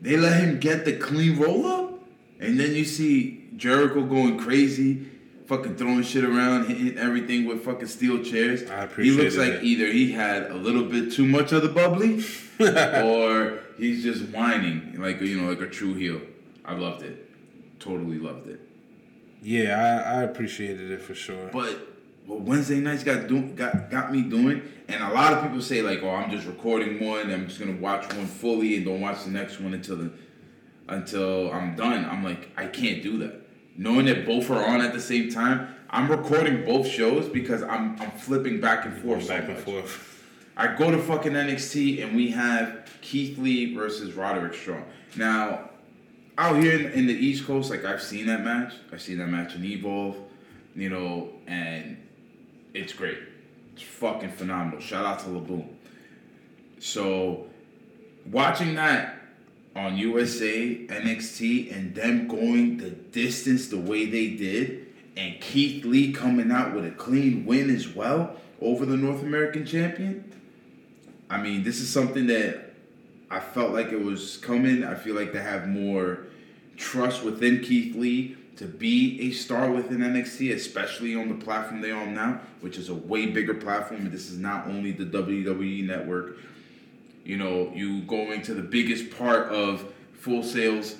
they 0.00 0.16
let 0.16 0.40
him 0.42 0.58
get 0.58 0.84
the 0.84 0.96
clean 0.96 1.38
roll 1.38 1.66
up, 1.66 2.02
and 2.40 2.58
then 2.58 2.74
you 2.74 2.84
see 2.84 3.48
Jericho 3.56 4.02
going 4.02 4.38
crazy, 4.38 5.06
fucking 5.50 5.74
throwing 5.74 6.04
shit 6.04 6.22
around, 6.22 6.68
hitting 6.68 6.96
everything 6.96 7.44
with 7.44 7.64
fucking 7.64 7.88
steel 7.88 8.22
chairs. 8.22 8.70
I 8.70 8.84
appreciate 8.84 9.12
it. 9.12 9.16
He 9.16 9.24
looks 9.24 9.36
like 9.36 9.60
it. 9.60 9.64
either 9.64 9.86
he 9.86 10.12
had 10.12 10.48
a 10.48 10.54
little 10.54 10.84
bit 10.84 11.12
too 11.12 11.26
much 11.26 11.50
of 11.50 11.62
the 11.62 11.68
bubbly, 11.68 12.24
or 13.04 13.58
he's 13.76 14.04
just 14.04 14.32
whining 14.32 14.94
like 15.00 15.20
you 15.20 15.40
know 15.40 15.50
like 15.50 15.60
a 15.60 15.66
true 15.66 15.94
heel. 15.94 16.20
I 16.64 16.74
loved 16.74 17.02
it, 17.02 17.28
totally 17.80 18.18
loved 18.18 18.46
it. 18.46 18.60
Yeah, 19.42 19.76
I, 19.76 20.20
I 20.20 20.22
appreciated 20.22 20.92
it 20.92 21.02
for 21.02 21.16
sure. 21.16 21.48
But 21.52 21.88
what 22.26 22.42
Wednesday 22.42 22.78
nights 22.78 23.02
got 23.02 23.26
do, 23.26 23.42
got 23.42 23.90
got 23.90 24.12
me 24.12 24.22
doing, 24.22 24.62
and 24.86 25.02
a 25.02 25.12
lot 25.12 25.32
of 25.32 25.42
people 25.42 25.60
say 25.60 25.82
like, 25.82 26.00
"Oh, 26.04 26.10
I'm 26.10 26.30
just 26.30 26.46
recording 26.46 27.04
one. 27.04 27.28
I'm 27.28 27.48
just 27.48 27.58
gonna 27.58 27.80
watch 27.80 28.04
one 28.14 28.26
fully 28.26 28.76
and 28.76 28.84
don't 28.84 29.00
watch 29.00 29.24
the 29.24 29.30
next 29.30 29.58
one 29.60 29.74
until 29.74 29.96
the 29.96 30.12
until 30.86 31.50
I'm 31.52 31.74
done." 31.74 32.04
I'm 32.04 32.22
like, 32.22 32.50
I 32.56 32.66
can't 32.66 33.02
do 33.02 33.18
that. 33.18 33.39
Knowing 33.80 34.04
that 34.04 34.26
both 34.26 34.50
are 34.50 34.62
on 34.62 34.82
at 34.82 34.92
the 34.92 35.00
same 35.00 35.30
time, 35.30 35.74
I'm 35.88 36.10
recording 36.10 36.66
both 36.66 36.86
shows 36.86 37.26
because 37.30 37.62
I'm 37.62 37.98
I'm 37.98 38.10
flipping 38.10 38.60
back 38.60 38.84
and 38.84 38.92
forth. 38.92 39.20
Going 39.20 39.22
so 39.22 39.38
back 39.38 39.48
and 39.48 39.56
forth. 39.56 40.22
I 40.54 40.76
go 40.76 40.90
to 40.90 40.98
fucking 40.98 41.32
NXT 41.32 42.04
and 42.04 42.14
we 42.14 42.30
have 42.32 42.86
Keith 43.00 43.38
Lee 43.38 43.74
versus 43.74 44.12
Roderick 44.12 44.52
Strong. 44.52 44.84
Now, 45.16 45.70
out 46.36 46.62
here 46.62 46.78
in, 46.78 46.92
in 46.92 47.06
the 47.06 47.14
East 47.14 47.46
Coast, 47.46 47.70
like 47.70 47.86
I've 47.86 48.02
seen 48.02 48.26
that 48.26 48.44
match. 48.44 48.74
I've 48.92 49.00
seen 49.00 49.16
that 49.16 49.28
match 49.28 49.54
in 49.54 49.64
Evolve, 49.64 50.18
you 50.76 50.90
know, 50.90 51.30
and 51.46 51.96
it's 52.74 52.92
great. 52.92 53.16
It's 53.72 53.82
fucking 53.82 54.32
phenomenal. 54.32 54.80
Shout 54.80 55.06
out 55.06 55.20
to 55.20 55.30
Laboon. 55.30 55.66
So, 56.80 57.46
watching 58.26 58.74
that 58.74 59.19
on 59.76 59.96
USA, 59.96 60.76
NXT, 60.86 61.74
and 61.74 61.94
them 61.94 62.26
going 62.26 62.78
the 62.78 62.90
distance 62.90 63.68
the 63.68 63.78
way 63.78 64.06
they 64.06 64.30
did, 64.30 64.86
and 65.16 65.40
Keith 65.40 65.84
Lee 65.84 66.12
coming 66.12 66.50
out 66.50 66.74
with 66.74 66.86
a 66.86 66.90
clean 66.90 67.44
win 67.44 67.70
as 67.70 67.88
well 67.88 68.36
over 68.60 68.84
the 68.84 68.96
North 68.96 69.22
American 69.22 69.64
champion. 69.64 70.32
I 71.28 71.40
mean, 71.40 71.62
this 71.62 71.80
is 71.80 71.88
something 71.88 72.26
that 72.26 72.72
I 73.30 73.38
felt 73.38 73.72
like 73.72 73.92
it 73.92 74.02
was 74.02 74.36
coming. 74.38 74.82
I 74.82 74.94
feel 74.94 75.14
like 75.14 75.32
they 75.32 75.42
have 75.42 75.68
more 75.68 76.26
trust 76.76 77.22
within 77.22 77.60
Keith 77.60 77.94
Lee 77.94 78.36
to 78.56 78.64
be 78.66 79.20
a 79.22 79.30
star 79.30 79.70
within 79.70 79.98
NXT, 79.98 80.52
especially 80.54 81.14
on 81.14 81.28
the 81.28 81.44
platform 81.44 81.80
they're 81.80 81.96
on 81.96 82.14
now, 82.14 82.40
which 82.60 82.76
is 82.76 82.88
a 82.88 82.94
way 82.94 83.26
bigger 83.26 83.54
platform. 83.54 84.02
And 84.02 84.12
this 84.12 84.28
is 84.30 84.38
not 84.38 84.66
only 84.66 84.92
the 84.92 85.04
WWE 85.04 85.86
network. 85.86 86.36
You 87.24 87.36
know, 87.36 87.70
you 87.74 88.02
go 88.02 88.32
into 88.32 88.54
the 88.54 88.62
biggest 88.62 89.16
part 89.16 89.48
of 89.48 89.92
Full 90.14 90.42
Sail's 90.42 90.96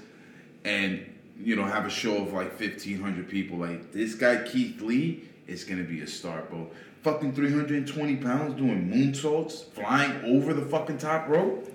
and 0.65 1.07
you 1.43 1.57
know 1.57 1.65
have 1.65 1.87
a 1.87 1.91
show 1.91 2.23
of 2.23 2.33
like 2.33 2.55
fifteen 2.55 3.01
hundred 3.01 3.29
people. 3.29 3.59
Like 3.59 3.93
this 3.93 4.15
guy 4.15 4.43
Keith 4.45 4.81
Lee 4.81 5.25
is 5.47 5.65
gonna 5.65 5.85
be 5.85 6.01
a 6.03 6.07
star, 6.07 6.43
bro. 6.43 6.71
Fucking 7.03 7.33
three 7.33 7.51
hundred 7.51 7.71
and 7.71 7.89
twenty 7.89 8.17
pounds 8.17 8.55
doing 8.55 8.89
moonsaults, 8.89 9.65
flying 9.73 10.25
over 10.25 10.53
the 10.53 10.67
fucking 10.67 10.99
top 10.99 11.29
rope. 11.29 11.73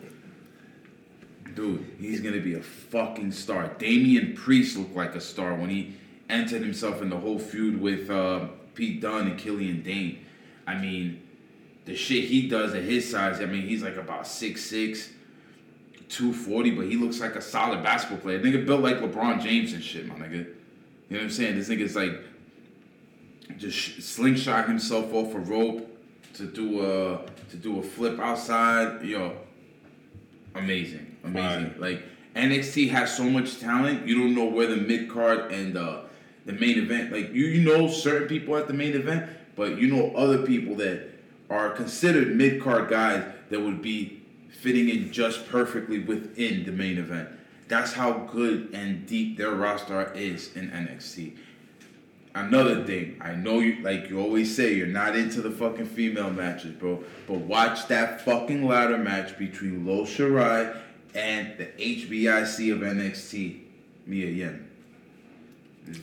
Dude, 1.55 1.85
he's 1.99 2.19
gonna 2.19 2.41
be 2.41 2.53
a 2.53 2.61
fucking 2.61 3.31
star. 3.31 3.69
Damian 3.79 4.35
Priest 4.35 4.77
looked 4.77 4.95
like 4.95 5.15
a 5.15 5.21
star 5.21 5.55
when 5.55 5.69
he 5.69 5.95
entered 6.29 6.61
himself 6.61 7.01
in 7.01 7.09
the 7.09 7.17
whole 7.17 7.39
feud 7.39 7.79
with 7.79 8.09
uh, 8.09 8.47
Pete 8.73 9.01
Dunne 9.01 9.27
and 9.27 9.39
Killian 9.39 9.81
Dain. 9.81 10.25
I 10.67 10.75
mean, 10.75 11.21
the 11.85 11.95
shit 11.95 12.25
he 12.25 12.47
does 12.47 12.73
at 12.73 12.83
his 12.83 13.09
size. 13.09 13.39
I 13.41 13.45
mean, 13.45 13.61
he's 13.61 13.83
like 13.83 13.95
about 13.95 14.23
6'6", 14.23 15.09
240, 16.09 16.71
but 16.71 16.85
he 16.85 16.97
looks 16.97 17.19
like 17.19 17.35
a 17.35 17.41
solid 17.41 17.83
basketball 17.83 18.19
player. 18.19 18.39
Nigga 18.39 18.65
built 18.65 18.81
like 18.81 18.97
LeBron 18.97 19.41
James 19.41 19.73
and 19.73 19.83
shit, 19.83 20.07
my 20.07 20.15
nigga. 20.15 20.47
You 21.09 21.17
know 21.17 21.17
what 21.17 21.23
I'm 21.23 21.29
saying? 21.29 21.55
This 21.55 21.69
nigga's 21.69 21.95
like 21.95 22.19
just 23.57 24.01
slingshot 24.01 24.67
himself 24.67 25.13
off 25.13 25.33
a 25.35 25.39
rope 25.39 25.87
to 26.33 26.45
do 26.45 26.81
a 26.81 27.21
to 27.49 27.57
do 27.57 27.79
a 27.79 27.83
flip 27.83 28.19
outside. 28.19 29.03
Yo, 29.03 29.37
amazing, 30.55 31.15
amazing. 31.23 31.71
Fire. 31.71 31.79
Like 31.79 32.03
NXT 32.35 32.89
has 32.89 33.15
so 33.15 33.23
much 33.23 33.59
talent. 33.59 34.07
You 34.07 34.17
don't 34.17 34.35
know 34.35 34.45
where 34.45 34.67
the 34.67 34.77
mid 34.77 35.09
card 35.09 35.51
and 35.51 35.77
uh, 35.77 36.01
the 36.45 36.53
main 36.53 36.77
event. 36.77 37.11
Like 37.11 37.33
you, 37.33 37.45
you 37.45 37.63
know 37.63 37.87
certain 37.87 38.27
people 38.27 38.57
at 38.57 38.67
the 38.67 38.73
main 38.73 38.93
event, 38.93 39.29
but 39.55 39.77
you 39.77 39.87
know 39.87 40.15
other 40.15 40.45
people 40.45 40.75
that 40.77 41.14
are 41.49 41.69
considered 41.71 42.35
mid 42.35 42.61
card 42.61 42.89
guys 42.89 43.23
that 43.49 43.61
would 43.61 43.81
be 43.81 44.21
fitting 44.49 44.89
in 44.89 45.11
just 45.11 45.47
perfectly 45.49 45.99
within 45.99 46.65
the 46.65 46.71
main 46.71 46.97
event. 46.97 47.29
That's 47.67 47.93
how 47.93 48.11
good 48.31 48.69
and 48.73 49.05
deep 49.05 49.37
their 49.37 49.51
roster 49.51 50.11
is 50.13 50.55
in 50.55 50.69
NXT. 50.69 51.37
Another 52.35 52.83
thing, 52.83 53.17
I 53.21 53.33
know 53.33 53.59
you 53.59 53.81
like 53.81 54.09
you 54.09 54.19
always 54.19 54.53
say 54.53 54.73
you're 54.73 54.87
not 54.87 55.15
into 55.15 55.41
the 55.41 55.51
fucking 55.51 55.85
female 55.85 56.29
matches, 56.29 56.73
bro. 56.73 57.01
But 57.27 57.39
watch 57.39 57.87
that 57.87 58.21
fucking 58.21 58.67
ladder 58.67 58.97
match 58.97 59.37
between 59.37 59.87
Io 59.87 60.03
Shirai 60.03 60.75
and 61.13 61.57
the 61.57 61.65
HBIC 61.65 62.73
of 62.73 62.79
NXT, 62.79 63.61
Mia 64.05 64.27
Yim. 64.27 64.69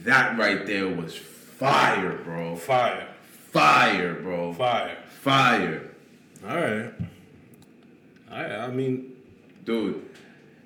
That 0.04 0.38
right 0.38 0.64
there 0.66 0.88
was 0.88 1.16
fire, 1.16 2.18
bro. 2.24 2.56
Fire. 2.56 3.08
Fire, 3.50 4.14
bro. 4.14 4.54
Fire. 4.54 5.01
Fire. 5.22 5.88
All 6.44 6.56
right. 6.56 6.92
All 8.28 8.42
right. 8.42 8.50
I 8.50 8.66
mean, 8.72 9.14
Dude, 9.64 10.04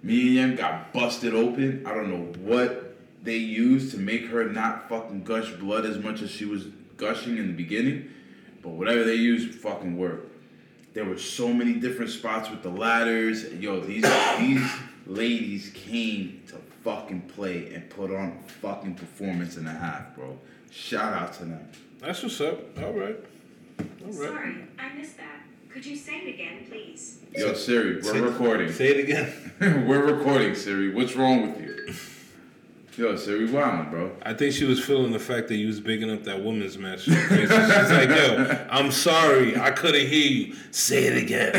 Mia 0.03 0.41
Yim 0.41 0.57
got 0.57 0.95
busted 0.95 1.35
open. 1.35 1.85
I 1.85 1.93
don't 1.93 2.09
know 2.09 2.33
what 2.41 2.97
they 3.23 3.37
used 3.37 3.91
to 3.91 3.99
make 3.99 4.29
her 4.29 4.45
not 4.49 4.89
fucking 4.89 5.25
gush 5.25 5.51
blood 5.53 5.85
as 5.85 5.99
much 5.99 6.23
as 6.23 6.31
she 6.31 6.47
was 6.47 6.69
gushing 6.97 7.37
in 7.37 7.49
the 7.49 7.53
beginning. 7.53 8.09
But 8.63 8.71
whatever 8.71 9.05
they 9.05 9.17
used 9.17 9.55
fucking 9.57 9.95
worked. 9.99 10.33
There 10.95 11.05
were 11.05 11.19
so 11.19 11.53
many 11.53 11.75
different 11.75 12.11
spots 12.11 12.49
with 12.49 12.63
the 12.63 12.71
ladders. 12.71 13.53
Yo, 13.53 13.81
these 13.81 14.05
these 14.39 14.67
ladies 15.07 15.71
came 15.75 16.43
to 16.49 16.55
fucking 16.83 17.21
play 17.35 17.75
and 17.75 17.91
put 17.91 18.11
on 18.11 18.43
a 18.43 18.49
fucking 18.53 18.95
performance 18.95 19.59
and 19.59 19.69
a 19.69 19.73
half, 19.73 20.15
bro. 20.15 20.39
Shout 20.71 21.13
out 21.13 21.35
to 21.35 21.45
them. 21.45 21.69
that's 22.01 22.23
what's 22.23 22.41
up. 22.41 22.83
All 22.83 22.95
right. 22.95 23.19
All 23.79 23.87
right. 24.07 24.15
Sorry, 24.15 24.55
I 24.79 24.95
missed 24.95 25.17
that. 25.19 25.41
Could 25.71 25.85
you 25.85 25.97
say 25.97 26.19
it 26.19 26.35
again, 26.35 26.65
please? 26.69 27.19
Yo, 27.35 27.53
Siri, 27.55 27.97
we're 27.97 28.03
Say- 28.03 28.21
recording. 28.21 28.73
Say 28.73 28.89
it 28.89 29.01
again. 29.05 29.53
we're 29.87 30.05
recording, 30.15 30.55
Siri. 30.55 30.95
What's 30.95 31.15
wrong 31.17 31.43
with 31.53 31.61
you? 31.61 31.75
Yo, 32.97 33.15
Siri, 33.15 33.47
wildin', 33.49 33.91
bro. 33.91 34.11
I 34.23 34.33
think 34.33 34.55
she 34.55 34.65
was 34.65 34.83
feeling 34.83 35.13
the 35.13 35.19
fact 35.19 35.49
that 35.49 35.57
you 35.57 35.67
was 35.67 35.81
bigging 35.81 36.11
up 36.11 36.25
that 36.25 36.43
women's 36.43 36.79
match. 36.79 37.03
She's 37.03 37.15
like, 37.31 38.09
yo, 38.09 38.67
I'm 38.71 38.91
sorry. 38.91 39.59
I 39.59 39.71
couldn't 39.71 40.07
hear 40.07 40.27
you. 40.31 40.55
Say 40.71 41.05
it 41.05 41.23
again. 41.23 41.53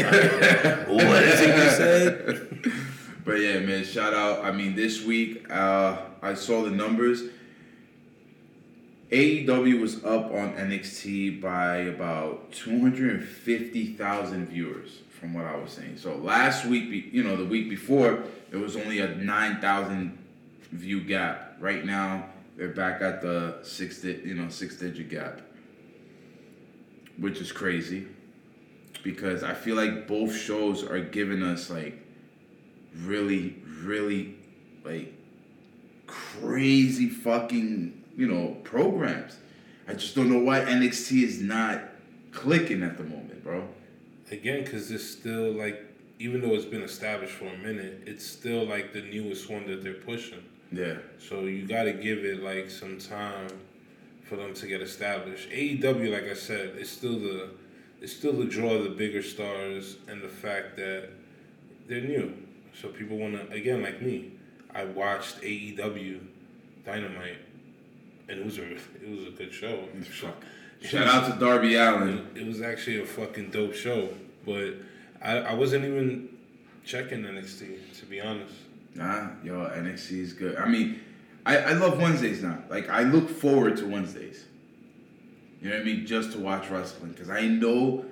what 0.90 1.24
is 1.24 1.40
it 1.42 1.56
you 1.56 1.70
said? 1.72 2.74
But 3.24 3.42
yeah, 3.42 3.60
man, 3.60 3.84
shout 3.84 4.14
out. 4.14 4.46
I 4.46 4.52
mean, 4.54 4.74
this 4.74 5.04
week 5.04 5.52
uh, 5.52 5.98
I 6.22 6.34
saw 6.34 6.64
the 6.64 6.72
numbers. 6.72 7.24
AEW 9.12 9.80
was 9.80 10.04
up 10.04 10.32
on 10.32 10.54
NXT 10.56 11.42
by 11.42 11.78
about 11.78 12.52
250,000 12.52 14.48
viewers, 14.48 15.00
from 15.10 15.34
what 15.34 15.46
I 15.46 15.56
was 15.56 15.72
saying. 15.72 15.98
So 15.98 16.16
last 16.16 16.66
week, 16.66 17.14
you 17.14 17.24
know, 17.24 17.38
the 17.38 17.46
week 17.46 17.70
before, 17.70 18.24
it 18.52 18.58
was 18.58 18.76
only 18.76 19.00
a 19.00 19.16
9,000 19.16 20.18
view 20.72 21.02
gap. 21.02 21.56
Right 21.60 21.86
now, 21.86 22.26
they're 22.58 22.68
back 22.68 23.02
at 23.02 23.22
the 23.22 23.60
six, 23.64 24.02
di- 24.02 24.22
you 24.26 24.34
know, 24.34 24.50
six 24.50 24.76
digit 24.76 25.10
gap, 25.10 25.42
which 27.18 27.40
is 27.40 27.52
crazy 27.52 28.08
because 29.04 29.44
I 29.44 29.54
feel 29.54 29.76
like 29.78 30.08
both 30.08 30.36
shows 30.36 30.84
are 30.84 31.00
giving 31.00 31.44
us 31.44 31.70
like 31.70 31.98
really, 33.04 33.56
really 33.84 34.36
like 34.84 35.14
crazy 36.08 37.10
fucking, 37.10 37.97
you 38.18 38.28
know, 38.28 38.58
programs. 38.64 39.38
I 39.88 39.94
just 39.94 40.16
don't 40.16 40.30
know 40.30 40.40
why 40.40 40.60
NXT 40.60 41.24
is 41.24 41.42
not 41.42 41.84
clicking 42.32 42.84
at 42.84 42.98
the 42.98 43.04
moment, 43.04 43.44
bro. 43.44 43.68
Again, 44.32 44.66
because 44.66 44.92
it's 44.92 45.10
still 45.10 45.54
like, 45.54 45.82
even 46.20 46.42
though 46.42 46.56
it's 46.56 46.66
been 46.66 46.82
established 46.82 47.34
for 47.34 47.46
a 47.46 47.58
minute, 47.60 48.02
it's 48.06 48.26
still 48.26 48.66
like 48.66 48.92
the 48.92 49.02
newest 49.02 49.50
one 49.50 49.68
that 49.68 49.84
they're 49.84 49.94
pushing. 49.94 50.44
Yeah. 50.72 50.98
So 51.20 51.42
you 51.42 51.66
got 51.66 51.84
to 51.84 51.94
give 51.94 52.26
it 52.26 52.44
like 52.44 52.70
some 52.70 52.98
time 52.98 53.48
for 54.24 54.36
them 54.36 54.54
to 54.56 54.68
get 54.68 54.82
established. 54.82 55.50
AEW, 55.50 56.12
like 56.12 56.30
I 56.30 56.34
said, 56.34 56.76
it's 56.78 56.90
still 56.90 57.20
the 57.20 57.52
it's 58.02 58.14
still 58.16 58.34
the 58.34 58.46
draw 58.46 58.74
of 58.74 58.84
the 58.84 58.92
bigger 58.92 59.24
stars 59.24 59.98
and 60.08 60.22
the 60.22 60.28
fact 60.28 60.76
that 60.76 61.10
they're 61.88 62.02
new. 62.02 62.34
So 62.80 62.90
people 62.90 63.18
want 63.18 63.34
to 63.34 63.56
again, 63.56 63.82
like 63.82 64.02
me, 64.02 64.34
I 64.74 64.84
watched 64.86 65.42
AEW 65.42 66.20
Dynamite, 66.86 67.47
and 68.30 68.40
it 68.40 68.46
was 68.46 68.58
a 68.58 68.74
it 68.74 69.10
was 69.10 69.28
a 69.28 69.32
good 69.32 69.54
show. 69.54 69.84
Shout 70.82 71.08
out 71.08 71.32
to 71.32 71.40
Darby 71.40 71.76
Allin. 71.76 72.28
It 72.36 72.46
was 72.46 72.62
actually 72.62 73.02
a 73.02 73.06
fucking 73.06 73.50
dope 73.50 73.74
show, 73.74 74.10
but 74.46 74.76
I, 75.22 75.38
I 75.38 75.54
wasn't 75.54 75.86
even 75.86 76.30
checking 76.86 77.24
NXT 77.24 78.00
to 78.00 78.06
be 78.06 78.22
honest. 78.22 78.54
Nah, 78.96 79.30
yo, 79.44 79.54
NXT 79.54 80.12
is 80.20 80.34
good. 80.34 80.58
I 80.58 80.68
mean, 80.68 81.00
I, 81.46 81.58
I 81.58 81.74
love 81.74 82.00
Wednesdays 82.00 82.42
now. 82.42 82.64
Like, 82.70 82.90
I 82.90 83.04
look 83.04 83.30
forward 83.30 83.78
to 83.78 83.86
Wednesdays. 83.86 84.44
You 85.62 85.70
know 85.70 85.76
what 85.76 85.82
I 85.82 85.86
mean? 85.86 86.06
Just 86.06 86.32
to 86.34 86.40
watch 86.40 86.70
wrestling. 86.70 87.12
Because 87.12 87.30
I 87.30 87.48
know, 87.48 88.06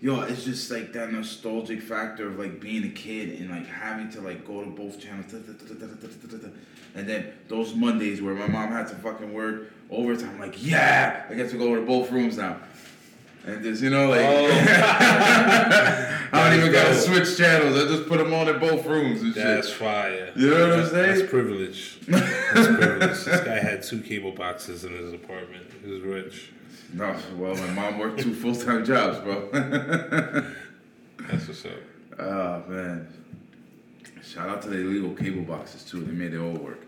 yo, 0.00 0.22
it's 0.22 0.44
just 0.44 0.70
like 0.70 0.92
that 0.92 1.12
nostalgic 1.12 1.82
factor 1.82 2.28
of 2.28 2.38
like 2.38 2.60
being 2.60 2.84
a 2.84 2.88
kid 2.88 3.40
and 3.40 3.50
like 3.50 3.66
having 3.66 4.10
to 4.10 4.20
like 4.20 4.46
go 4.46 4.64
to 4.64 4.70
both 4.70 5.00
channels. 5.00 5.32
And 6.94 7.08
then 7.08 7.32
those 7.48 7.74
Mondays 7.74 8.20
where 8.20 8.34
my 8.34 8.48
mom 8.48 8.72
had 8.72 8.88
to 8.88 8.94
fucking 8.96 9.32
work 9.32 9.70
overtime, 9.90 10.38
like, 10.38 10.64
yeah, 10.64 11.24
I 11.28 11.34
get 11.34 11.50
to 11.50 11.58
go 11.58 11.74
to 11.74 11.82
both 11.82 12.10
rooms 12.10 12.36
now. 12.36 12.56
And 13.46 13.62
just, 13.62 13.82
you 13.82 13.88
know, 13.88 14.10
like, 14.10 14.20
oh. 14.20 14.50
I 16.32 16.50
don't 16.50 16.58
even 16.58 16.72
gotta 16.72 16.94
switch 16.94 17.38
channels. 17.38 17.74
I 17.74 17.88
just 17.88 18.06
put 18.06 18.18
them 18.18 18.34
on 18.34 18.48
in 18.48 18.58
both 18.58 18.84
rooms 18.86 19.22
and 19.22 19.32
shit. 19.32 19.42
That's 19.42 19.72
fire. 19.72 20.30
You 20.36 20.50
know 20.50 20.68
what 20.68 20.78
I'm 20.78 20.88
saying? 20.88 21.18
That's 21.18 21.30
privilege. 21.30 21.98
That's 22.08 22.66
privilege. 22.66 23.24
This 23.24 23.40
guy 23.40 23.58
had 23.58 23.82
two 23.82 24.00
cable 24.02 24.32
boxes 24.32 24.84
in 24.84 24.92
his 24.92 25.14
apartment. 25.14 25.66
He 25.82 25.90
was 25.90 26.02
rich. 26.02 26.50
No, 26.92 27.16
well, 27.36 27.54
my 27.54 27.70
mom 27.70 27.98
worked 27.98 28.20
two 28.20 28.34
full 28.34 28.54
time 28.54 28.84
jobs, 28.84 29.18
bro. 29.18 29.48
That's 29.52 31.46
what's 31.48 31.64
up. 31.64 31.72
oh 32.18 32.62
man! 32.68 33.06
Shout 34.22 34.48
out 34.48 34.62
to 34.62 34.68
the 34.68 34.78
illegal 34.78 35.14
cable 35.14 35.42
boxes 35.42 35.84
too. 35.84 36.02
They 36.02 36.12
made 36.12 36.34
it 36.34 36.40
all 36.40 36.52
work. 36.52 36.80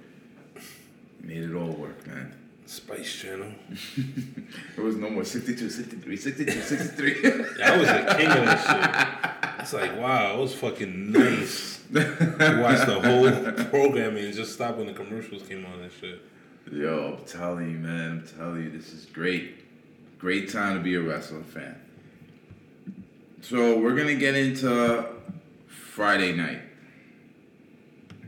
Made 1.21 1.43
it 1.43 1.55
all 1.55 1.73
work, 1.73 2.07
man. 2.07 2.35
Spice 2.67 3.15
Channel. 3.15 3.53
There 4.77 4.85
was 4.85 4.97
no 4.97 5.11
more 5.11 5.25
62, 5.25 5.69
63, 5.69 6.17
62, 6.17 6.51
63. 6.51 7.13
I 7.65 7.77
was 7.77 7.89
a 7.89 8.15
king 8.17 8.27
of 8.27 8.45
that 8.47 9.53
shit. 9.53 9.61
It's 9.61 9.73
like, 9.73 9.97
wow, 9.99 10.35
it 10.35 10.39
was 10.39 10.55
fucking 10.55 11.13
nice. 11.13 11.81
You 11.93 12.01
watch 12.01 12.87
the 12.87 13.01
whole 13.03 13.65
programming 13.67 14.25
and 14.25 14.35
just 14.35 14.55
stop 14.55 14.79
when 14.79 14.87
the 14.87 14.93
commercials 14.95 15.47
came 15.47 15.67
on 15.67 15.81
and 15.81 15.93
shit. 15.93 16.21
Yo, 16.73 17.19
I'm 17.19 17.25
telling 17.27 17.71
you, 17.71 17.79
man. 17.79 18.11
I'm 18.11 18.39
telling 18.39 18.65
you, 18.65 18.71
this 18.71 18.93
is 18.93 19.05
great. 19.07 19.62
Great 20.23 20.51
time 20.51 20.77
to 20.77 20.81
be 20.81 20.95
a 20.95 21.01
wrestling 21.01 21.43
fan. 21.43 21.75
So 23.41 23.81
we're 23.81 23.97
gonna 23.97 24.15
get 24.15 24.37
into 24.37 25.05
Friday 25.67 26.33
night. 26.33 26.63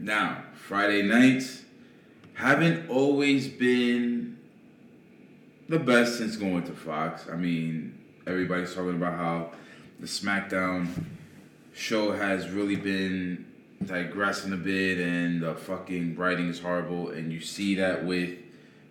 Now, 0.00 0.42
Friday 0.54 1.02
nights, 1.02 1.62
haven't 2.32 2.90
always 2.90 3.46
been 3.46 4.40
the 5.68 5.78
best 5.78 6.18
since 6.18 6.34
going 6.34 6.64
to 6.64 6.72
Fox. 6.72 7.28
I 7.32 7.36
mean, 7.36 7.96
everybody's 8.26 8.74
talking 8.74 8.96
about 8.96 9.16
how 9.16 9.52
the 10.00 10.08
SmackDown 10.08 10.88
show 11.74 12.10
has 12.10 12.50
really 12.50 12.74
been 12.74 13.46
digressing 13.84 14.52
a 14.52 14.56
bit 14.56 14.98
and 14.98 15.40
the 15.44 15.54
fucking 15.54 16.16
writing 16.16 16.48
is 16.48 16.58
horrible 16.58 17.10
and 17.10 17.32
you 17.32 17.38
see 17.38 17.76
that 17.76 18.04
with 18.04 18.36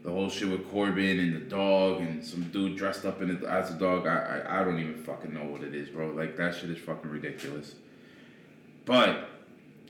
the 0.03 0.11
whole 0.11 0.29
shit 0.29 0.49
with 0.49 0.69
Corbin 0.69 1.19
and 1.19 1.35
the 1.35 1.39
dog 1.39 2.01
and 2.01 2.23
some 2.23 2.43
dude 2.43 2.77
dressed 2.77 3.05
up 3.05 3.21
in 3.21 3.29
it 3.29 3.43
as 3.43 3.71
a 3.71 3.75
dog. 3.75 4.05
I, 4.05 4.43
I 4.45 4.61
I 4.61 4.63
don't 4.63 4.79
even 4.79 4.95
fucking 4.95 5.33
know 5.33 5.45
what 5.45 5.63
it 5.63 5.73
is, 5.73 5.89
bro. 5.89 6.09
Like 6.09 6.35
that 6.37 6.55
shit 6.55 6.69
is 6.69 6.77
fucking 6.77 7.09
ridiculous. 7.09 7.75
But 8.85 9.29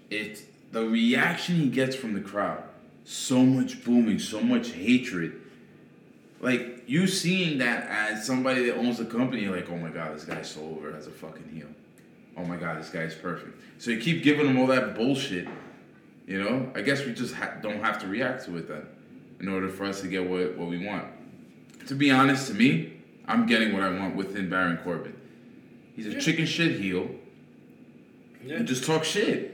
it's 0.10 0.44
the 0.72 0.86
reaction 0.86 1.56
he 1.56 1.70
gets 1.70 1.96
from 1.96 2.14
the 2.14 2.22
crowd. 2.22 2.64
So 3.06 3.44
much 3.44 3.84
booming, 3.84 4.20
so 4.20 4.42
much 4.42 4.72
hatred. 4.72 5.42
Like 6.40 6.84
you 6.88 7.08
seeing 7.08 7.58
that 7.60 7.88
as 7.90 8.26
somebody 8.26 8.66
that 8.66 8.78
owns 8.78 8.98
the 8.98 9.06
company, 9.06 9.48
like, 9.48 9.70
oh 9.70 9.78
my 9.78 9.90
god, 9.90 10.16
this 10.16 10.26
guy's 10.26 10.50
so 10.50 10.62
over 10.62 10.96
as 10.96 11.08
a 11.08 11.12
fucking 11.12 11.50
heel. 11.54 11.68
Oh 12.38 12.44
my 12.44 12.58
god, 12.58 12.80
this 12.80 12.90
guy's 12.90 13.16
perfect. 13.16 13.60
So 13.78 13.92
you 13.92 14.00
keep 14.00 14.24
giving 14.24 14.48
him 14.48 14.60
all 14.60 14.68
that 14.68 14.96
bullshit. 14.96 15.48
You 16.28 16.42
know, 16.42 16.72
I 16.74 16.82
guess 16.82 17.06
we 17.06 17.14
just 17.14 17.34
ha- 17.34 17.56
don't 17.62 17.84
have 17.84 18.00
to 18.00 18.08
react 18.08 18.46
to 18.46 18.58
it 18.58 18.68
then, 18.68 18.88
in 19.40 19.48
order 19.48 19.70
for 19.70 19.86
us 19.86 20.02
to 20.02 20.08
get 20.08 20.28
what 20.30 20.58
what 20.58 20.70
we 20.70 20.86
want. 20.86 21.06
To 21.88 21.96
be 21.96 22.12
honest, 22.12 22.48
to 22.48 22.54
me, 22.54 22.94
I'm 23.28 23.46
getting 23.46 23.74
what 23.74 23.84
I 23.84 23.90
want 23.90 24.16
within 24.16 24.50
Baron 24.50 24.78
Corbin. 24.84 25.16
He's 25.96 26.08
a 26.08 26.20
chicken 26.20 26.46
shit 26.46 26.80
heel 26.80 27.10
Yeah. 28.46 28.56
and 28.58 28.68
just 28.68 28.84
talk 28.86 29.04
shit. 29.04 29.52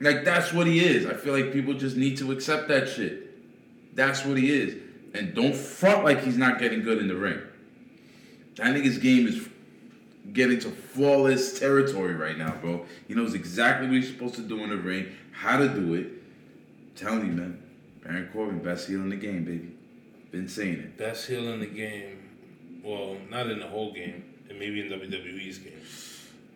Like 0.00 0.24
that's 0.24 0.52
what 0.52 0.66
he 0.66 0.84
is. 0.84 1.06
I 1.06 1.14
feel 1.14 1.32
like 1.32 1.52
people 1.52 1.74
just 1.74 1.96
need 1.96 2.18
to 2.18 2.32
accept 2.32 2.68
that 2.68 2.88
shit. 2.88 3.94
That's 3.96 4.24
what 4.24 4.36
he 4.36 4.50
is. 4.50 4.76
And 5.14 5.34
don't 5.34 5.54
front 5.54 6.04
like 6.04 6.22
he's 6.22 6.36
not 6.36 6.58
getting 6.58 6.82
good 6.82 6.98
in 6.98 7.08
the 7.08 7.16
ring. 7.16 7.40
That 8.56 8.74
nigga's 8.74 8.98
game 8.98 9.26
is 9.26 9.48
getting 10.32 10.58
to 10.60 10.68
flawless 10.70 11.58
territory 11.58 12.14
right 12.14 12.36
now, 12.36 12.54
bro. 12.60 12.84
He 13.08 13.14
knows 13.14 13.32
exactly 13.32 13.86
what 13.86 13.96
he's 13.96 14.08
supposed 14.08 14.34
to 14.34 14.42
do 14.42 14.62
in 14.64 14.70
the 14.70 14.76
ring, 14.76 15.06
how 15.32 15.56
to 15.58 15.68
do 15.68 15.94
it. 15.94 16.06
I'm 16.08 16.92
telling 16.96 17.26
you, 17.26 17.32
man. 17.32 17.62
Baron 18.06 18.28
Corbin, 18.32 18.58
best 18.60 18.88
heel 18.88 19.00
in 19.00 19.08
the 19.10 19.16
game, 19.16 19.44
baby. 19.44 19.72
Been 20.30 20.48
saying 20.48 20.74
it. 20.74 20.96
Best 20.96 21.26
heel 21.26 21.48
in 21.52 21.60
the 21.60 21.66
game. 21.66 22.18
Well, 22.84 23.16
not 23.30 23.48
in 23.50 23.58
the 23.58 23.66
whole 23.66 23.92
game, 23.92 24.24
and 24.48 24.58
maybe 24.58 24.80
in 24.80 24.88
WWE's 24.88 25.58
game. 25.58 25.72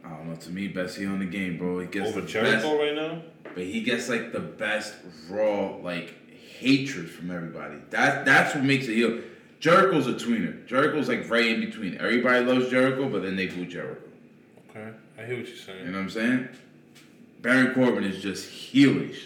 I 0.04 0.10
don't 0.10 0.28
know. 0.28 0.36
To 0.36 0.50
me, 0.50 0.68
best 0.68 0.96
heel 0.96 1.10
in 1.10 1.18
the 1.18 1.24
game, 1.24 1.58
bro. 1.58 1.80
He 1.80 1.86
gets 1.86 2.10
Over 2.10 2.20
the 2.20 2.26
Jericho 2.26 2.52
best. 2.56 2.64
right 2.80 2.94
now. 2.94 3.22
But 3.54 3.64
he 3.64 3.82
gets 3.82 4.08
like 4.08 4.32
the 4.32 4.40
best 4.40 4.94
raw 5.28 5.74
like 5.76 6.14
hatred 6.58 7.10
from 7.10 7.30
everybody. 7.30 7.76
That 7.90 8.24
that's 8.24 8.54
what 8.54 8.62
makes 8.64 8.86
it 8.86 8.94
heel. 8.94 9.20
Jericho's 9.58 10.06
a 10.06 10.14
tweener. 10.14 10.64
Jericho's 10.66 11.08
like 11.08 11.28
right 11.28 11.46
in 11.46 11.60
between. 11.60 11.96
Everybody 11.98 12.44
loves 12.44 12.70
Jericho, 12.70 13.08
but 13.08 13.22
then 13.22 13.34
they 13.36 13.46
boo 13.48 13.66
Jericho. 13.66 14.00
Okay, 14.70 14.88
I 15.18 15.24
hear 15.24 15.36
what 15.38 15.48
you're 15.48 15.56
saying. 15.56 15.80
You 15.86 15.90
know 15.90 15.98
what 15.98 16.04
I'm 16.04 16.10
saying? 16.10 16.48
Baron 17.42 17.74
Corbin 17.74 18.04
is 18.04 18.22
just 18.22 18.48
heelish. 18.48 19.24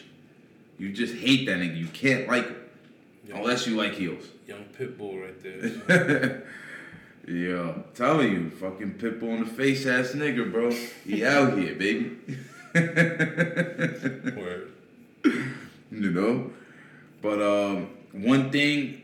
You 0.79 0.93
just 0.93 1.15
hate 1.15 1.47
that 1.47 1.59
nigga. 1.59 1.77
You 1.77 1.87
can't 1.89 2.29
like 2.29 2.47
him 2.47 2.57
Young, 3.29 3.39
unless 3.39 3.67
you 3.67 3.77
like 3.77 3.95
heels. 3.95 4.25
young 4.47 4.65
Pitbull 4.79 5.23
right 5.23 5.43
there. 5.43 6.45
Yo, 7.27 7.85
telling 7.95 8.33
you, 8.33 8.51
fucking 8.51 8.95
pitbull 8.99 9.39
in 9.39 9.45
the 9.45 9.51
face 9.51 9.87
ass 9.87 10.13
nigga, 10.13 10.53
bro. 10.53 10.71
He 11.07 11.25
out 11.25 11.57
here, 11.57 11.75
baby. 11.75 12.19
Word. 14.37 14.73
you 15.25 16.11
know. 16.11 16.51
But 17.23 17.41
um, 17.41 17.89
one 18.13 18.51
thing 18.51 19.01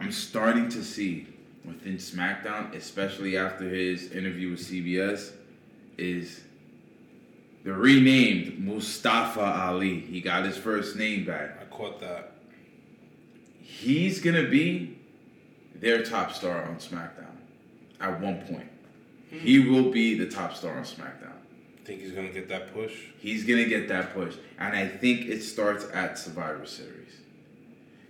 I'm 0.00 0.12
starting 0.12 0.70
to 0.70 0.82
see 0.82 1.26
within 1.62 1.96
SmackDown, 1.98 2.74
especially 2.74 3.36
after 3.36 3.68
his 3.68 4.12
interview 4.12 4.52
with 4.52 4.60
CBS, 4.60 5.32
is 5.98 6.40
the 7.64 7.72
renamed 7.72 8.58
Mustafa 8.58 9.40
Ali. 9.40 10.00
He 10.00 10.20
got 10.20 10.44
his 10.44 10.56
first 10.56 10.96
name 10.96 11.24
back. 11.24 11.58
I 11.60 11.64
caught 11.64 12.00
that. 12.00 12.32
He's 13.60 14.20
gonna 14.20 14.48
be 14.48 14.98
their 15.74 16.02
top 16.02 16.32
star 16.32 16.64
on 16.64 16.76
SmackDown 16.76 17.36
at 18.00 18.20
one 18.20 18.40
point. 18.42 18.70
Hmm. 19.30 19.38
He 19.38 19.58
will 19.58 19.90
be 19.90 20.18
the 20.18 20.28
top 20.28 20.56
star 20.56 20.76
on 20.76 20.84
SmackDown. 20.84 21.32
Think 21.84 22.00
he's 22.02 22.12
gonna 22.12 22.32
get 22.32 22.48
that 22.48 22.74
push? 22.74 22.94
He's 23.18 23.44
gonna 23.44 23.64
get 23.64 23.88
that 23.88 24.12
push, 24.14 24.34
and 24.58 24.76
I 24.76 24.86
think 24.86 25.26
it 25.26 25.42
starts 25.42 25.86
at 25.94 26.18
Survivor 26.18 26.66
Series. 26.66 27.12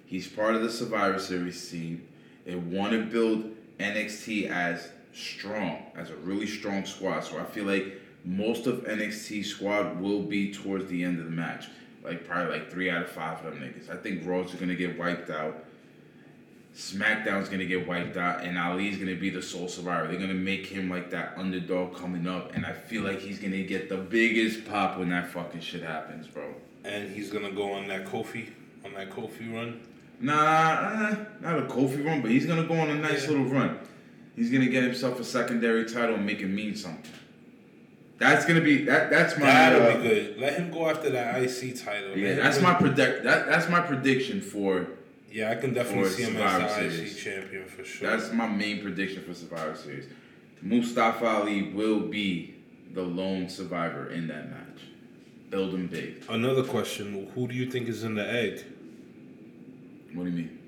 He's 0.06 0.26
part 0.26 0.54
of 0.54 0.62
the 0.62 0.70
Survivor 0.70 1.18
Series 1.18 1.70
team. 1.70 2.08
They 2.46 2.54
want 2.54 2.92
to 2.92 3.04
build 3.04 3.54
NXT 3.78 4.48
as 4.48 4.88
strong, 5.12 5.82
as 5.94 6.10
a 6.10 6.16
really 6.16 6.46
strong 6.46 6.86
squad. 6.86 7.20
So 7.20 7.38
I 7.38 7.44
feel 7.44 7.64
like 7.64 8.00
most 8.28 8.66
of 8.66 8.84
NXT 8.84 9.44
squad 9.44 9.98
will 10.00 10.22
be 10.22 10.52
towards 10.52 10.86
the 10.90 11.02
end 11.02 11.18
of 11.18 11.24
the 11.24 11.30
match, 11.30 11.66
like 12.04 12.26
probably 12.28 12.52
like 12.52 12.70
three 12.70 12.90
out 12.90 13.00
of 13.02 13.08
five 13.08 13.42
of 13.44 13.54
them 13.54 13.62
niggas. 13.62 13.88
I 13.90 13.96
think 13.96 14.26
Raw's 14.26 14.54
gonna 14.54 14.74
get 14.74 14.98
wiped 14.98 15.30
out. 15.30 15.64
SmackDown's 16.76 17.48
gonna 17.48 17.64
get 17.64 17.88
wiped 17.88 18.16
out, 18.18 18.44
and 18.44 18.58
Ali's 18.58 18.98
gonna 18.98 19.16
be 19.16 19.30
the 19.30 19.40
sole 19.42 19.66
survivor. 19.66 20.06
They're 20.08 20.20
gonna 20.20 20.34
make 20.34 20.66
him 20.66 20.90
like 20.90 21.10
that 21.10 21.32
underdog 21.36 21.96
coming 21.96 22.26
up, 22.28 22.54
and 22.54 22.66
I 22.66 22.72
feel 22.72 23.02
like 23.02 23.20
he's 23.20 23.38
gonna 23.38 23.62
get 23.62 23.88
the 23.88 23.96
biggest 23.96 24.66
pop 24.66 24.98
when 24.98 25.08
that 25.08 25.28
fucking 25.28 25.60
shit 25.62 25.82
happens, 25.82 26.26
bro. 26.28 26.54
And 26.84 27.10
he's 27.10 27.30
gonna 27.30 27.50
go 27.50 27.72
on 27.72 27.88
that 27.88 28.04
Kofi, 28.04 28.48
on 28.84 28.92
that 28.94 29.10
Kofi 29.10 29.52
run. 29.52 29.80
Nah, 30.20 30.34
uh, 30.34 31.16
not 31.40 31.58
a 31.58 31.62
Kofi 31.62 32.04
run, 32.04 32.20
but 32.20 32.30
he's 32.30 32.44
gonna 32.44 32.66
go 32.66 32.74
on 32.74 32.90
a 32.90 32.94
nice 32.94 33.24
Yeah. 33.24 33.30
little 33.30 33.46
run. 33.46 33.78
He's 34.36 34.50
gonna 34.50 34.68
get 34.68 34.84
himself 34.84 35.18
a 35.18 35.24
secondary 35.24 35.84
title 35.86 36.16
and 36.16 36.26
make 36.26 36.40
it 36.42 36.46
mean 36.48 36.76
something. 36.76 37.10
That's 38.18 38.44
gonna 38.44 38.60
be 38.60 38.84
that. 38.84 39.10
That's 39.10 39.38
my. 39.38 39.46
That'll 39.46 39.82
uh, 39.82 39.96
be 39.96 40.02
good. 40.02 40.38
Let 40.38 40.54
him 40.54 40.70
go 40.70 40.90
after 40.90 41.10
that 41.10 41.40
IC 41.40 41.76
title. 41.76 42.16
Yeah, 42.16 42.34
that's 42.34 42.60
my 42.60 42.74
predict. 42.74 43.22
That 43.22 43.46
that's 43.46 43.68
my 43.68 43.80
prediction 43.80 44.40
for. 44.40 44.88
Yeah, 45.30 45.50
I 45.50 45.54
can 45.54 45.72
definitely 45.72 46.10
see 46.10 46.24
him 46.24 46.32
Survivor 46.32 46.64
as 46.64 46.76
the 46.76 46.90
Series. 46.90 47.12
IC 47.12 47.22
champion 47.22 47.64
for 47.66 47.84
sure. 47.84 48.10
That's 48.10 48.32
my 48.32 48.48
main 48.48 48.82
prediction 48.82 49.22
for 49.22 49.34
Survivor 49.34 49.76
Series. 49.76 50.06
Mustafa 50.62 51.26
Ali 51.26 51.70
will 51.70 52.00
be 52.00 52.56
the 52.92 53.02
lone 53.02 53.48
survivor 53.48 54.10
in 54.10 54.26
that 54.28 54.50
match. 54.50 54.80
Build 55.50 55.74
him 55.74 55.86
big. 55.86 56.24
Another 56.28 56.64
question: 56.64 57.30
Who 57.34 57.46
do 57.46 57.54
you 57.54 57.70
think 57.70 57.88
is 57.88 58.02
in 58.02 58.16
the 58.16 58.28
egg? 58.28 58.64
What 60.12 60.24
do 60.24 60.30
you 60.30 60.36
mean? 60.36 60.58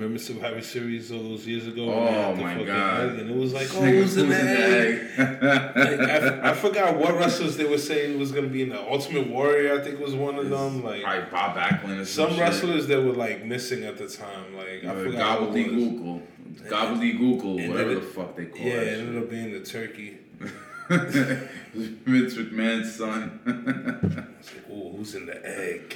Remember 0.00 0.18
Survivor 0.18 0.62
Series 0.62 1.12
all 1.12 1.22
those 1.22 1.46
years 1.46 1.66
ago? 1.66 1.86
when 1.88 1.98
Oh 1.98 2.04
they 2.06 2.12
had 2.12 2.36
the 2.38 2.42
my 2.42 2.52
fucking 2.54 2.66
God. 2.66 3.00
egg, 3.12 3.18
and 3.18 3.30
it 3.30 3.36
was 3.36 3.52
like, 3.52 3.68
oh, 3.74 3.80
Nigga, 3.82 3.92
who's 4.00 4.16
in 4.16 4.28
the 4.30 4.36
egg? 4.40 5.10
egg? 5.18 5.42
Like, 6.00 6.00
I, 6.10 6.50
I 6.50 6.54
forgot 6.54 6.96
what 6.96 7.16
wrestlers 7.16 7.58
they 7.58 7.64
were 7.66 7.76
saying 7.76 8.18
was 8.18 8.32
gonna 8.32 8.46
be 8.46 8.62
in 8.62 8.70
the 8.70 8.80
Ultimate 8.80 9.28
Warrior. 9.28 9.78
I 9.78 9.84
think 9.84 10.00
was 10.00 10.14
one 10.14 10.36
of 10.36 10.48
them. 10.48 10.82
Like 10.82 11.02
Probably 11.02 11.30
Bob 11.30 11.54
Backlund 11.54 12.00
or 12.00 12.04
some, 12.06 12.28
some 12.28 12.30
shit. 12.30 12.40
wrestlers 12.40 12.86
that 12.86 13.02
were 13.04 13.12
like 13.12 13.44
missing 13.44 13.84
at 13.84 13.98
the 13.98 14.08
time. 14.08 14.56
Like 14.56 14.84
I 14.84 14.88
Uh, 14.88 15.04
forgot 15.04 15.42
what 15.42 15.54
it 15.54 15.70
was. 15.74 15.84
Gobbledy 15.84 15.98
Gooker. 16.00 16.22
Gobbledygoogle, 16.70 17.68
whatever 17.68 17.94
then 17.94 18.00
the 18.00 18.06
fuck 18.06 18.36
they 18.36 18.46
call 18.46 18.60
it. 18.60 18.64
Yeah, 18.64 18.72
it 18.80 18.98
ended 19.00 19.22
up 19.22 19.28
being 19.28 19.52
the 19.52 19.60
turkey. 19.60 20.16
shit. 20.40 20.50
Vince 21.74 22.34
McMahon's 22.36 22.94
son. 22.96 23.40
It's 24.40 24.54
like, 24.54 24.64
oh, 24.72 24.94
who's 24.96 25.14
in 25.14 25.26
the 25.26 25.46
egg? 25.46 25.94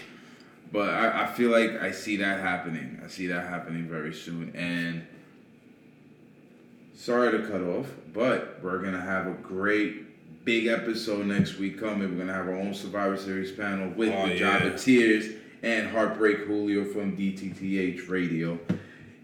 But 0.74 0.88
I, 0.90 1.22
I 1.22 1.26
feel 1.28 1.50
like 1.50 1.80
I 1.80 1.92
see 1.92 2.16
that 2.16 2.40
happening. 2.40 3.00
I 3.04 3.06
see 3.06 3.28
that 3.28 3.48
happening 3.48 3.84
very 3.88 4.12
soon. 4.12 4.50
And 4.56 5.06
sorry 6.96 7.30
to 7.30 7.46
cut 7.46 7.60
off, 7.60 7.86
but 8.12 8.58
we're 8.60 8.78
gonna 8.82 9.00
have 9.00 9.28
a 9.28 9.34
great 9.34 10.44
big 10.44 10.66
episode 10.66 11.26
next 11.26 11.58
week 11.58 11.78
coming. 11.78 12.10
We're 12.10 12.24
gonna 12.24 12.34
have 12.34 12.48
our 12.48 12.56
own 12.56 12.74
Survivor 12.74 13.16
Series 13.16 13.52
panel 13.52 13.90
with 13.90 14.08
Oh, 14.12 14.26
the 14.26 14.34
yeah. 14.34 14.58
Jobbeteers 14.60 15.36
and 15.62 15.88
Heartbreak 15.88 16.38
Julio 16.38 16.84
from 16.84 17.16
DTTH 17.16 18.08
Radio. 18.08 18.58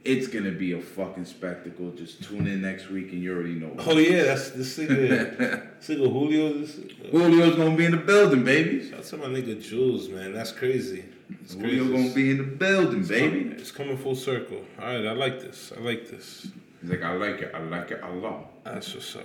It's 0.03 0.29
gonna 0.29 0.53
be 0.53 0.73
a 0.73 0.81
fucking 0.81 1.27
spectacle. 1.27 1.91
Just 1.91 2.23
tune 2.23 2.47
in 2.47 2.63
next 2.63 2.89
week 2.89 3.13
and 3.13 3.23
you 3.23 3.35
already 3.35 3.55
know. 3.55 3.75
Oh 3.81 3.99
yeah, 3.99 4.23
that's 4.23 4.51
this 4.51 4.79
nigga, 4.79 5.37
this 5.79 5.89
nigga 5.89 6.11
Julio. 6.11 6.55
This, 6.55 6.79
uh, 6.79 7.11
Julio's 7.11 7.57
gonna 7.57 7.77
be 7.77 7.85
in 7.85 7.91
the 7.91 7.99
building, 7.99 8.43
baby. 8.43 8.89
shout 8.89 9.01
out 9.01 9.05
to 9.05 9.17
my 9.19 9.27
nigga 9.27 9.63
Jules, 9.63 10.09
man. 10.09 10.33
That's 10.33 10.53
crazy. 10.53 11.05
It's 11.43 11.53
Julio 11.53 11.85
crazy. 11.85 11.93
gonna 11.93 12.15
be 12.15 12.31
in 12.31 12.39
the 12.39 12.45
building, 12.45 13.05
baby. 13.05 13.51
It's 13.59 13.71
coming 13.71 13.99
full 13.99 14.17
circle. 14.17 14.65
All 14.79 14.87
right, 14.87 15.07
I 15.07 15.13
like 15.13 15.41
this. 15.41 15.71
I 15.77 15.81
like 15.81 16.09
this. 16.09 16.47
He's 16.81 16.91
like, 16.91 17.03
I 17.03 17.13
like 17.13 17.41
it. 17.43 17.55
I 17.55 17.59
like 17.61 17.91
it 17.91 18.01
a 18.03 18.11
lot. 18.11 18.65
That's 18.65 18.95
what's 18.95 19.15
up. 19.17 19.25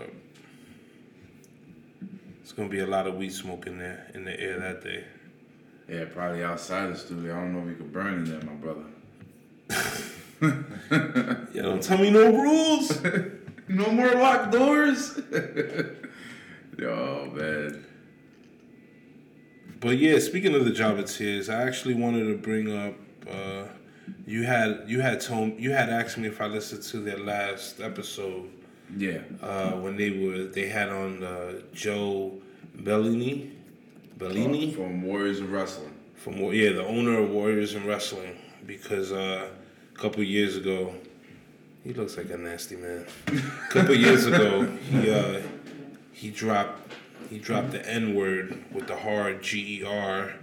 It's 2.41 2.51
gonna 2.51 2.67
be 2.67 2.79
a 2.79 2.85
lot 2.87 3.07
of 3.07 3.15
weed 3.15 3.31
smoke 3.31 3.65
in 3.65 3.77
there 3.77 4.11
in 4.13 4.25
the 4.25 4.37
air 4.37 4.59
that 4.59 4.83
day. 4.83 5.05
Yeah, 5.87 6.03
probably 6.13 6.43
outside 6.43 6.87
the 6.93 6.97
studio. 6.97 7.33
I 7.33 7.39
don't 7.39 7.53
know 7.53 7.61
if 7.61 7.67
you 7.69 7.75
could 7.75 7.93
burn 7.93 8.13
in 8.15 8.25
there, 8.25 8.41
my 8.41 8.53
brother. 8.53 8.83
Yeah, 11.53 11.61
don't 11.63 11.81
tell 11.83 11.97
me 11.97 12.09
no 12.11 12.31
rules. 12.31 13.01
No 13.67 13.89
more 13.91 14.11
locked 14.13 14.51
doors. 14.51 15.19
Yo, 16.79 17.31
man. 17.35 17.83
but 19.79 19.97
yeah, 19.97 20.19
speaking 20.19 20.53
of 20.53 20.65
the 20.65 20.71
Jobbeteers, 20.71 21.49
I 21.51 21.63
actually 21.63 21.95
wanted 21.95 22.25
to 22.25 22.37
bring 22.37 22.71
up. 22.75 22.93
Uh, 23.27 23.63
you 24.27 24.43
had 24.43 24.83
you 24.87 25.01
had 25.01 25.19
told 25.19 25.59
you 25.59 25.71
had 25.71 25.89
asked 25.89 26.17
me 26.19 26.27
if 26.27 26.41
I 26.41 26.45
listened 26.45 26.83
to 26.83 26.97
their 26.99 27.17
last 27.17 27.79
episode 27.81 28.49
Yeah. 28.95 29.21
uh, 29.41 29.71
when 29.71 29.97
they 29.97 30.11
were 30.11 30.43
they 30.43 30.67
had 30.67 30.89
on 30.89 31.23
uh, 31.23 31.61
Joe 31.73 32.33
Bellini, 32.75 33.51
Bellini 34.17 34.71
From 34.73 35.01
Warriors 35.01 35.39
of 35.39 35.51
Wrestling. 35.51 35.93
from 36.15 36.37
yeah 36.53 36.71
the 36.73 36.85
owner 36.85 37.17
of 37.19 37.31
Warriors 37.31 37.73
and 37.73 37.85
Wrestling 37.87 38.35
because 38.67 39.11
uh, 39.11 39.49
a 39.95 39.99
couple 39.99 40.21
years 40.23 40.55
ago 40.55 40.93
he 41.83 41.93
looks 41.93 42.17
like 42.17 42.29
a 42.31 42.37
nasty 42.37 42.75
man. 42.75 43.05
a 43.27 43.71
couple 43.71 43.95
years 43.95 44.25
ago 44.25 44.65
he 44.65 45.11
uh, 45.11 45.41
he 46.11 46.29
dropped 46.31 46.93
he 47.29 47.39
dropped 47.39 47.71
the 47.71 47.87
N 47.87 48.15
word 48.15 48.63
with 48.71 48.87
the 48.87 48.95
hard 48.95 49.41
G 49.41 49.79
E 49.79 49.83
R. 49.85 50.33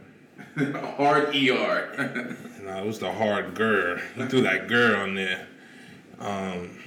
Hard 0.96 1.36
ER. 1.36 2.36
No, 2.64 2.82
it 2.82 2.86
was 2.86 2.98
the 2.98 3.12
hard 3.12 3.55
gur. 3.55 4.03
He 4.16 4.26
threw 4.26 4.42
that 4.42 4.66
gur 4.66 4.96
on 4.96 5.14
there. 5.14 5.46
Um, 6.18 6.78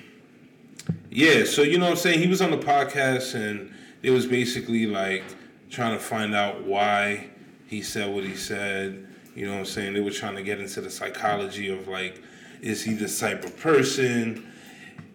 yeah, 1.10 1.46
so 1.46 1.62
you 1.62 1.78
know 1.78 1.86
what 1.86 1.92
I'm 1.92 1.98
saying? 1.98 2.20
He 2.20 2.28
was 2.28 2.42
on 2.42 2.52
the 2.52 2.58
podcast 2.58 3.34
and 3.34 3.74
it 4.02 4.12
was 4.12 4.26
basically 4.26 4.88
like 4.88 5.24
trying 5.70 5.98
to 5.98 6.04
find 6.04 6.36
out 6.36 6.64
why 6.64 7.28
he 7.68 7.82
said 7.82 8.14
what 8.14 8.24
he 8.24 8.36
said. 8.36 9.08
You 9.36 9.46
know 9.46 9.54
what 9.54 9.60
I'm 9.60 9.66
saying? 9.66 9.94
They 9.94 10.02
were 10.02 10.12
trying 10.12 10.36
to 10.36 10.44
get 10.44 10.60
into 10.60 10.82
the 10.82 10.90
psychology 10.90 11.70
of 11.70 11.88
like, 11.88 12.22
is 12.66 12.84
he 12.84 12.94
this 12.94 13.20
type 13.20 13.44
of 13.46 13.58
person? 13.58 14.46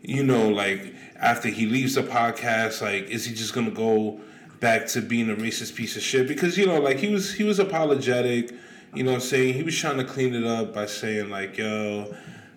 You 0.03 0.23
know, 0.25 0.49
like 0.49 0.95
after 1.21 1.49
he 1.49 1.67
leaves 1.67 1.95
the 1.97 2.03
podcast, 2.03 2.81
like, 2.81 3.05
is 3.11 3.27
he 3.27 3.35
just 3.35 3.53
gonna 3.55 3.71
go 3.71 4.21
back 4.61 4.87
to 4.89 5.01
being 5.03 5.31
a 5.31 5.35
racist 5.35 5.75
piece 5.75 5.97
of 5.97 6.03
shit? 6.03 6.27
Because, 6.29 6.57
you 6.57 6.67
know, 6.67 6.81
like 6.81 6.99
he 6.99 7.13
was 7.13 7.35
he 7.35 7.45
was 7.45 7.59
apologetic, 7.59 8.53
you 8.95 9.03
know 9.03 9.11
what 9.11 9.17
I'm 9.17 9.21
saying? 9.21 9.55
He 9.55 9.63
was 9.63 9.77
trying 9.77 9.99
to 9.99 10.05
clean 10.05 10.35
it 10.35 10.45
up 10.45 10.73
by 10.75 10.87
saying 10.87 11.29
like, 11.31 11.59
yo, 11.59 12.15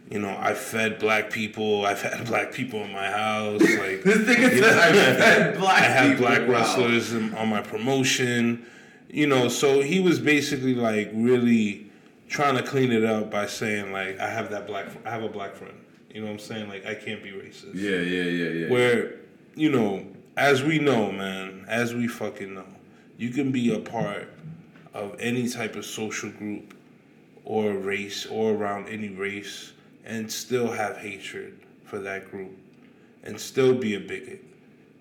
you 0.10 0.20
know, 0.20 0.36
I 0.39 0.54
fed 0.54 1.00
black 1.00 1.32
people, 1.32 1.86
I've 1.86 2.02
had 2.02 2.26
black 2.32 2.54
people 2.54 2.82
in 2.84 2.91
my 2.94 3.08
house, 3.10 3.62
like 3.62 4.04
This 4.04 4.18
nigga 4.20 4.60
said 4.60 4.78
I 4.78 4.96
had 4.96 5.58
black 5.58 5.82
I 5.82 5.86
have 5.86 6.10
people. 6.18 6.26
black 6.28 6.41
Wow. 6.41 6.54
wrestlers 6.54 7.14
in, 7.14 7.34
on 7.36 7.50
my 7.50 7.62
promotion. 7.62 8.66
You 9.10 9.28
know, 9.28 9.48
so 9.48 9.82
he 9.82 10.00
was 10.00 10.20
basically 10.20 10.74
like 10.76 11.12
really 11.14 11.91
trying 12.34 12.56
to 12.56 12.64
clean 12.64 12.92
it 12.92 13.06
up 13.06 13.30
by 13.30 13.46
saying 13.46 13.92
like 13.92 14.20
I 14.20 14.28
have 14.28 14.50
that 14.50 14.66
black 14.66 14.88
I 15.06 15.12
have 15.12 15.24
a 15.24 15.30
black 15.30 15.56
friend. 15.56 15.80
You 16.10 16.22
know 16.22 16.28
what 16.28 16.34
I'm 16.34 16.40
saying? 16.40 16.68
Like 16.68 16.86
I 16.86 16.96
can't 16.96 17.24
be 17.24 17.30
racist. 17.30 17.76
Yeah, 17.76 17.98
yeah, 17.98 18.24
yeah, 18.24 18.50
yeah. 18.50 18.70
Where, 18.70 19.16
you 19.56 19.72
know, 19.72 20.06
as 20.36 20.64
we 20.64 20.80
know, 20.80 21.12
man, 21.12 21.64
as 21.68 21.94
we 21.94 22.08
fucking 22.08 22.56
know, 22.56 22.66
you 23.18 23.30
can 23.30 23.52
be 23.52 23.74
a 23.74 23.80
part 23.80 24.28
of 24.96 25.16
any 25.20 25.48
type 25.48 25.76
of 25.76 25.86
social 25.86 26.32
group 26.32 26.74
or 27.46 27.74
race 27.74 28.26
or 28.26 28.54
around 28.54 28.88
any 28.90 29.10
race 29.10 29.74
and 30.04 30.32
still 30.32 30.72
have 30.72 30.98
hatred 30.98 31.60
for 31.86 32.00
that 32.00 32.30
group 32.32 32.52
and 33.24 33.40
still 33.40 33.76
be 33.76 33.94
a 33.94 34.00
bigot. 34.00 34.44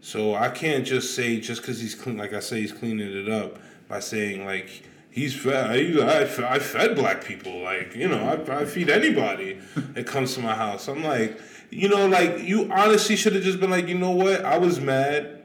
So 0.03 0.35
I 0.35 0.51
can't 0.51 0.87
just 0.87 1.15
say 1.15 1.41
just 1.41 1.63
because 1.63 1.81
he's 1.81 1.95
clean, 1.95 2.19
like 2.19 2.35
I 2.35 2.41
say, 2.41 2.61
he's 2.61 2.73
cleaning 2.73 3.11
it 3.11 3.31
up 3.31 3.59
by 3.89 4.01
saying 4.01 4.45
like 4.45 4.83
he's 5.13 5.35
fed. 5.35 5.79
He's, 5.79 6.01
I, 6.01 6.23
I 6.23 6.59
fed 6.59 6.97
black 6.97 7.23
people. 7.23 7.63
Like 7.63 7.95
you 7.95 8.09
know, 8.09 8.19
I, 8.25 8.63
I 8.63 8.65
feed 8.65 8.91
anybody 8.91 9.61
that 9.77 10.07
comes 10.07 10.35
to 10.35 10.41
my 10.41 10.55
house. 10.55 10.89
I'm 10.89 11.05
like, 11.05 11.41
you 11.71 11.89
know, 11.89 12.09
like 12.09 12.41
you 12.41 12.71
honestly 12.73 13.15
should 13.15 13.35
have 13.35 13.45
just 13.45 13.61
been 13.61 13.71
like, 13.71 13.87
you 13.87 13.97
know 13.97 14.11
what? 14.11 14.45
I 14.45 14.59
was 14.59 14.81
mad, 14.81 15.43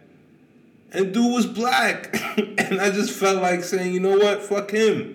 and 0.91 1.13
dude 1.13 1.32
was 1.32 1.45
black, 1.45 2.09
and 2.57 2.82
I 2.82 2.89
just 2.89 3.11
felt 3.11 3.41
like 3.41 3.63
saying, 3.63 3.93
you 3.93 3.99
know 3.99 4.18
what? 4.18 4.41
Fuck 4.41 4.72
him. 4.72 5.13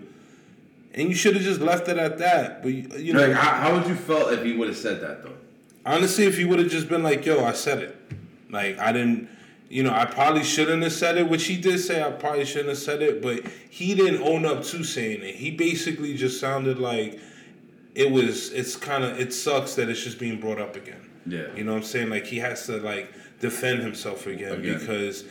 And 0.94 1.08
you 1.08 1.14
should 1.14 1.34
have 1.34 1.42
just 1.42 1.62
left 1.62 1.88
it 1.88 1.96
at 1.96 2.18
that. 2.18 2.62
But 2.62 2.72
you 2.72 2.88
you 2.98 3.12
know, 3.14 3.26
like, 3.26 3.36
how, 3.36 3.54
how 3.54 3.74
would 3.74 3.88
you 3.88 3.94
felt 3.94 4.32
if 4.32 4.44
he 4.44 4.54
would 4.54 4.68
have 4.68 4.76
said 4.76 5.00
that 5.00 5.24
though? 5.24 5.32
Honestly, 5.84 6.26
if 6.26 6.36
he 6.36 6.44
would 6.44 6.60
have 6.60 6.68
just 6.68 6.88
been 6.88 7.02
like, 7.02 7.24
"Yo, 7.24 7.44
I 7.44 7.52
said 7.52 7.78
it," 7.78 7.96
like 8.50 8.78
I 8.78 8.92
didn't, 8.92 9.28
you 9.72 9.82
know, 9.82 9.90
I 9.90 10.04
probably 10.04 10.44
shouldn't 10.44 10.82
have 10.82 10.92
said 10.92 11.16
it. 11.16 11.30
Which 11.30 11.46
he 11.46 11.56
did 11.56 11.78
say, 11.80 12.02
I 12.02 12.10
probably 12.10 12.44
shouldn't 12.44 12.68
have 12.68 12.78
said 12.78 13.00
it, 13.00 13.22
but 13.22 13.40
he 13.70 13.94
didn't 13.94 14.20
own 14.20 14.44
up 14.44 14.62
to 14.64 14.84
saying 14.84 15.22
it. 15.22 15.34
He 15.36 15.50
basically 15.50 16.14
just 16.14 16.38
sounded 16.38 16.78
like 16.78 17.18
it 17.94 18.10
was. 18.10 18.52
It's 18.52 18.76
kind 18.76 19.02
of 19.02 19.18
it 19.18 19.32
sucks 19.32 19.74
that 19.76 19.88
it's 19.88 20.04
just 20.04 20.18
being 20.18 20.38
brought 20.38 20.60
up 20.60 20.76
again. 20.76 21.08
Yeah. 21.24 21.46
you 21.56 21.64
know 21.64 21.72
what 21.72 21.78
I'm 21.78 21.84
saying? 21.84 22.10
Like 22.10 22.26
he 22.26 22.38
has 22.40 22.66
to 22.66 22.76
like 22.82 23.14
defend 23.40 23.80
himself 23.80 24.26
again, 24.26 24.52
Again. 24.60 24.78
because. 24.78 25.24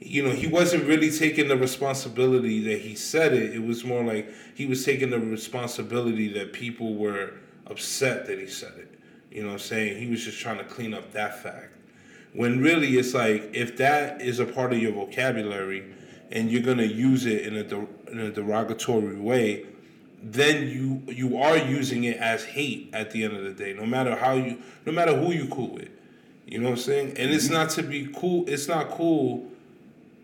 You 0.00 0.22
know, 0.22 0.32
he 0.32 0.48
wasn't 0.48 0.84
really 0.84 1.10
taking 1.10 1.48
the 1.48 1.56
responsibility 1.56 2.60
that 2.64 2.80
he 2.80 2.94
said 2.94 3.32
it. 3.32 3.54
It 3.54 3.64
was 3.64 3.84
more 3.84 4.04
like 4.04 4.28
he 4.54 4.66
was 4.66 4.84
taking 4.84 5.08
the 5.08 5.18
responsibility 5.18 6.28
that 6.34 6.52
people 6.52 6.94
were 6.94 7.34
upset 7.66 8.26
that 8.26 8.38
he 8.38 8.46
said 8.46 8.72
it. 8.76 8.98
You 9.30 9.42
know 9.42 9.48
what 9.48 9.52
I'm 9.54 9.58
saying? 9.60 10.02
He 10.02 10.10
was 10.10 10.22
just 10.22 10.38
trying 10.38 10.58
to 10.58 10.64
clean 10.64 10.92
up 10.92 11.12
that 11.12 11.42
fact. 11.42 11.73
When 12.34 12.60
really 12.60 12.98
it's 12.98 13.14
like 13.14 13.50
if 13.54 13.76
that 13.78 14.20
is 14.20 14.40
a 14.40 14.44
part 14.44 14.72
of 14.72 14.78
your 14.80 14.92
vocabulary 14.92 15.84
and 16.30 16.50
you're 16.50 16.62
gonna 16.62 16.82
use 16.82 17.26
it 17.26 17.46
in 17.46 17.56
a 17.56 17.62
der- 17.62 17.86
in 18.10 18.18
a 18.18 18.30
derogatory 18.30 19.16
way, 19.16 19.66
then 20.20 20.66
you 20.66 21.02
you 21.12 21.36
are 21.38 21.56
using 21.56 22.04
it 22.04 22.16
as 22.16 22.44
hate 22.44 22.90
at 22.92 23.12
the 23.12 23.24
end 23.24 23.36
of 23.36 23.44
the 23.44 23.52
day. 23.52 23.72
No 23.72 23.86
matter 23.86 24.16
how 24.16 24.32
you, 24.32 24.58
no 24.84 24.92
matter 24.92 25.16
who 25.16 25.32
you 25.32 25.46
cool 25.46 25.74
with, 25.74 25.90
you 26.46 26.58
know 26.58 26.70
what 26.70 26.78
I'm 26.78 26.84
saying. 26.84 27.08
And 27.18 27.30
it's 27.30 27.44
mm-hmm. 27.44 27.54
not 27.54 27.70
to 27.70 27.82
be 27.82 28.08
cool. 28.14 28.44
It's 28.48 28.66
not 28.66 28.90
cool 28.90 29.46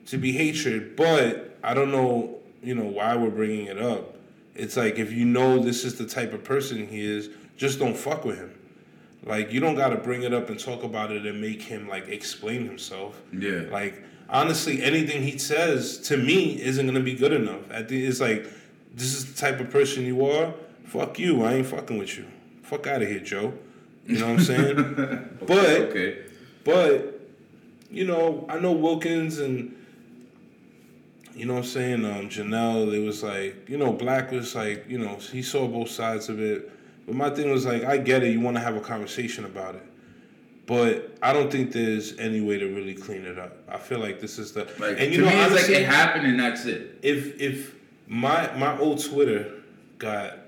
to 0.06 0.18
be 0.18 0.32
hatred. 0.32 0.96
But 0.96 1.56
I 1.62 1.74
don't 1.74 1.92
know, 1.92 2.38
you 2.62 2.74
know, 2.74 2.86
why 2.86 3.14
we're 3.16 3.30
bringing 3.30 3.66
it 3.66 3.78
up. 3.78 4.16
It's 4.54 4.76
like 4.76 4.98
if 4.98 5.12
you 5.12 5.24
know 5.24 5.60
this 5.60 5.84
is 5.84 5.96
the 5.96 6.06
type 6.06 6.32
of 6.32 6.42
person 6.42 6.88
he 6.88 7.02
is, 7.02 7.30
just 7.56 7.78
don't 7.78 7.96
fuck 7.96 8.24
with 8.24 8.38
him. 8.38 8.54
Like 9.24 9.52
you 9.52 9.60
don't 9.60 9.74
got 9.74 9.90
to 9.90 9.96
bring 9.96 10.22
it 10.22 10.32
up 10.32 10.48
and 10.50 10.58
talk 10.58 10.82
about 10.82 11.12
it 11.12 11.26
and 11.26 11.40
make 11.40 11.62
him 11.62 11.88
like 11.88 12.08
explain 12.08 12.64
himself. 12.64 13.20
Yeah. 13.36 13.62
Like 13.70 14.02
honestly, 14.28 14.82
anything 14.82 15.22
he 15.22 15.36
says 15.38 15.98
to 16.08 16.16
me 16.16 16.60
isn't 16.60 16.86
gonna 16.86 17.00
be 17.00 17.14
good 17.14 17.32
enough. 17.32 17.70
At 17.70 17.88
the, 17.88 18.04
it's 18.04 18.20
like 18.20 18.46
this 18.94 19.14
is 19.14 19.32
the 19.32 19.38
type 19.40 19.60
of 19.60 19.70
person 19.70 20.04
you 20.04 20.24
are. 20.26 20.54
Fuck 20.84 21.18
you. 21.18 21.44
I 21.44 21.54
ain't 21.54 21.66
fucking 21.66 21.98
with 21.98 22.16
you. 22.16 22.26
Fuck 22.62 22.86
out 22.86 23.02
of 23.02 23.08
here, 23.08 23.20
Joe. 23.20 23.52
You 24.06 24.18
know 24.18 24.28
what 24.28 24.38
I'm 24.38 24.44
saying? 24.44 25.38
but 25.46 25.80
Okay. 25.90 26.18
but 26.64 27.20
you 27.90 28.04
know, 28.06 28.46
I 28.48 28.58
know 28.58 28.72
Wilkins 28.72 29.38
and 29.38 29.76
you 31.34 31.46
know 31.46 31.54
what 31.54 31.60
I'm 31.60 31.66
saying, 31.66 32.04
um, 32.04 32.28
Janelle, 32.28 32.92
it 32.92 32.98
was 32.98 33.22
like, 33.22 33.68
you 33.68 33.78
know, 33.78 33.92
Black 33.92 34.30
was 34.30 34.54
like, 34.54 34.84
you 34.88 34.98
know, 34.98 35.16
he 35.16 35.42
saw 35.42 35.66
both 35.68 35.88
sides 35.88 36.28
of 36.28 36.40
it. 36.40 36.70
But 37.10 37.16
my 37.16 37.30
thing 37.30 37.50
was 37.50 37.66
like, 37.66 37.82
I 37.82 37.96
get 37.96 38.22
it, 38.22 38.30
you 38.30 38.40
want 38.40 38.56
to 38.56 38.60
have 38.60 38.76
a 38.76 38.80
conversation 38.80 39.44
about 39.44 39.74
it. 39.74 39.82
But 40.64 41.18
I 41.20 41.32
don't 41.32 41.50
think 41.50 41.72
there's 41.72 42.16
any 42.20 42.40
way 42.40 42.56
to 42.56 42.66
really 42.66 42.94
clean 42.94 43.24
it 43.24 43.36
up. 43.36 43.56
I 43.68 43.78
feel 43.78 43.98
like 43.98 44.20
this 44.20 44.38
is 44.38 44.52
the 44.52 44.72
Like 44.78 45.00
and 45.00 45.12
you 45.12 45.22
know 45.22 45.26
me, 45.26 45.32
it's 45.32 45.50
honestly, 45.50 45.74
like 45.74 45.82
it 45.82 45.86
happened 45.88 46.28
and 46.28 46.38
that's 46.38 46.66
it. 46.66 47.00
if 47.02 47.40
if 47.40 47.74
my 48.06 48.54
my 48.56 48.78
old 48.78 49.04
Twitter 49.04 49.54
got 49.98 50.38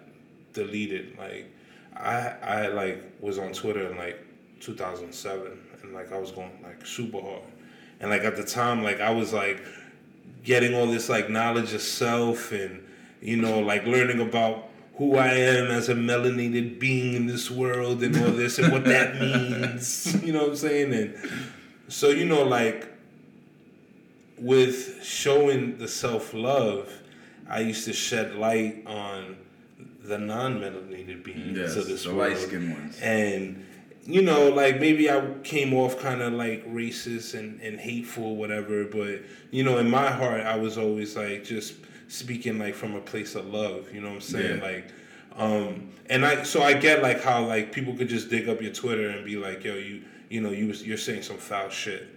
deleted, 0.53 1.19
like 1.19 1.53
I 1.97 2.29
I 2.41 2.67
like 2.69 3.03
was 3.19 3.41
on 3.41 3.53
Twitter 3.53 3.91
in 3.91 3.97
like 3.97 4.25
2007, 4.61 5.59
and 5.83 5.93
like 5.93 6.13
I 6.13 6.19
was 6.19 6.31
going 6.31 6.53
like 6.63 6.87
super 6.87 7.21
hard, 7.21 7.43
and 7.99 8.09
like 8.09 8.23
at 8.23 8.37
the 8.37 8.45
time, 8.45 8.85
like 8.85 9.01
I 9.01 9.11
was 9.11 9.33
like 9.33 9.61
getting 10.45 10.77
all 10.77 10.87
this 10.87 11.09
like 11.09 11.29
knowledge 11.29 11.73
of 11.75 11.83
self, 11.83 12.53
and 12.53 12.87
you 13.21 13.37
know 13.37 13.59
like 13.59 13.85
learning 13.85 14.21
about 14.21 14.69
who 14.97 15.17
I 15.17 15.29
am 15.35 15.71
as 15.71 15.89
a 15.89 15.95
melanated 15.95 16.79
being 16.79 17.15
in 17.15 17.27
this 17.27 17.51
world 17.51 18.03
and 18.03 18.17
all 18.17 18.31
this 18.31 18.59
and 18.59 18.73
what 18.73 18.85
that 18.85 19.21
means. 19.21 20.17
You 20.25 20.33
know 20.33 20.41
what 20.43 20.51
I'm 20.51 20.57
saying? 20.57 20.93
And 20.93 21.15
so 21.89 22.09
you 22.09 22.25
know 22.25 22.43
like 22.45 22.89
with 24.39 25.03
showing 25.05 25.79
the 25.79 25.89
self 25.89 26.35
love, 26.35 26.93
I 27.49 27.61
used 27.61 27.85
to 27.87 27.93
shed 27.93 28.35
light 28.35 28.83
on 28.87 29.37
the 30.05 30.19
non 30.19 30.59
melanated 30.59 31.23
beings 31.25 31.57
Yes, 31.57 31.77
of 31.77 31.87
this 31.87 32.05
the 32.05 32.15
world. 32.15 32.33
The 32.33 32.35
light-skinned 32.35 32.73
ones. 32.73 33.01
And 33.01 33.65
you 34.05 34.21
know, 34.23 34.49
like 34.51 34.81
maybe 34.81 35.09
I 35.11 35.23
came 35.45 35.73
off 35.73 35.99
kind 36.01 36.23
of 36.23 36.33
like 36.33 36.67
racist 36.73 37.39
and, 37.39 37.61
and 37.61 37.79
hateful, 37.79 38.37
whatever. 38.37 38.85
But 38.85 39.21
you 39.51 39.63
know, 39.63 39.79
in 39.79 39.89
my 39.89 40.11
heart, 40.11 40.41
I 40.41 40.57
was 40.57 40.77
always 40.77 41.17
like 41.17 41.45
just 41.45 41.75
speaking 42.13 42.59
like 42.59 42.75
from 42.75 42.95
a 42.95 43.01
place 43.01 43.35
of 43.35 43.47
love. 43.47 43.93
You 43.93 44.03
know 44.03 44.09
what 44.09 44.17
I'm 44.17 44.21
saying? 44.21 44.59
Yeah. 44.59 44.65
Like, 44.65 44.89
um, 45.35 45.91
and 46.11 46.27
I 46.27 46.43
so 46.43 46.63
I 46.63 46.75
get 46.75 47.03
like 47.03 47.23
how 47.23 47.45
like 47.45 47.73
people 47.73 47.95
could 47.95 48.09
just 48.09 48.29
dig 48.29 48.49
up 48.49 48.61
your 48.61 48.73
Twitter 48.73 49.09
and 49.09 49.25
be 49.25 49.37
like, 49.37 49.65
yo, 49.65 49.75
you 49.75 50.03
you 50.29 50.41
know, 50.41 50.51
you 50.51 50.73
you're 50.73 50.99
saying 50.99 51.23
some 51.23 51.39
foul 51.39 51.71
shit. 51.71 52.09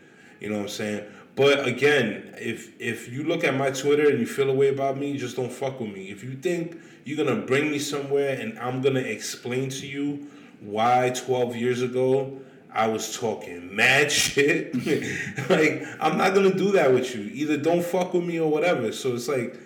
You 0.42 0.50
know 0.50 0.58
what 0.58 0.64
I'm 0.64 0.70
saying? 0.70 1.06
But 1.36 1.66
again, 1.66 2.36
if 2.38 2.80
if 2.80 3.12
you 3.12 3.24
look 3.24 3.44
at 3.44 3.56
my 3.56 3.72
Twitter 3.72 4.10
and 4.10 4.20
you 4.20 4.26
feel 4.26 4.50
a 4.50 4.54
way 4.54 4.68
about 4.68 4.98
me, 4.98 5.18
just 5.18 5.38
don't 5.38 5.52
fuck 5.52 5.80
with 5.80 5.92
me. 5.92 6.12
If 6.12 6.24
you 6.24 6.36
think 6.36 6.78
you're 7.06 7.18
gonna 7.18 7.42
bring 7.42 7.72
me 7.72 7.80
somewhere 7.80 8.38
and 8.40 8.60
I'm 8.60 8.82
gonna 8.82 9.00
explain 9.00 9.70
to 9.70 9.88
you 9.88 10.28
why 10.60 11.12
12 11.16 11.56
years 11.56 11.82
ago 11.82 12.40
I 12.74 12.88
was 12.88 13.18
talking 13.18 13.74
mad 13.74 14.12
shit, 14.24 14.76
like 15.50 15.84
I'm 16.02 16.18
not 16.18 16.34
gonna 16.34 16.54
do 16.54 16.72
that 16.74 16.94
with 16.94 17.16
you. 17.16 17.30
Either 17.34 17.56
don't 17.56 17.84
fuck 17.84 18.14
with 18.14 18.26
me 18.26 18.40
or 18.40 18.52
whatever. 18.52 18.92
So 18.92 19.16
it's 19.16 19.30
like, 19.30 19.58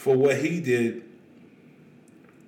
for 0.00 0.16
what 0.16 0.38
he 0.38 0.60
did, 0.60 1.02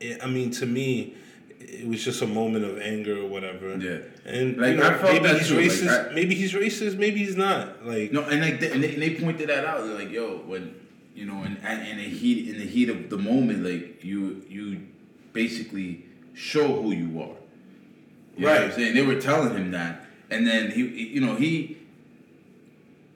it, 0.00 0.24
I 0.24 0.26
mean, 0.26 0.50
to 0.52 0.64
me, 0.64 1.14
it 1.60 1.86
was 1.86 2.02
just 2.02 2.22
a 2.22 2.26
moment 2.26 2.64
of 2.64 2.80
anger 2.80 3.18
or 3.20 3.26
whatever. 3.28 3.76
Yeah. 3.76 3.98
and 4.24 4.56
Like, 4.56 4.70
you 4.70 4.76
know, 4.78 4.88
I 4.88 4.94
felt 4.96 5.22
maybe 5.22 5.38
he's 5.38 5.48
too, 5.48 5.56
like, 5.60 5.66
racist. 5.70 6.10
I- 6.10 6.14
maybe 6.14 6.34
he's 6.34 6.54
racist. 6.54 6.96
Maybe 6.96 7.18
he's 7.18 7.36
not. 7.36 7.86
Like, 7.86 8.10
No, 8.10 8.22
and 8.22 8.40
like 8.40 8.58
they, 8.58 8.70
and 8.72 8.82
they, 8.82 8.94
and 8.94 9.02
they 9.02 9.14
pointed 9.16 9.50
that 9.50 9.66
out. 9.66 9.84
They're 9.84 9.94
like, 9.98 10.10
yo, 10.10 10.38
when 10.46 10.74
you 11.14 11.26
know, 11.26 11.42
and 11.44 11.58
in 11.86 11.98
the 11.98 12.04
heat 12.04 12.48
in 12.48 12.58
the 12.58 12.64
heat 12.66 12.88
of 12.88 13.10
the 13.10 13.18
moment, 13.18 13.62
like 13.62 14.02
you 14.02 14.42
you 14.48 14.80
basically 15.34 16.06
show 16.32 16.80
who 16.80 16.92
you 16.92 17.20
are. 17.20 17.36
You 18.38 18.46
what 18.46 18.56
I'm 18.56 18.62
Right. 18.68 18.74
saying? 18.74 18.94
They 18.94 19.02
were 19.02 19.20
telling 19.20 19.54
him 19.54 19.72
that, 19.72 20.06
and 20.30 20.46
then 20.46 20.70
he, 20.70 20.80
you 20.84 21.20
know, 21.20 21.34
he 21.36 21.76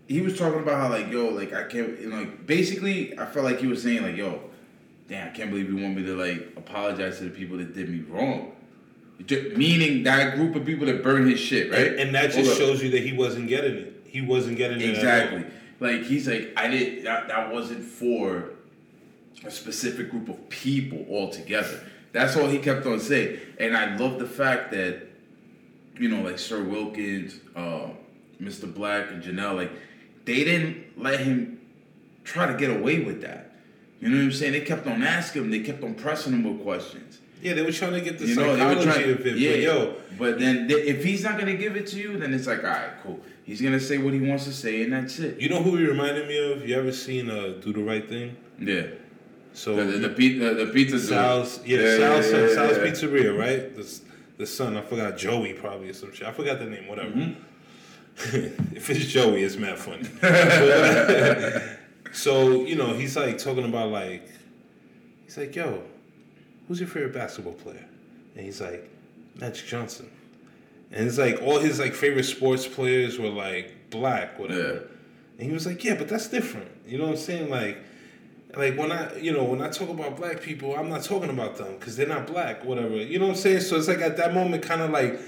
he 0.08 0.20
was 0.20 0.38
talking 0.38 0.60
about 0.60 0.80
how 0.80 0.88
like, 0.88 1.10
yo, 1.10 1.28
like 1.28 1.52
I 1.52 1.64
can't, 1.64 2.00
you 2.00 2.10
know, 2.10 2.18
like 2.18 2.46
basically, 2.46 3.18
I 3.18 3.26
felt 3.26 3.44
like 3.44 3.58
he 3.58 3.66
was 3.66 3.82
saying 3.82 4.02
like, 4.02 4.16
yo, 4.16 4.40
damn, 5.08 5.28
I 5.28 5.30
can't 5.30 5.50
believe 5.50 5.68
you 5.68 5.76
want 5.76 5.96
me 5.96 6.04
to 6.04 6.16
like 6.16 6.52
apologize 6.56 7.18
to 7.18 7.24
the 7.24 7.30
people 7.30 7.58
that 7.58 7.74
did 7.74 7.88
me 7.88 8.00
wrong. 8.08 8.52
Meaning 9.18 10.02
that 10.02 10.36
group 10.36 10.54
of 10.56 10.66
people 10.66 10.86
that 10.86 11.02
burned 11.02 11.28
his 11.28 11.40
shit, 11.40 11.70
right? 11.70 11.98
and 11.98 12.14
that 12.14 12.32
Hold 12.32 12.44
just 12.44 12.52
up. 12.52 12.58
shows 12.58 12.82
you 12.82 12.90
that 12.90 13.02
he 13.02 13.14
wasn't 13.14 13.48
getting 13.48 13.76
it. 13.76 14.02
He 14.06 14.20
wasn't 14.20 14.58
getting 14.58 14.80
it. 14.80 14.90
Exactly. 14.90 15.44
Like 15.80 16.02
he's 16.02 16.28
like, 16.28 16.52
I 16.56 16.68
did 16.68 17.04
that. 17.04 17.28
That 17.28 17.52
wasn't 17.52 17.82
for 17.82 18.50
a 19.44 19.50
specific 19.50 20.10
group 20.10 20.28
of 20.28 20.48
people 20.48 21.04
altogether. 21.10 21.82
That's 22.12 22.36
all 22.36 22.46
he 22.48 22.58
kept 22.58 22.86
on 22.86 23.00
saying. 23.00 23.40
And 23.58 23.76
I 23.76 23.96
love 23.96 24.18
the 24.18 24.26
fact 24.26 24.70
that, 24.72 25.06
you 25.98 26.08
know, 26.08 26.22
like 26.22 26.38
Sir 26.38 26.62
Wilkins, 26.62 27.40
uh, 27.54 27.88
Mr. 28.40 28.72
Black, 28.72 29.10
and 29.10 29.22
Janelle, 29.22 29.56
like 29.56 29.72
they 30.26 30.44
didn't 30.44 31.02
let 31.02 31.20
him 31.20 31.60
try 32.24 32.46
to 32.46 32.54
get 32.58 32.70
away 32.70 33.00
with 33.00 33.22
that. 33.22 33.52
You 34.00 34.08
know 34.10 34.16
what 34.18 34.24
I'm 34.24 34.32
saying? 34.32 34.52
They 34.52 34.60
kept 34.60 34.86
on 34.86 35.02
asking 35.02 35.44
him. 35.44 35.50
They 35.50 35.60
kept 35.60 35.82
on 35.82 35.94
pressing 35.94 36.34
him 36.34 36.44
with 36.44 36.62
questions. 36.62 37.20
Yeah, 37.42 37.54
they 37.54 37.62
were 37.62 37.72
trying 37.72 37.92
to 37.94 38.00
get 38.00 38.18
the 38.18 38.26
You 38.26 38.34
know, 38.36 38.54
they 38.54 38.60
psychology 38.60 38.84
trying. 38.90 39.10
of 39.12 39.26
it. 39.26 39.36
yeah, 39.38 39.50
But 39.52 39.60
yo, 39.62 39.94
But 40.18 40.38
then 40.38 40.68
th- 40.68 40.84
if 40.86 41.02
he's 41.04 41.22
not 41.24 41.38
gonna 41.38 41.54
give 41.54 41.76
it 41.76 41.86
to 41.88 41.96
you, 41.98 42.18
then 42.18 42.34
it's 42.34 42.46
like, 42.46 42.58
all 42.64 42.70
right, 42.70 42.90
cool. 43.02 43.20
He's 43.44 43.60
gonna 43.62 43.80
say 43.80 43.98
what 43.98 44.12
he 44.12 44.20
wants 44.20 44.44
to 44.44 44.52
say, 44.52 44.82
and 44.82 44.92
that's 44.92 45.18
it. 45.18 45.40
you 45.40 45.48
know 45.48 45.62
who 45.62 45.76
he 45.76 45.86
reminded 45.86 46.26
me 46.28 46.52
of? 46.52 46.68
You 46.68 46.76
ever 46.76 46.92
seen 46.92 47.30
uh, 47.30 47.54
Do 47.62 47.72
the 47.72 47.82
Right 47.82 48.06
Thing? 48.08 48.36
Yeah. 48.58 48.86
So 49.52 49.76
The 49.76 49.84
the, 49.84 49.98
the, 49.98 50.08
pizza, 50.10 50.54
the 50.54 50.66
pizza. 50.66 50.98
Sal's, 50.98 51.60
yeah, 51.64 51.78
yeah, 51.78 51.96
Sal's, 51.98 52.32
yeah, 52.32 52.40
yeah, 52.40 52.54
Sal's. 52.54 52.78
Pizzeria, 52.78 53.38
right? 53.38 53.74
The, 53.76 54.00
the 54.38 54.46
son, 54.46 54.76
I 54.76 54.82
forgot 54.82 55.16
Joey 55.16 55.52
probably 55.54 55.88
or 55.90 55.94
some 55.94 56.12
shit. 56.12 56.26
I 56.26 56.32
forgot 56.32 56.58
the 56.58 56.66
name, 56.66 56.86
whatever. 56.88 57.10
Mm-hmm. 57.10 57.40
if 58.74 58.90
it's 58.90 59.06
Joey, 59.06 59.42
it's 59.42 59.56
mad 59.56 59.78
funny. 59.78 60.08
So 62.16 62.64
you 62.64 62.76
know, 62.76 62.94
he's 62.94 63.14
like 63.14 63.36
talking 63.36 63.66
about 63.66 63.90
like, 63.90 64.26
he's 65.26 65.36
like, 65.36 65.54
"Yo, 65.54 65.82
who's 66.66 66.80
your 66.80 66.88
favorite 66.88 67.12
basketball 67.12 67.52
player?" 67.52 67.84
And 68.34 68.44
he's 68.44 68.58
like, 68.58 68.88
"Magic 69.38 69.66
Johnson." 69.66 70.10
And 70.92 71.06
it's 71.06 71.18
like 71.18 71.42
all 71.42 71.58
his 71.58 71.78
like 71.78 71.92
favorite 71.92 72.24
sports 72.24 72.66
players 72.66 73.18
were 73.18 73.28
like 73.28 73.90
black, 73.90 74.38
whatever. 74.38 74.62
Yeah. 74.62 74.80
And 75.38 75.48
he 75.48 75.52
was 75.52 75.66
like, 75.66 75.84
"Yeah, 75.84 75.94
but 75.94 76.08
that's 76.08 76.28
different." 76.28 76.70
You 76.86 76.96
know 76.96 77.04
what 77.04 77.10
I'm 77.10 77.16
saying? 77.18 77.50
Like, 77.50 77.84
like 78.56 78.78
when 78.78 78.92
I, 78.92 79.14
you 79.18 79.32
know, 79.32 79.44
when 79.44 79.60
I 79.60 79.68
talk 79.68 79.90
about 79.90 80.16
black 80.16 80.40
people, 80.40 80.74
I'm 80.74 80.88
not 80.88 81.04
talking 81.04 81.28
about 81.28 81.56
them 81.56 81.76
because 81.78 81.98
they're 81.98 82.08
not 82.08 82.26
black, 82.26 82.64
whatever. 82.64 82.96
You 82.96 83.18
know 83.18 83.26
what 83.26 83.32
I'm 83.32 83.38
saying? 83.38 83.60
So 83.60 83.76
it's 83.76 83.88
like 83.88 84.00
at 84.00 84.16
that 84.16 84.32
moment, 84.32 84.62
kind 84.62 84.80
of 84.80 84.90
like, 84.90 85.20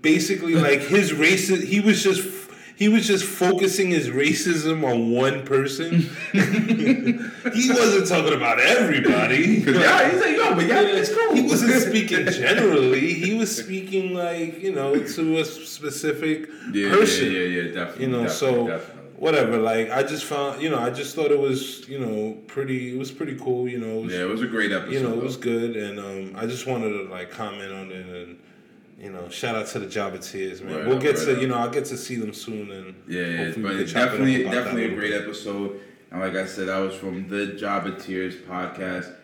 basically, 0.00 0.54
like 0.54 0.80
his 0.80 1.12
racist. 1.12 1.64
He 1.64 1.80
was 1.80 2.02
just. 2.02 2.36
He 2.76 2.88
was 2.88 3.08
just 3.08 3.24
focusing 3.24 3.88
his 3.88 4.08
racism 4.08 4.88
on 4.88 5.10
one 5.10 5.44
person. 5.44 6.08
he 6.32 7.70
wasn't 7.70 8.06
talking 8.06 8.34
about 8.34 8.60
everybody. 8.60 9.62
Cause 9.64 9.74
yeah, 9.74 10.08
he's 10.08 10.20
like, 10.20 10.36
yo, 10.36 10.54
but 10.54 10.64
yeah, 10.64 10.82
it's 10.82 11.12
cool. 11.12 11.34
He 11.34 11.42
wasn't 11.42 11.72
speaking 11.88 12.26
generally. 12.26 13.14
He 13.14 13.34
was 13.34 13.56
speaking 13.56 14.14
like 14.14 14.60
you 14.60 14.72
know 14.72 14.94
to 14.94 15.38
a 15.38 15.44
specific 15.44 16.48
yeah, 16.72 16.90
person. 16.90 17.32
Yeah, 17.32 17.38
yeah, 17.40 17.62
yeah, 17.62 17.72
definitely. 17.72 18.04
You 18.04 18.12
know, 18.12 18.22
definitely, 18.22 18.56
so 18.56 18.66
definitely. 18.68 19.12
whatever. 19.16 19.58
Like 19.58 19.90
I 19.90 20.04
just 20.04 20.24
found, 20.24 20.62
you 20.62 20.70
know, 20.70 20.78
I 20.78 20.90
just 20.90 21.16
thought 21.16 21.32
it 21.32 21.40
was, 21.40 21.88
you 21.88 21.98
know, 21.98 22.38
pretty. 22.46 22.94
It 22.94 22.98
was 22.98 23.10
pretty 23.10 23.36
cool. 23.40 23.68
You 23.68 23.78
know, 23.78 23.98
it 23.98 24.04
was, 24.04 24.14
yeah, 24.14 24.20
it 24.20 24.28
was 24.28 24.42
a 24.42 24.46
great 24.46 24.70
episode. 24.70 24.92
you 24.92 25.02
know, 25.02 25.14
it 25.14 25.22
was 25.24 25.36
good, 25.36 25.76
and 25.76 25.98
um, 25.98 26.36
I 26.36 26.46
just 26.46 26.64
wanted 26.68 26.90
to 26.90 27.10
like 27.10 27.32
comment 27.32 27.72
on 27.72 27.90
it 27.90 28.06
and. 28.06 28.38
You 28.98 29.10
know, 29.10 29.28
shout 29.28 29.54
out 29.54 29.68
to 29.68 29.78
the 29.78 29.86
Jobbeteers, 29.86 30.60
man. 30.60 30.74
Right 30.74 30.84
we'll 30.86 30.96
on, 30.96 31.00
get 31.00 31.16
right 31.16 31.24
to, 31.26 31.36
on. 31.36 31.40
you 31.40 31.46
know, 31.48 31.54
I'll 31.54 31.70
get 31.70 31.84
to 31.86 31.96
see 31.96 32.16
them 32.16 32.34
soon, 32.34 32.70
and 32.72 32.94
Yeah, 33.06 33.22
yeah, 33.22 33.52
but 33.56 33.74
we 33.74 33.82
it's 33.82 33.92
chop 33.92 34.02
it 34.02 34.04
up 34.06 34.10
definitely, 34.18 34.42
definitely 34.44 34.84
a 34.86 34.94
great 34.94 35.10
bit. 35.12 35.22
episode. 35.22 35.80
And 36.10 36.20
like 36.20 36.34
I 36.34 36.46
said, 36.46 36.68
I 36.68 36.80
was 36.80 36.94
from 36.96 37.28
the 37.28 37.56
Jobbeteers 37.60 38.42
podcast. 38.42 39.14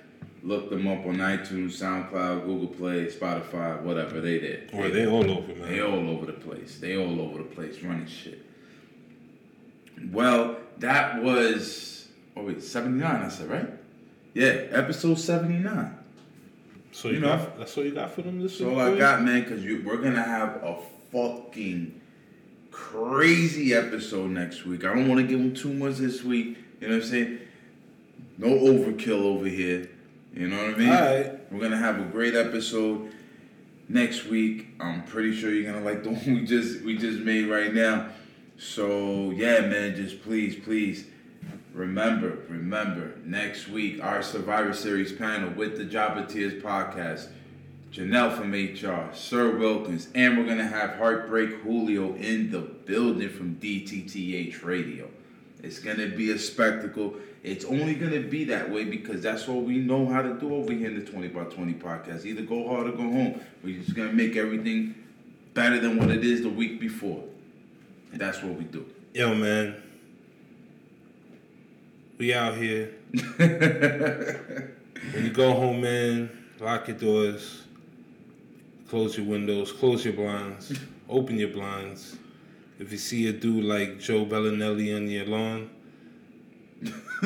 Look 0.44 0.68
them 0.70 0.86
up 0.86 1.06
on 1.06 1.16
iTunes, 1.16 1.72
SoundCloud, 1.82 2.44
Google 2.44 2.68
Play, 2.68 3.06
Spotify, 3.06 3.80
whatever 3.80 4.20
they 4.20 4.38
did. 4.38 4.70
Or 4.74 4.88
they 4.90 5.06
all 5.06 5.28
over, 5.30 5.54
man. 5.54 5.68
They 5.68 5.80
all 5.80 6.08
over 6.10 6.26
the 6.26 6.34
place. 6.34 6.78
They 6.78 6.96
all 6.98 7.20
over 7.20 7.38
the 7.38 7.44
place 7.44 7.82
running 7.82 8.06
shit. 8.06 8.44
Well, 10.10 10.58
that 10.78 11.22
was 11.22 12.08
oh 12.36 12.44
wait, 12.44 12.62
seventy 12.62 12.98
nine. 13.00 13.22
I 13.22 13.28
said 13.28 13.48
right. 13.48 13.70
Yeah, 14.34 14.66
episode 14.70 15.18
seventy 15.18 15.58
nine. 15.58 15.96
So 16.94 17.08
you, 17.08 17.14
you 17.14 17.20
know, 17.20 17.36
got, 17.36 17.58
that's 17.58 17.76
all 17.76 17.84
you 17.84 17.90
got 17.92 18.12
for 18.12 18.22
them 18.22 18.40
this 18.40 18.56
So 18.56 18.68
week. 18.68 18.78
all 18.78 18.94
I 18.94 18.96
got, 18.96 19.22
man, 19.22 19.42
because 19.42 19.64
we're 19.64 19.96
gonna 19.96 20.22
have 20.22 20.62
a 20.62 20.78
fucking 21.10 22.00
crazy 22.70 23.74
episode 23.74 24.30
next 24.30 24.64
week. 24.64 24.84
I 24.84 24.94
don't 24.94 25.08
want 25.08 25.20
to 25.20 25.26
give 25.26 25.38
them 25.38 25.54
too 25.54 25.72
much 25.72 25.96
this 25.96 26.22
week. 26.22 26.56
You 26.80 26.88
know 26.88 26.94
what 26.94 27.02
I'm 27.04 27.10
saying? 27.10 27.38
No 28.38 28.48
overkill 28.48 29.22
over 29.22 29.46
here. 29.46 29.90
You 30.34 30.48
know 30.48 30.56
what 30.56 30.74
I 30.74 30.78
mean? 30.78 30.88
Alright. 30.88 31.52
We're 31.52 31.60
gonna 31.60 31.76
have 31.76 31.98
a 32.00 32.04
great 32.04 32.34
episode 32.34 33.12
next 33.88 34.26
week. 34.26 34.68
I'm 34.80 35.02
pretty 35.04 35.34
sure 35.34 35.52
you're 35.52 35.72
gonna 35.72 35.84
like 35.84 36.04
the 36.04 36.10
one 36.10 36.24
we 36.26 36.44
just 36.44 36.82
we 36.82 36.96
just 36.96 37.20
made 37.20 37.46
right 37.46 37.74
now. 37.74 38.08
So 38.56 39.30
yeah, 39.30 39.60
man, 39.62 39.96
just 39.96 40.22
please, 40.22 40.54
please 40.56 41.06
remember, 41.74 42.38
remember 42.48 43.14
next 43.24 43.68
week 43.68 44.02
our 44.02 44.22
Survivor 44.22 44.72
Series 44.72 45.12
panel 45.12 45.50
with 45.50 45.76
the 45.76 45.84
Jobbeteers 45.84 46.62
podcast. 46.62 47.28
Janelle 47.92 48.36
from 48.36 48.52
HR, 48.52 49.14
Sir 49.14 49.56
Wilkins, 49.56 50.08
and 50.16 50.36
we're 50.36 50.46
gonna 50.46 50.66
have 50.66 50.96
Heartbreak 50.96 51.62
Julio 51.62 52.14
in 52.16 52.50
the 52.50 52.58
building 52.60 53.28
from 53.28 53.54
DTTH 53.56 54.64
Radio. 54.64 55.08
It's 55.62 55.78
gonna 55.78 56.08
be 56.08 56.32
a 56.32 56.38
spectacle. 56.38 57.14
It's 57.44 57.64
only 57.64 57.94
gonna 57.94 58.20
be 58.20 58.44
that 58.44 58.68
way 58.68 58.84
because 58.84 59.22
that's 59.22 59.46
what 59.46 59.62
we 59.62 59.78
know 59.78 60.06
how 60.06 60.22
to 60.22 60.34
do 60.34 60.54
over 60.54 60.72
here 60.72 60.88
in 60.88 60.98
the 60.98 61.08
20 61.08 61.28
by 61.28 61.44
20 61.44 61.74
podcast. 61.74 62.24
Either 62.24 62.42
go 62.42 62.66
hard 62.66 62.88
or 62.88 62.92
go 62.92 63.02
home. 63.02 63.40
We're 63.62 63.80
just 63.80 63.94
gonna 63.94 64.12
make 64.12 64.34
everything 64.34 64.96
better 65.54 65.78
than 65.78 65.96
what 65.96 66.10
it 66.10 66.24
is 66.24 66.42
the 66.42 66.50
week 66.50 66.80
before. 66.80 67.22
And 68.10 68.20
that's 68.20 68.42
what 68.42 68.54
we 68.54 68.64
do. 68.64 68.86
Yo, 69.14 69.36
man. 69.36 69.83
We 72.18 72.32
out 72.32 72.56
here. 72.56 72.90
when 73.36 75.24
you 75.24 75.30
go 75.30 75.52
home, 75.52 75.80
man, 75.80 76.30
lock 76.60 76.88
your 76.88 76.96
doors, 76.96 77.62
close 78.88 79.16
your 79.16 79.26
windows, 79.26 79.72
close 79.72 80.04
your 80.04 80.14
blinds, 80.14 80.72
open 81.08 81.38
your 81.38 81.48
blinds. 81.48 82.16
If 82.78 82.92
you 82.92 82.98
see 82.98 83.28
a 83.28 83.32
dude 83.32 83.64
like 83.64 83.98
Joe 83.98 84.24
Bellinelli 84.24 84.94
on 84.94 85.08
your 85.08 85.26
lawn, 85.26 85.70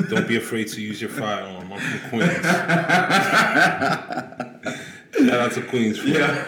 don't 0.09 0.29
be 0.29 0.37
afraid 0.37 0.69
to 0.69 0.81
use 0.81 1.01
your 1.01 1.11
firearm. 1.11 1.73
I'm 1.73 1.81
from 1.81 2.11
Queens. 2.11 2.33
Shout 5.29 5.41
out 5.41 5.53
to 5.53 5.63
Queens. 5.63 5.99
For 5.99 6.09
Yeah. 6.09 6.45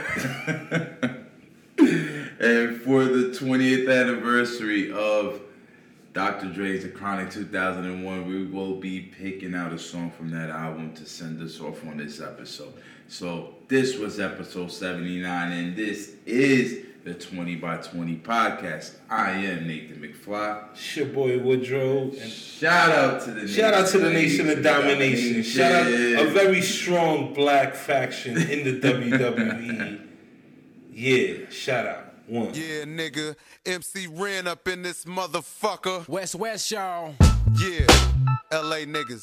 and 2.40 2.80
for 2.82 3.04
the 3.04 3.30
20th 3.38 3.90
anniversary 3.90 4.92
of 4.92 5.40
Dr. 6.12 6.46
Dre's 6.46 6.82
The 6.82 6.88
Chronic 6.88 7.30
2001, 7.30 8.26
we 8.26 8.44
will 8.46 8.74
be 8.76 9.00
picking 9.00 9.54
out 9.54 9.72
a 9.72 9.78
song 9.78 10.10
from 10.10 10.30
that 10.30 10.50
album 10.50 10.92
to 10.94 11.06
send 11.06 11.40
us 11.40 11.60
off 11.60 11.84
on 11.86 11.98
this 11.98 12.20
episode. 12.20 12.72
So 13.06 13.54
this 13.68 13.96
was 13.96 14.18
episode 14.18 14.72
79, 14.72 15.52
and 15.52 15.76
this 15.76 16.14
is 16.26 16.84
the 17.04 17.14
20 17.14 17.54
by 17.56 17.76
20 17.76 18.16
podcast. 18.16 18.96
I 19.08 19.30
am 19.30 19.68
Nathan 19.68 20.02
McFly. 20.02 20.72
It's 20.72 20.96
your 20.96 21.06
boy 21.06 21.38
Woodrow. 21.38 22.10
And 22.10 22.30
Shout 22.30 22.90
out 22.90 23.22
to 23.22 23.30
the 23.30 23.46
Shout 23.46 23.72
out 23.72 23.86
to 23.88 23.98
the 23.98 24.10
Nation 24.10 24.50
of 24.50 24.58
of 24.58 24.64
Domination. 24.64 25.44
Shout 25.44 25.72
out 25.72 25.86
a 25.86 26.28
very 26.30 26.60
strong 26.60 27.32
black 27.34 27.74
faction 27.74 28.36
in 28.36 28.64
the 28.64 28.80
WWE. 28.80 30.06
Yeah, 30.92 31.48
shout 31.48 31.86
out. 31.86 32.09
One. 32.30 32.54
Yeah, 32.54 32.84
nigga. 32.84 33.34
MC 33.66 34.06
Ren 34.06 34.46
up 34.46 34.68
in 34.68 34.82
this 34.82 35.04
motherfucker. 35.04 36.06
West 36.06 36.36
West, 36.36 36.70
y'all. 36.70 37.12
Yeah. 37.60 37.86
LA 38.52 38.86
niggas. 38.86 39.20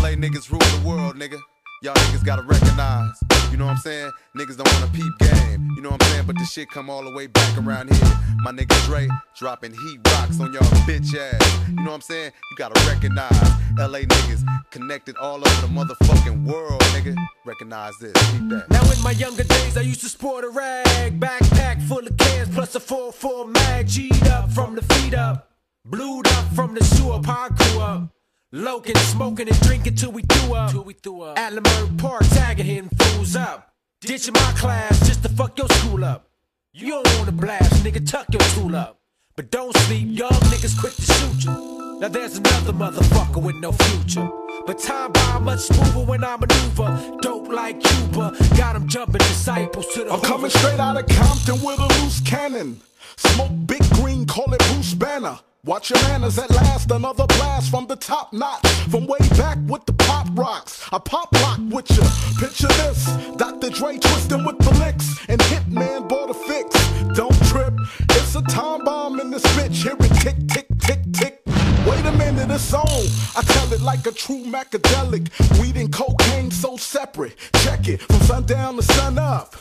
LA 0.00 0.14
niggas 0.16 0.50
rule 0.50 0.58
the 0.60 0.82
world, 0.82 1.16
nigga. 1.16 1.38
Y'all 1.82 1.92
niggas 1.94 2.24
gotta 2.24 2.42
recognize. 2.42 3.41
You 3.52 3.58
know 3.58 3.66
what 3.66 3.72
I'm 3.72 3.78
saying? 3.78 4.10
Niggas 4.34 4.56
don't 4.56 4.72
wanna 4.72 4.90
peep 4.94 5.18
game. 5.18 5.68
You 5.76 5.82
know 5.82 5.90
what 5.90 6.02
I'm 6.02 6.08
saying? 6.08 6.26
But 6.26 6.38
this 6.38 6.50
shit 6.50 6.70
come 6.70 6.88
all 6.88 7.04
the 7.04 7.12
way 7.12 7.26
back 7.26 7.58
around 7.58 7.92
here. 7.92 8.12
My 8.38 8.50
nigga 8.50 8.74
Dre 8.86 9.06
dropping 9.36 9.72
heat 9.72 10.00
rocks 10.06 10.40
on 10.40 10.54
y'all 10.54 10.62
bitch 10.88 11.14
ass. 11.14 11.68
You 11.68 11.74
know 11.74 11.90
what 11.90 11.96
I'm 11.96 12.00
saying? 12.00 12.32
You 12.50 12.56
gotta 12.56 12.80
recognize 12.88 13.30
LA 13.78 14.00
niggas 14.08 14.42
connected 14.70 15.16
all 15.18 15.36
over 15.36 15.60
the 15.60 15.66
motherfucking 15.66 16.44
world, 16.44 16.80
nigga. 16.94 17.14
Recognize 17.44 17.92
this. 18.00 18.14
Keep 18.32 18.48
that. 18.48 18.70
Now 18.70 18.90
in 18.90 19.02
my 19.02 19.10
younger 19.10 19.44
days, 19.44 19.76
I 19.76 19.82
used 19.82 20.00
to 20.00 20.08
sport 20.08 20.44
a 20.44 20.48
rag, 20.48 21.20
backpack 21.20 21.82
full 21.82 22.06
of 22.06 22.16
cans 22.16 22.48
plus 22.54 22.74
a 22.74 22.80
4-4 22.80 23.52
mag, 23.52 23.86
G'd 23.86 24.28
up 24.28 24.50
from 24.50 24.74
the 24.76 24.82
feet 24.94 25.12
up, 25.12 25.50
blued 25.84 26.26
up 26.26 26.46
from 26.54 26.74
the 26.74 26.82
sewer, 26.82 27.20
grew 27.20 27.80
up. 27.80 28.08
Loking, 28.54 28.96
smoking, 28.96 29.48
and 29.48 29.58
drinking 29.62 29.94
till 29.94 30.12
we 30.12 30.20
threw 30.24 30.54
up. 30.54 30.70
Till 30.72 30.84
we 30.84 30.92
threw 30.92 31.22
up. 31.22 31.38
At 31.38 31.54
Leimert 31.54 31.98
Park, 31.98 32.22
tagging 32.32 32.66
hitting 32.66 32.90
fools 32.90 33.34
up. 33.34 33.72
Ditching 34.02 34.34
my 34.34 34.52
class 34.58 34.98
just 35.06 35.22
to 35.22 35.30
fuck 35.30 35.56
your 35.56 35.68
school 35.68 36.04
up. 36.04 36.28
You 36.74 36.88
don't 36.90 37.18
wanna 37.18 37.32
blast, 37.32 37.82
nigga, 37.82 38.06
tuck 38.06 38.26
your 38.30 38.42
tool 38.52 38.76
up. 38.76 39.00
But 39.36 39.50
don't 39.50 39.74
sleep, 39.78 40.06
young 40.10 40.32
niggas 40.52 40.78
quick 40.78 40.92
to 40.92 41.02
shoot 41.02 41.44
you. 41.44 41.98
Now 41.98 42.08
there's 42.08 42.36
another 42.36 42.74
motherfucker 42.74 43.42
with 43.42 43.56
no 43.56 43.72
future. 43.72 44.28
But 44.66 44.78
time 44.78 45.12
by 45.12 45.38
much 45.38 45.60
smoother 45.60 46.04
when 46.04 46.22
I 46.22 46.36
maneuver. 46.36 47.18
Dope 47.22 47.48
like 47.48 47.80
Cuba, 47.80 48.36
got 48.58 48.76
'em 48.76 48.86
jumping 48.86 49.20
disciples 49.20 49.86
to 49.94 50.04
the 50.04 50.12
I'm 50.12 50.20
coming 50.20 50.50
straight 50.50 50.78
out 50.78 50.98
of 50.98 51.06
Compton 51.08 51.62
with 51.62 51.78
a 51.78 51.86
loose 52.02 52.20
cannon. 52.20 52.82
Smoke 53.16 53.52
big 53.64 53.88
green, 53.94 54.26
call 54.26 54.52
it 54.52 54.58
Bruce 54.58 54.92
Banner. 54.92 55.38
Watch 55.64 55.90
your 55.90 56.02
manners 56.08 56.40
at 56.40 56.50
last, 56.50 56.90
another 56.90 57.24
blast 57.24 57.70
from 57.70 57.86
the 57.86 57.94
top 57.94 58.32
notch. 58.32 58.66
From 58.90 59.06
way 59.06 59.20
back 59.38 59.58
with 59.68 59.86
the 59.86 59.92
pop 59.92 60.26
rocks. 60.32 60.88
I 60.90 60.98
pop 60.98 61.32
lock 61.34 61.60
with 61.70 61.88
ya. 61.96 62.02
Picture 62.40 62.66
this 62.66 63.06
Dr. 63.36 63.70
Dre 63.70 63.96
twisting 63.96 64.44
with 64.44 64.58
the 64.58 64.70
licks. 64.80 65.24
And 65.28 65.40
Hitman 65.42 66.08
bought 66.08 66.30
a 66.30 66.34
fix. 66.34 66.74
Don't 67.14 67.40
trip, 67.46 67.74
it's 68.10 68.34
a 68.34 68.42
time 68.42 68.84
bomb 68.84 69.20
in 69.20 69.30
this 69.30 69.44
bitch. 69.54 69.84
Hear 69.84 69.94
it 70.00 70.12
tick, 70.20 70.34
tick, 70.48 70.66
tick, 70.80 71.00
tick. 71.12 71.42
Wait 71.86 72.04
a 72.06 72.12
minute, 72.18 72.50
it's 72.50 72.74
on. 72.74 73.06
I 73.36 73.42
tell 73.42 73.72
it 73.72 73.82
like 73.82 74.04
a 74.08 74.10
true 74.10 74.42
macadelic. 74.42 75.30
Weed 75.60 75.76
and 75.76 75.92
cocaine 75.92 76.50
so 76.50 76.76
separate. 76.76 77.36
Check 77.58 77.86
it 77.86 78.02
from 78.02 78.18
sundown 78.22 78.74
to 78.74 78.82
sun 78.82 79.16
up. 79.16 79.54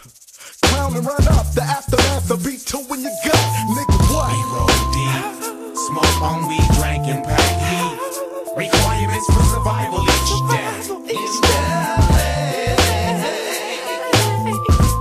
Clown 0.63 0.97
and 0.97 1.05
run 1.05 1.27
up. 1.27 1.53
The 1.53 1.61
aftermath, 1.61 2.27
the 2.27 2.37
beat 2.37 2.61
two 2.61 2.79
in 2.91 3.01
your 3.01 3.13
gut. 3.23 3.35
Nigga, 3.75 4.15
what? 4.15 4.70
Smoke 5.73 6.21
on 6.21 6.47
weed, 6.49 6.67
drank 6.75 7.07
and 7.07 7.23
pack 7.23 7.39
heat. 7.39 7.97
Requirements 8.57 9.25
for 9.27 9.43
survival 9.43 10.03
each 10.03 10.31
day. 10.51 10.71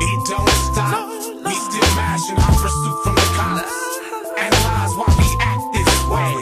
It 0.02 0.20
don't 0.28 0.48
stop. 0.48 1.08
We 1.44 1.54
still 1.54 1.90
mashing 1.96 2.38
our 2.38 2.54
pursuit 2.62 2.98
from 3.02 3.14
the 3.16 3.28
cops. 3.34 3.74
Analyze 4.38 4.94
why 4.96 5.10
we 5.18 5.28
act 5.40 5.64
this 5.74 5.92
way. 6.08 6.34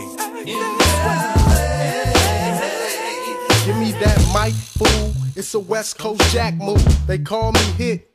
Give 3.65 3.79
me 3.79 3.91
that 4.01 4.19
mic, 4.35 4.55
fool. 4.55 5.13
It's 5.37 5.55
a 5.55 5.59
West 5.59 5.99
Coast 5.99 6.23
Jack 6.33 6.55
move. 6.55 6.85
They 7.07 7.19
call 7.19 7.53
me 7.53 7.61
hit. 7.79 8.11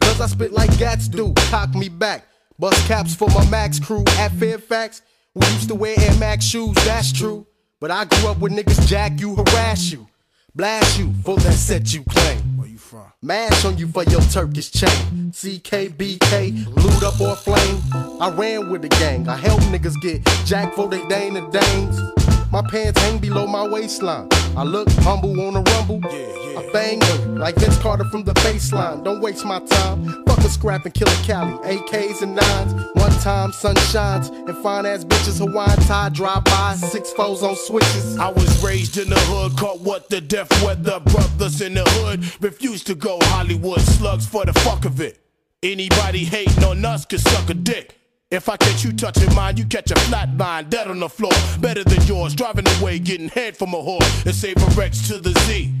Cause 0.00 0.20
I 0.20 0.26
spit 0.26 0.52
like 0.52 0.76
gats 0.78 1.08
do. 1.08 1.32
Cock 1.50 1.74
me 1.74 1.88
back. 1.88 2.26
Bust 2.58 2.86
caps 2.86 3.14
for 3.14 3.28
my 3.30 3.48
Max 3.48 3.80
crew 3.80 4.04
at 4.18 4.32
Fairfax. 4.32 5.00
We 5.34 5.46
used 5.46 5.68
to 5.68 5.76
wear 5.76 5.94
Air 5.96 6.16
Max 6.18 6.44
shoes, 6.44 6.74
that's 6.84 7.12
true. 7.12 7.46
But 7.78 7.92
I 7.92 8.04
grew 8.04 8.28
up 8.30 8.38
with 8.38 8.52
niggas 8.52 8.86
jack 8.88 9.20
you, 9.20 9.36
harass 9.36 9.92
you. 9.92 10.08
Blast 10.56 10.98
you 10.98 11.12
for 11.24 11.36
that 11.36 11.52
set 11.52 11.94
you 11.94 12.02
claim. 12.02 12.58
Where 12.58 12.66
you 12.66 12.78
from? 12.78 13.12
Mash 13.22 13.64
on 13.64 13.78
you 13.78 13.86
for 13.86 14.02
your 14.04 14.22
Turkish 14.22 14.72
chain. 14.72 15.30
CKBK, 15.30 16.64
glued 16.74 17.04
up 17.04 17.20
or 17.20 17.36
flame. 17.36 17.80
I 18.20 18.30
ran 18.30 18.70
with 18.70 18.82
the 18.82 18.88
gang. 18.88 19.28
I 19.28 19.36
helped 19.36 19.62
niggas 19.66 19.94
get 20.02 20.24
jack 20.44 20.74
for 20.74 20.88
they 20.88 21.06
Dane 21.06 21.36
and 21.36 21.52
Danes. 21.52 22.19
My 22.52 22.62
pants 22.62 23.00
hang 23.00 23.18
below 23.18 23.46
my 23.46 23.66
waistline. 23.66 24.28
I 24.56 24.64
look 24.64 24.88
humble 24.90 25.40
on 25.40 25.54
a 25.54 25.62
rumble. 25.62 26.00
I 26.04 26.68
bang 26.72 26.98
them 26.98 27.36
like 27.36 27.54
Vince 27.54 27.78
Carter 27.78 28.04
from 28.06 28.24
the 28.24 28.32
baseline. 28.34 29.04
Don't 29.04 29.20
waste 29.20 29.44
my 29.44 29.60
time. 29.60 30.24
Fuck 30.24 30.38
a 30.38 30.48
scrap 30.48 30.84
and 30.84 30.92
kill 30.92 31.06
a 31.06 31.22
Cali. 31.22 31.52
AKs 31.76 32.22
and 32.22 32.34
nines. 32.34 32.72
One 32.94 33.12
time 33.20 33.52
sun 33.52 33.76
shines 33.76 34.30
and 34.30 34.56
fine 34.64 34.84
ass 34.84 35.04
bitches 35.04 35.38
Hawaiian 35.38 35.78
tie 35.82 36.08
drive 36.08 36.42
by. 36.42 36.74
Six 36.74 37.12
foes 37.12 37.44
on 37.44 37.54
switches. 37.54 38.18
I 38.18 38.30
was 38.30 38.64
raised 38.64 38.98
in 38.98 39.10
the 39.10 39.20
hood, 39.20 39.56
caught 39.56 39.80
what 39.80 40.08
the 40.08 40.20
death 40.20 40.50
weather. 40.64 40.98
Brothers 40.98 41.60
in 41.60 41.74
the 41.74 41.84
hood 41.84 42.24
refused 42.42 42.88
to 42.88 42.96
go 42.96 43.18
Hollywood 43.22 43.80
slugs 43.80 44.26
for 44.26 44.44
the 44.44 44.52
fuck 44.54 44.84
of 44.84 45.00
it. 45.00 45.20
Anybody 45.62 46.24
hating 46.24 46.64
on 46.64 46.84
us 46.84 47.04
can 47.04 47.20
suck 47.20 47.48
a 47.48 47.54
dick. 47.54 47.99
If 48.30 48.48
I 48.48 48.56
catch 48.56 48.84
you 48.84 48.92
touching 48.92 49.34
mine, 49.34 49.56
you 49.56 49.64
catch 49.64 49.90
a 49.90 49.96
flat 50.02 50.36
line 50.36 50.68
dead 50.68 50.86
on 50.86 51.00
the 51.00 51.08
floor. 51.08 51.32
Better 51.58 51.82
than 51.82 52.00
yours, 52.06 52.32
driving 52.32 52.64
away, 52.78 53.00
getting 53.00 53.28
head 53.28 53.56
from 53.56 53.74
a 53.74 53.76
whore. 53.76 54.24
And 54.24 54.32
save 54.32 54.56
a 54.56 54.66
Rex 54.80 55.08
to 55.08 55.18
the 55.18 55.36
Z. 55.40 55.74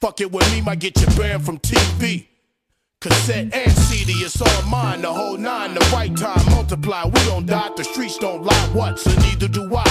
Fuck 0.00 0.22
it 0.22 0.32
with 0.32 0.50
me, 0.50 0.62
might 0.62 0.78
get 0.78 0.98
you 0.98 1.06
banned 1.08 1.44
from 1.44 1.58
TV. 1.58 2.26
Cassette 3.02 3.52
and 3.52 3.72
CD, 3.72 4.12
it's 4.12 4.40
all 4.40 4.62
mine. 4.70 5.02
The 5.02 5.12
whole 5.12 5.36
nine, 5.36 5.74
the 5.74 5.80
right 5.92 6.16
time, 6.16 6.42
multiply. 6.46 7.04
We 7.04 7.20
don't 7.26 7.44
die, 7.44 7.68
the 7.76 7.84
streets 7.84 8.16
don't 8.16 8.44
lie. 8.44 8.68
What? 8.72 8.98
So 8.98 9.10
neither 9.20 9.48
do 9.48 9.68
I. 9.76 9.84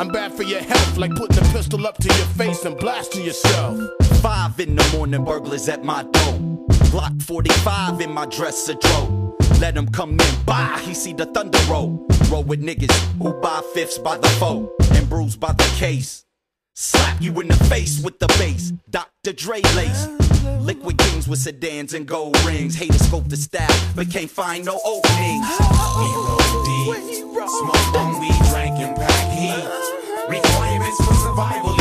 I'm 0.00 0.08
bad 0.08 0.32
for 0.32 0.42
your 0.42 0.60
health, 0.60 0.96
like 0.96 1.14
putting 1.14 1.38
a 1.38 1.52
pistol 1.52 1.86
up 1.86 1.98
to 1.98 2.08
your 2.08 2.26
face 2.34 2.64
and 2.64 2.76
blasting 2.76 3.24
yourself. 3.24 3.78
Five 4.20 4.58
in 4.58 4.74
the 4.74 4.90
morning, 4.96 5.24
burglars 5.24 5.68
at 5.68 5.84
my 5.84 6.02
door. 6.02 6.34
Glock 6.90 7.22
45 7.22 8.00
in 8.00 8.10
my 8.10 8.26
dresser 8.26 8.74
drawer. 8.74 9.36
Let 9.64 9.78
him 9.78 9.88
come 9.88 10.20
in, 10.20 10.44
bye, 10.44 10.78
he 10.84 10.92
see 10.92 11.14
the 11.14 11.24
thunder 11.24 11.58
roll. 11.70 12.06
Roll 12.28 12.42
with 12.42 12.60
niggas 12.60 12.94
who 13.16 13.32
buy 13.40 13.62
fifths 13.72 13.96
by 13.96 14.18
the 14.18 14.28
foe 14.38 14.70
and 14.90 15.08
bruise 15.08 15.36
by 15.36 15.52
the 15.52 15.64
case. 15.78 16.26
Slap 16.74 17.18
you 17.22 17.40
in 17.40 17.48
the 17.48 17.56
face 17.64 17.98
with 18.04 18.18
the 18.18 18.26
bass. 18.38 18.74
Dr. 18.90 19.32
Dre 19.32 19.62
lace. 19.74 20.06
Liquid 20.60 20.98
kings 20.98 21.26
with 21.26 21.38
sedans 21.38 21.94
and 21.94 22.06
gold 22.06 22.36
rings. 22.44 22.74
Haters 22.74 23.06
scope 23.06 23.26
the 23.30 23.38
style, 23.38 23.74
but 23.96 24.10
can't 24.10 24.28
find 24.28 24.66
no 24.66 24.78
openings. 24.84 25.46
We 25.96 26.08
roll 26.12 26.36
deep, 26.68 27.32
smoke 27.32 27.94
on 27.96 28.20
weed, 28.20 28.36
drank 28.50 28.78
and 28.80 28.94
pack 28.94 29.32
heat. 29.32 29.64
Requirements 30.28 30.98
for 31.06 31.14
survival 31.14 31.74